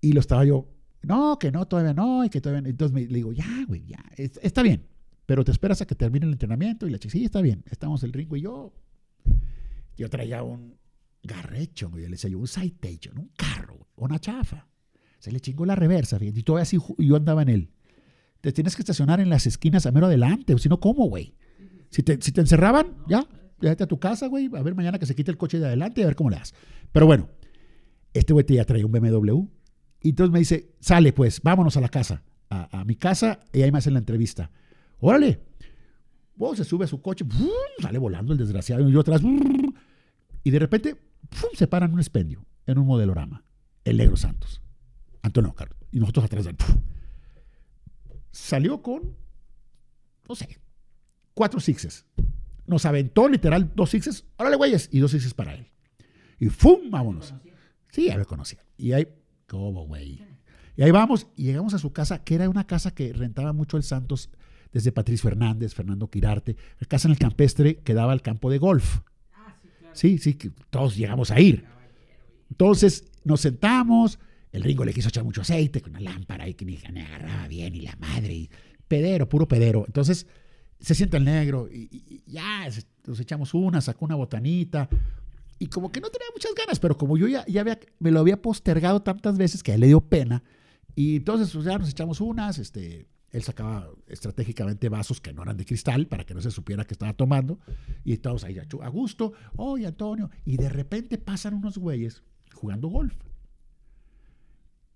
Y 0.00 0.12
lo 0.12 0.20
estaba 0.20 0.44
yo, 0.44 0.68
no, 1.02 1.38
que 1.38 1.50
no, 1.50 1.66
todavía 1.66 1.94
no, 1.94 2.24
y 2.24 2.28
que 2.28 2.40
todavía 2.40 2.62
no. 2.62 2.68
Entonces 2.68 2.94
me, 2.94 3.02
le 3.06 3.14
digo, 3.16 3.32
ya, 3.32 3.64
güey, 3.66 3.84
ya, 3.86 4.04
es- 4.16 4.38
está 4.42 4.62
bien, 4.62 4.86
pero 5.26 5.44
te 5.44 5.52
esperas 5.52 5.80
a 5.80 5.86
que 5.86 5.94
termine 5.94 6.26
el 6.26 6.32
entrenamiento. 6.32 6.86
Y 6.86 6.90
la 6.90 6.98
chica, 6.98 7.12
sí, 7.12 7.24
está 7.24 7.40
bien, 7.40 7.64
estamos 7.70 8.02
el 8.02 8.12
Ringo 8.12 8.36
y 8.36 8.42
yo. 8.42 8.74
Yo 9.96 10.10
traía 10.10 10.42
un 10.42 10.76
garrecho, 11.22 11.88
güey, 11.90 12.02
le 12.04 12.10
decía 12.10 12.28
yo, 12.30 12.38
un 12.38 12.46
citation, 12.48 13.18
un 13.18 13.30
carro, 13.36 13.74
güey, 13.76 13.86
una 13.96 14.18
chafa. 14.18 14.66
Se 15.18 15.32
le 15.32 15.40
chingó 15.40 15.64
la 15.64 15.74
reversa, 15.76 16.18
fíjate, 16.18 16.40
y 16.40 16.42
todavía 16.42 16.64
así 16.64 16.78
yo 16.98 17.16
andaba 17.16 17.40
en 17.42 17.48
él. 17.48 17.70
Te 18.42 18.52
tienes 18.52 18.76
que 18.76 18.82
estacionar 18.82 19.20
en 19.20 19.30
las 19.30 19.46
esquinas 19.46 19.86
a 19.86 19.92
mero 19.92 20.06
adelante, 20.06 20.58
si 20.58 20.68
no, 20.68 20.80
¿cómo, 20.80 21.08
güey? 21.08 21.34
Si 21.88 22.02
te, 22.02 22.20
si 22.20 22.30
te 22.32 22.42
encerraban, 22.42 22.88
ya, 23.08 23.26
déjate 23.60 23.84
a 23.84 23.86
tu 23.86 23.98
casa, 23.98 24.26
güey, 24.26 24.50
a 24.54 24.62
ver 24.62 24.74
mañana 24.74 24.98
que 24.98 25.06
se 25.06 25.14
quite 25.14 25.30
el 25.30 25.36
coche 25.36 25.58
de 25.58 25.66
adelante 25.66 26.00
y 26.00 26.04
a 26.04 26.06
ver 26.06 26.16
cómo 26.16 26.30
le 26.30 26.36
das. 26.36 26.54
Pero 26.92 27.06
bueno, 27.06 27.28
este 28.12 28.32
güey 28.32 28.44
te 28.44 28.54
ya 28.54 28.64
traía 28.64 28.86
un 28.86 28.92
BMW. 28.92 29.46
Y 30.00 30.10
entonces 30.10 30.32
me 30.32 30.38
dice, 30.38 30.74
sale 30.80 31.12
pues, 31.12 31.40
vámonos 31.42 31.76
a 31.76 31.80
la 31.80 31.88
casa, 31.88 32.22
a, 32.50 32.80
a 32.80 32.84
mi 32.84 32.96
casa, 32.96 33.40
y 33.52 33.62
ahí 33.62 33.72
me 33.72 33.78
hacen 33.78 33.94
la 33.94 34.00
entrevista. 34.00 34.50
Órale. 35.00 35.40
Wow, 36.36 36.56
se 36.56 36.64
sube 36.64 36.84
a 36.84 36.88
su 36.88 37.00
coche, 37.00 37.24
¡brum! 37.24 37.48
sale 37.80 37.98
volando 37.98 38.32
el 38.32 38.38
desgraciado, 38.38 38.88
y 38.88 38.92
yo 38.92 39.00
atrás, 39.00 39.22
¡brum! 39.22 39.72
y 40.42 40.50
de 40.50 40.58
repente, 40.58 40.94
¡pum! 40.94 41.50
se 41.54 41.66
paran 41.66 41.92
un 41.92 42.00
expendio, 42.00 42.44
en 42.66 42.78
un 42.78 42.86
modelorama, 42.86 43.44
el 43.84 43.96
negro 43.96 44.16
Santos, 44.16 44.60
Antonio 45.22 45.54
Carlos, 45.54 45.78
y 45.92 46.00
nosotros 46.00 46.24
atrás. 46.24 46.48
Salió 48.32 48.82
con, 48.82 49.16
no 50.28 50.34
sé, 50.34 50.58
cuatro 51.34 51.60
sixes. 51.60 52.04
Nos 52.66 52.86
aventó 52.86 53.28
literal 53.28 53.72
dos 53.74 53.90
sixes, 53.90 54.24
órale 54.36 54.56
güeyes, 54.56 54.88
y 54.92 54.98
dos 54.98 55.10
sixes 55.10 55.34
para 55.34 55.54
él. 55.54 55.66
Y 56.38 56.48
¡fum! 56.48 56.90
Vámonos. 56.90 57.34
Sí, 57.90 58.06
ya 58.06 58.16
me 58.16 58.24
conocía. 58.24 58.64
Y 58.76 58.92
ahí, 58.92 59.06
¿cómo, 59.46 59.86
güey? 59.86 60.22
Y 60.76 60.82
ahí 60.82 60.90
vamos, 60.90 61.28
y 61.36 61.44
llegamos 61.44 61.74
a 61.74 61.78
su 61.78 61.92
casa, 61.92 62.24
que 62.24 62.34
era 62.34 62.48
una 62.48 62.66
casa 62.66 62.92
que 62.92 63.12
rentaba 63.12 63.52
mucho 63.52 63.76
el 63.76 63.82
Santos, 63.82 64.30
desde 64.72 64.90
Patricio 64.90 65.30
Fernández, 65.30 65.72
Fernando 65.72 66.10
Quirarte, 66.10 66.56
la 66.80 66.86
casa 66.88 67.06
en 67.06 67.12
el 67.12 67.18
campestre 67.18 67.76
que 67.76 67.94
daba 67.94 68.12
al 68.12 68.22
campo 68.22 68.50
de 68.50 68.58
golf. 68.58 69.00
Sí. 69.92 70.18
Sí, 70.18 70.34
que 70.34 70.50
todos 70.70 70.96
llegamos 70.96 71.30
a 71.30 71.40
ir. 71.40 71.64
Entonces 72.50 73.04
nos 73.22 73.40
sentamos, 73.40 74.18
el 74.50 74.62
Ringo 74.62 74.84
le 74.84 74.92
quiso 74.92 75.08
echar 75.08 75.22
mucho 75.22 75.42
aceite 75.42 75.80
con 75.80 75.90
una 75.90 76.00
lámpara 76.00 76.48
y 76.48 76.54
que 76.54 76.64
ni 76.64 76.76
me 76.92 77.02
agarraba 77.02 77.46
bien, 77.46 77.76
y 77.76 77.82
la 77.82 77.94
madre, 77.96 78.34
y 78.34 78.50
pedero, 78.88 79.28
puro 79.28 79.46
pedero. 79.46 79.84
Entonces 79.86 80.26
se 80.84 80.94
sienta 80.94 81.16
el 81.16 81.24
negro 81.24 81.68
y, 81.70 82.22
ya 82.26 82.68
nos 83.06 83.20
echamos 83.20 83.54
una, 83.54 83.80
sacó 83.80 84.04
una 84.04 84.14
botanita. 84.14 84.88
Y 85.58 85.68
como 85.68 85.90
que 85.90 86.00
no 86.00 86.10
tenía 86.10 86.26
muchas 86.32 86.52
ganas, 86.54 86.80
pero 86.80 86.96
como 86.96 87.16
yo 87.16 87.28
ya, 87.28 87.44
ya 87.46 87.60
había, 87.60 87.78
me 88.00 88.10
lo 88.10 88.20
había 88.20 88.42
postergado 88.42 89.02
tantas 89.02 89.38
veces 89.38 89.62
que 89.62 89.72
a 89.72 89.74
él 89.76 89.80
le 89.80 89.86
dio 89.86 90.00
pena. 90.00 90.42
Y 90.94 91.16
entonces 91.16 91.50
pues, 91.52 91.64
ya 91.64 91.78
nos 91.78 91.88
echamos 91.88 92.20
unas, 92.20 92.58
este, 92.58 93.06
él 93.30 93.42
sacaba 93.42 93.88
estratégicamente 94.06 94.88
vasos 94.88 95.20
que 95.20 95.32
no 95.32 95.42
eran 95.42 95.56
de 95.56 95.64
cristal 95.64 96.06
para 96.06 96.24
que 96.24 96.34
no 96.34 96.40
se 96.40 96.50
supiera 96.50 96.84
que 96.84 96.94
estaba 96.94 97.14
tomando. 97.14 97.58
Y 98.04 98.12
estábamos 98.12 98.44
ahí 98.44 98.58
a 98.58 98.88
gusto. 98.88 99.32
Oye, 99.56 99.86
Antonio. 99.86 100.30
Y 100.44 100.56
de 100.56 100.68
repente 100.68 101.18
pasan 101.18 101.54
unos 101.54 101.78
güeyes 101.78 102.22
jugando 102.52 102.88
golf. 102.88 103.14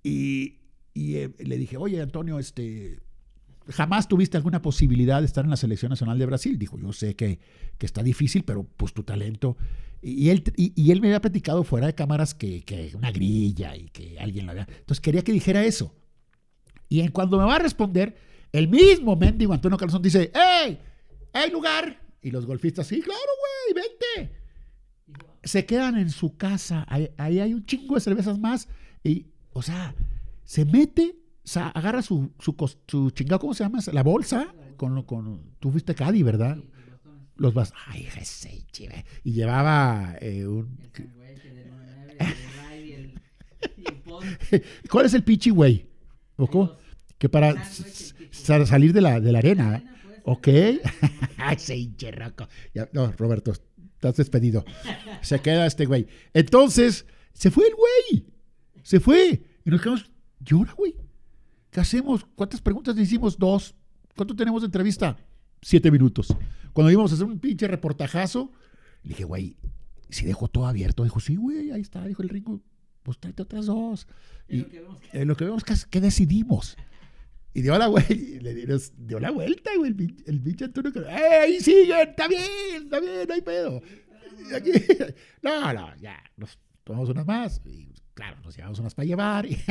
Y, 0.02 0.60
y, 0.94 1.16
eh, 1.16 1.34
le 1.38 1.56
dije, 1.56 1.76
oye, 1.76 2.00
Antonio, 2.00 2.38
este, 2.38 3.00
jamás 3.70 4.08
tuviste 4.08 4.36
alguna 4.36 4.62
posibilidad 4.62 5.20
de 5.20 5.26
estar 5.26 5.44
en 5.44 5.50
la 5.50 5.56
selección 5.56 5.90
nacional 5.90 6.18
de 6.18 6.26
Brasil. 6.26 6.58
Dijo, 6.58 6.78
yo 6.78 6.92
sé 6.92 7.16
que, 7.16 7.38
que 7.76 7.86
está 7.86 8.02
difícil, 8.02 8.44
pero 8.44 8.64
pues 8.64 8.92
tu 8.92 9.02
talento. 9.02 9.56
Y, 10.00 10.30
él, 10.30 10.44
y, 10.56 10.90
él 10.90 11.00
me 11.00 11.08
había 11.08 11.20
platicado 11.20 11.64
fuera 11.64 11.86
de 11.88 11.94
cámaras 11.94 12.34
que, 12.34 12.62
que 12.62 12.92
una 12.94 13.10
grilla 13.10 13.76
y 13.76 13.88
que 13.90 14.18
alguien 14.18 14.46
lo 14.46 14.52
había. 14.52 14.66
Entonces 14.68 15.00
quería 15.00 15.22
que 15.22 15.32
dijera 15.32 15.64
eso. 15.64 15.94
Y 16.88 17.00
en 17.00 17.10
cuando 17.10 17.36
me 17.36 17.44
va 17.44 17.56
a 17.56 17.58
responder, 17.58 18.16
el 18.52 18.68
mismo 18.68 19.16
mendigo 19.16 19.52
Antonio 19.52 19.76
Calzón 19.76 20.02
dice, 20.02 20.32
¡Ey! 20.34 20.78
¡Hay 21.32 21.50
lugar! 21.50 22.00
Y 22.22 22.30
los 22.30 22.46
golfistas, 22.46 22.86
sí, 22.86 23.00
claro, 23.00 23.20
güey, 23.74 23.84
vente. 23.84 24.34
Se 25.42 25.66
quedan 25.66 25.98
en 25.98 26.10
su 26.10 26.36
casa, 26.36 26.84
ahí, 26.88 27.10
ahí 27.16 27.40
hay 27.40 27.54
un 27.54 27.64
chingo 27.66 27.94
de 27.94 28.00
cervezas 28.00 28.38
más. 28.38 28.68
Y, 29.02 29.26
o 29.52 29.62
sea, 29.62 29.94
se 30.44 30.64
mete, 30.64 31.17
o 31.48 31.50
sea, 31.50 31.68
agarra 31.68 32.02
su, 32.02 32.30
su, 32.38 32.54
su 32.86 33.10
chingado, 33.12 33.38
¿cómo 33.40 33.54
se 33.54 33.64
llama? 33.64 33.78
La 33.94 34.02
bolsa, 34.02 34.54
con, 34.76 34.94
lo- 34.94 35.06
con, 35.06 35.54
tú 35.58 35.70
fuiste 35.70 35.94
Cadi, 35.94 36.22
¿verdad? 36.22 36.56
Sí, 36.56 36.68
los 37.36 37.54
vas, 37.54 37.72
ay, 37.86 38.06
ese 38.20 38.66
chive. 38.70 39.02
Y 39.24 39.32
llevaba 39.32 40.14
eh, 40.20 40.46
un... 40.46 40.78
El 40.78 40.92
sandwich, 40.92 41.44
el 41.46 41.70
99, 41.70 42.16
el 42.18 42.26
ride 42.68 42.86
y 42.86 42.92
el, 42.92 43.20
y 43.78 43.88
el 43.88 43.94
pod. 44.02 44.24
¿Cuál 44.90 45.06
es 45.06 45.14
el 45.14 45.24
pichi, 45.24 45.48
güey? 45.48 45.88
Que 47.16 47.30
para 47.30 47.64
sa- 47.64 48.66
salir 48.66 48.92
de 48.92 49.00
la, 49.00 49.18
de 49.18 49.32
la 49.32 49.38
arena. 49.38 49.78
ser. 49.80 50.22
Ok. 50.24 50.48
Ese 51.52 51.76
hinche 51.78 52.10
no, 52.92 53.10
Roberto, 53.12 53.52
estás 53.94 54.16
despedido. 54.16 54.66
Se 55.22 55.40
queda 55.40 55.64
este 55.66 55.86
güey. 55.86 56.08
Entonces, 56.34 57.06
se 57.32 57.50
fue 57.50 57.64
el 57.68 57.74
güey. 57.74 58.26
Se 58.82 59.00
fue. 59.00 59.42
Y 59.64 59.70
nos 59.70 59.80
quedamos, 59.80 60.10
llora, 60.40 60.74
güey. 60.76 60.94
¿Qué 61.70 61.80
hacemos? 61.80 62.24
¿Cuántas 62.34 62.60
preguntas 62.60 62.96
le 62.96 63.02
hicimos? 63.02 63.38
Dos. 63.38 63.74
¿Cuánto 64.16 64.34
tenemos 64.34 64.62
de 64.62 64.66
entrevista? 64.66 65.16
Siete 65.62 65.90
minutos. 65.90 66.28
Cuando 66.72 66.90
íbamos 66.90 67.10
a 67.12 67.14
hacer 67.14 67.26
un 67.26 67.38
pinche 67.38 67.66
reportajazo, 67.68 68.50
le 69.02 69.10
dije, 69.10 69.24
güey, 69.24 69.56
si 70.08 70.24
dejo 70.26 70.48
todo 70.48 70.66
abierto. 70.66 71.04
Dijo, 71.04 71.20
sí, 71.20 71.36
güey, 71.36 71.70
ahí 71.70 71.80
está. 71.80 72.04
Dijo 72.06 72.22
el 72.22 72.28
Ringo, 72.28 72.60
pues 73.02 73.18
tráete 73.18 73.42
otras 73.42 73.66
dos. 73.66 74.06
Y 74.48 74.58
lo 74.58 74.68
que 74.68 74.80
vemos 74.80 75.00
que- 75.00 75.18
eh, 75.20 75.24
lo 75.24 75.36
que 75.36 75.44
vemos 75.44 75.64
que 75.64 75.72
es 75.74 75.86
que 75.86 76.00
decidimos. 76.00 76.76
Y 77.54 77.62
dio 77.62 77.76
la, 77.76 77.88
y 78.08 78.40
le 78.40 78.54
dio, 78.54 79.18
la 79.20 79.30
vuelta, 79.30 79.70
güey, 79.76 79.90
el, 79.90 79.96
pin- 79.96 80.22
el 80.26 80.40
pinche 80.40 80.64
Antonio. 80.66 80.92
que, 80.92 81.00
¡Eh, 81.00 81.38
ahí 81.42 81.60
siguen! 81.60 82.08
¡Está 82.10 82.28
bien! 82.28 82.84
¡Está 82.84 83.00
bien! 83.00 83.26
¡No 83.28 83.34
hay 83.34 83.42
pedo! 83.42 83.82
Y 84.50 84.54
aquí- 84.54 84.70
no, 85.42 85.72
no, 85.72 85.96
ya, 85.96 86.22
nos 86.36 86.58
tomamos 86.84 87.08
unas 87.10 87.26
más. 87.26 87.60
Y 87.64 87.92
claro, 88.14 88.36
nos 88.44 88.56
llevamos 88.56 88.78
unas 88.78 88.94
para 88.94 89.06
llevar. 89.06 89.46
Y, 89.46 89.56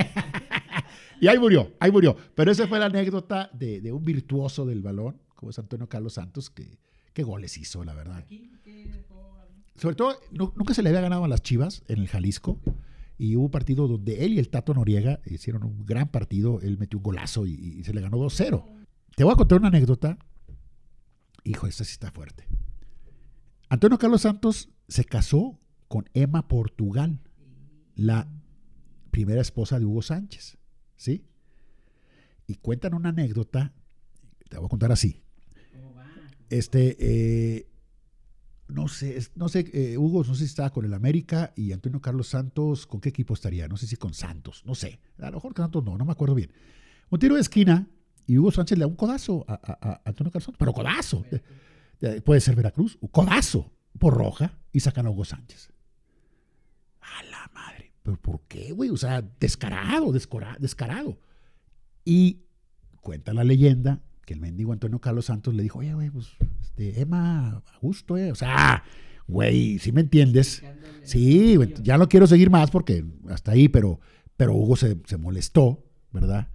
y 1.21 1.27
ahí 1.27 1.37
murió, 1.39 1.73
ahí 1.79 1.91
murió. 1.91 2.15
Pero 2.35 2.51
esa 2.51 2.67
fue 2.67 2.79
la 2.79 2.85
anécdota 2.87 3.49
de, 3.53 3.81
de 3.81 3.91
un 3.91 4.03
virtuoso 4.03 4.65
del 4.65 4.81
balón, 4.81 5.21
como 5.35 5.49
es 5.51 5.59
Antonio 5.59 5.87
Carlos 5.89 6.13
Santos, 6.13 6.49
que, 6.49 6.77
goles 7.23 7.57
hizo, 7.57 7.83
la 7.83 7.93
verdad. 7.95 8.25
Sobre 9.75 9.95
todo, 9.95 10.19
nu- 10.31 10.53
nunca 10.55 10.73
se 10.75 10.83
le 10.83 10.89
había 10.89 11.01
ganado 11.01 11.23
a 11.23 11.27
las 11.27 11.41
Chivas 11.41 11.83
en 11.87 11.99
el 11.99 12.07
Jalisco. 12.07 12.59
Y 13.19 13.35
hubo 13.35 13.45
un 13.45 13.51
partido 13.51 13.87
donde 13.87 14.23
él 14.25 14.33
y 14.33 14.39
el 14.39 14.49
Tato 14.49 14.75
Noriega 14.75 15.19
hicieron 15.25 15.63
un 15.63 15.83
gran 15.85 16.09
partido. 16.09 16.59
Él 16.61 16.77
metió 16.77 16.99
un 16.99 17.03
golazo 17.03 17.47
y, 17.47 17.53
y 17.53 17.83
se 17.83 17.91
le 17.93 18.01
ganó 18.01 18.17
2-0. 18.17 18.63
Te 19.15 19.23
voy 19.23 19.33
a 19.33 19.35
contar 19.35 19.57
una 19.57 19.69
anécdota. 19.69 20.19
Hijo, 21.43 21.65
esta 21.65 21.83
sí 21.83 21.93
está 21.93 22.11
fuerte. 22.11 22.45
Antonio 23.69 23.97
Carlos 23.97 24.21
Santos 24.21 24.69
se 24.87 25.03
casó 25.03 25.59
con 25.87 26.07
Emma 26.13 26.47
Portugal, 26.47 27.19
la 27.95 28.27
primera 29.11 29.41
esposa 29.41 29.79
de 29.79 29.85
Hugo 29.85 30.01
Sánchez. 30.03 30.56
¿Sí? 30.97 31.23
Y 32.47 32.55
cuentan 32.55 32.93
una 32.93 33.09
anécdota. 33.09 33.73
Te 34.49 34.57
voy 34.57 34.65
a 34.65 34.69
contar 34.69 34.91
así. 34.91 35.21
Este, 36.49 36.97
eh, 36.99 37.67
no 38.67 38.87
sé, 38.87 39.19
no 39.35 39.49
sé, 39.49 39.69
eh, 39.73 39.97
Hugo, 39.97 40.23
no 40.23 40.33
sé 40.33 40.39
si 40.39 40.45
estaba 40.45 40.69
con 40.71 40.85
el 40.85 40.93
América 40.93 41.53
y 41.55 41.71
Antonio 41.71 42.01
Carlos 42.01 42.27
Santos, 42.27 42.85
¿con 42.85 42.99
qué 42.99 43.09
equipo 43.09 43.33
estaría? 43.33 43.67
No 43.67 43.77
sé 43.77 43.87
si 43.87 43.95
con 43.95 44.13
Santos, 44.13 44.63
no 44.65 44.75
sé. 44.75 44.99
A 45.19 45.29
lo 45.29 45.37
mejor 45.37 45.53
Santos 45.55 45.83
no, 45.83 45.97
no 45.97 46.05
me 46.05 46.11
acuerdo 46.11 46.35
bien. 46.35 46.51
Un 47.09 47.19
tiro 47.19 47.35
de 47.35 47.41
esquina 47.41 47.87
y 48.25 48.37
Hugo 48.37 48.51
Sánchez 48.51 48.77
le 48.77 48.83
da 48.83 48.87
un 48.87 48.95
codazo 48.95 49.45
a, 49.47 50.01
Antonio 50.03 50.31
Carlos 50.31 50.43
Santos, 50.43 50.59
pero 50.59 50.73
codazo. 50.73 51.25
Puede 52.25 52.41
ser 52.41 52.55
Veracruz, 52.55 52.97
un 53.01 53.09
codazo 53.09 53.71
por 53.97 54.13
roja 54.13 54.57
y 54.71 54.81
sacan 54.81 55.07
a 55.07 55.09
Hugo 55.09 55.25
Sánchez. 55.25 55.71
A 57.01 57.23
la 57.23 57.49
madre. 57.53 57.76
¿Pero 58.07 58.21
por 58.21 58.39
qué, 58.47 58.71
güey? 58.71 58.89
O 58.89 58.95
sea, 58.95 59.21
descarado, 59.37 60.13
descarado. 60.13 61.19
Y 62.05 62.43
cuenta 63.01 63.33
la 63.33 63.43
leyenda 63.43 64.01
que 64.25 64.33
el 64.33 64.39
mendigo 64.39 64.71
Antonio 64.71 64.99
Carlos 64.99 65.25
Santos 65.25 65.53
le 65.53 65.63
dijo, 65.63 65.79
oye, 65.79 65.93
güey, 65.93 66.09
pues, 66.09 66.29
este, 66.61 67.01
Emma, 67.01 67.57
a 67.57 67.77
gusto, 67.81 68.17
eh. 68.17 68.31
O 68.31 68.35
sea, 68.35 68.85
güey, 69.27 69.77
si 69.79 69.91
me 69.91 69.99
entiendes. 69.99 70.63
Sí, 71.03 71.57
ya 71.83 71.97
no 71.97 72.07
quiero 72.07 72.27
seguir 72.27 72.49
más 72.49 72.71
porque 72.71 73.03
hasta 73.27 73.51
ahí, 73.51 73.67
pero, 73.67 73.99
pero 74.37 74.55
Hugo 74.55 74.77
se, 74.77 75.01
se 75.03 75.17
molestó, 75.17 75.83
¿verdad? 76.13 76.47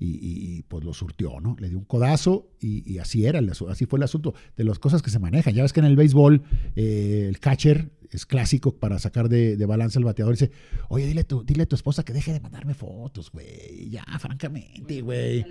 Y, 0.00 0.62
pues 0.62 0.84
lo 0.84 0.94
surtió, 0.94 1.40
¿no? 1.40 1.56
Le 1.58 1.68
dio 1.68 1.78
un 1.78 1.84
codazo 1.84 2.50
y, 2.60 2.98
así 2.98 3.26
era, 3.26 3.40
así 3.68 3.86
fue 3.86 3.98
el 3.98 4.04
asunto 4.04 4.34
de 4.56 4.64
las 4.64 4.78
cosas 4.78 5.02
que 5.02 5.10
se 5.10 5.18
manejan. 5.18 5.54
Ya 5.54 5.62
ves 5.62 5.72
que 5.72 5.80
en 5.80 5.86
el 5.86 5.96
béisbol 5.96 6.42
eh, 6.76 7.26
el 7.28 7.40
catcher 7.40 7.90
es 8.10 8.24
clásico 8.24 8.76
para 8.76 8.98
sacar 8.98 9.28
de, 9.28 9.56
balance 9.66 9.98
al 9.98 10.04
bateador. 10.04 10.34
Dice, 10.34 10.50
oye, 10.88 11.06
dile, 11.06 11.24
tu, 11.24 11.42
dile 11.42 11.64
a 11.64 11.66
tu 11.66 11.74
esposa 11.74 12.04
que 12.04 12.12
deje 12.12 12.32
de 12.32 12.40
mandarme 12.40 12.74
fotos, 12.74 13.30
güey. 13.32 13.90
Ya, 13.90 14.04
francamente, 14.18 15.02
güey. 15.02 15.44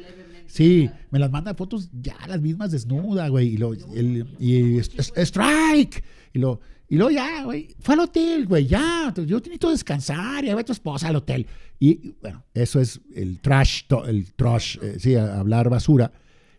Sí, 0.47 0.89
me 1.11 1.19
las 1.19 1.29
manda 1.29 1.53
fotos 1.53 1.89
ya 1.93 2.15
las 2.27 2.41
mismas 2.41 2.71
desnuda, 2.71 3.27
güey. 3.27 3.49
Y, 3.49 3.57
lo, 3.57 3.73
el, 3.73 4.27
y 4.39 4.79
strike. 4.79 6.03
Y 6.33 6.39
lo, 6.39 6.61
y 6.89 6.95
luego 6.95 7.11
ya, 7.11 7.43
güey, 7.43 7.75
fue 7.79 7.95
al 7.95 8.01
hotel, 8.01 8.45
güey, 8.45 8.65
ya. 8.65 9.13
Yo 9.15 9.38
necesito 9.38 9.71
descansar 9.71 10.45
y 10.45 10.49
a 10.49 10.55
ver 10.55 10.61
a 10.61 10.65
tu 10.65 10.71
esposa 10.71 11.09
al 11.09 11.17
hotel. 11.17 11.45
Y 11.79 12.15
bueno, 12.21 12.45
eso 12.53 12.79
es 12.79 13.01
el 13.13 13.39
trash, 13.39 13.83
el 14.07 14.33
trash, 14.33 14.77
eh, 14.81 14.95
sí, 14.99 15.15
hablar 15.15 15.69
basura. 15.69 16.11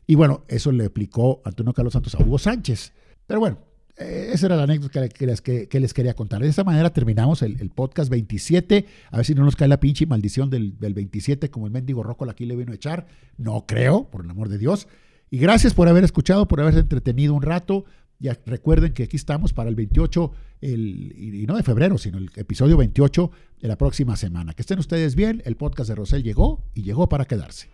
Y 0.07 0.15
bueno, 0.15 0.45
eso 0.49 0.71
le 0.71 0.87
aplicó 0.87 1.41
Antonio 1.45 1.73
Carlos 1.73 1.95
Santos 1.95 2.15
a 2.15 2.23
Hugo 2.23 2.39
Sánchez. 2.39 2.93
Pero 3.27 3.41
bueno, 3.41 3.59
eh, 3.97 4.31
esa 4.33 4.47
era 4.47 4.57
la 4.57 4.63
anécdota 4.65 5.09
que, 5.09 5.27
les, 5.27 5.41
que, 5.41 5.69
les, 5.73 5.95
quería 5.95 6.15
contar. 6.15 6.43
De 6.43 6.49
esta 6.49 6.63
manera 6.63 6.91
terminamos 6.91 7.43
el, 7.43 7.71
podcast 7.71 8.11
27. 8.11 8.87
A 9.11 9.17
ver 9.17 9.27
si 9.27 9.35
no 9.35 9.45
nos 9.45 9.57
cae 9.57 9.69
la 9.69 9.81
pinche 9.81 10.07
maldición 10.07 10.51
del, 10.51 10.79
del 10.79 10.95
27 10.95 11.51
como 11.51 11.67
el 11.67 11.73
mendigo 11.73 12.03
Roco 12.03 12.29
aquí 12.29 12.47
le 12.47 12.55
vino 12.55 12.73
a 12.73 12.75
echar. 12.75 13.07
No 13.39 13.65
creo, 13.67 14.09
por 14.11 14.25
el 14.25 14.31
amor 14.31 14.49
de 14.51 14.59
Dios. 14.59 14.89
Y 15.31 15.39
gracias 15.39 15.75
por 15.75 15.89
haber 15.89 16.05
escuchado, 16.05 16.49
por 16.49 16.61
haberse 16.61 16.81
entretenido 16.81 17.35
un 17.35 17.43
rato. 17.43 17.85
Ya 18.21 18.37
recuerden 18.47 18.93
que 18.93 19.05
aquí 19.05 19.17
estamos 19.17 19.53
para 19.53 19.71
el 19.71 19.77
28, 19.77 20.33
el, 20.61 21.15
y 21.17 21.47
no 21.47 21.57
de 21.57 21.63
febrero, 21.63 21.99
sino 21.99 22.19
el 22.19 22.31
episodio 22.35 22.77
28 22.77 23.31
de 23.61 23.69
la 23.69 23.79
próxima 23.79 24.17
semana. 24.17 24.55
Que 24.55 24.63
estén 24.63 24.81
ustedes 24.81 25.15
bien, 25.15 25.41
el 25.45 25.57
podcast 25.57 25.89
de 25.89 25.95
Rosel 25.95 26.25
llegó 26.25 26.65
y 26.75 26.83
llegó 26.83 27.09
para 27.09 27.27
quedarse. 27.27 27.71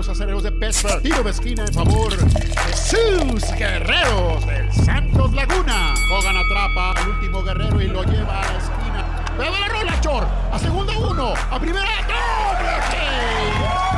los 0.00 0.08
acereros 0.08 0.42
de 0.42 0.50
Pittsburgh. 0.50 1.02
Tiro 1.02 1.22
de 1.22 1.30
esquina 1.30 1.62
en 1.62 1.74
favor 1.74 2.16
de 2.16 2.74
sus 2.74 3.52
guerreros 3.52 4.46
del 4.46 4.72
Santos 4.72 5.30
Laguna. 5.34 5.92
Hogan 6.10 6.36
atrapa 6.38 6.92
al 6.92 7.08
último 7.08 7.42
guerrero 7.42 7.82
y 7.82 7.88
lo 7.88 8.02
lleva 8.04 8.40
a 8.40 8.50
la 8.50 8.58
esquina. 8.58 9.24
¡Bebe 9.36 9.60
la 9.60 9.68
rola, 9.68 10.00
Chor! 10.00 10.26
A 10.52 10.58
segunda 10.58 10.96
uno, 10.96 11.34
a 11.50 11.60
primera, 11.60 11.90
¡doble! 12.08 13.89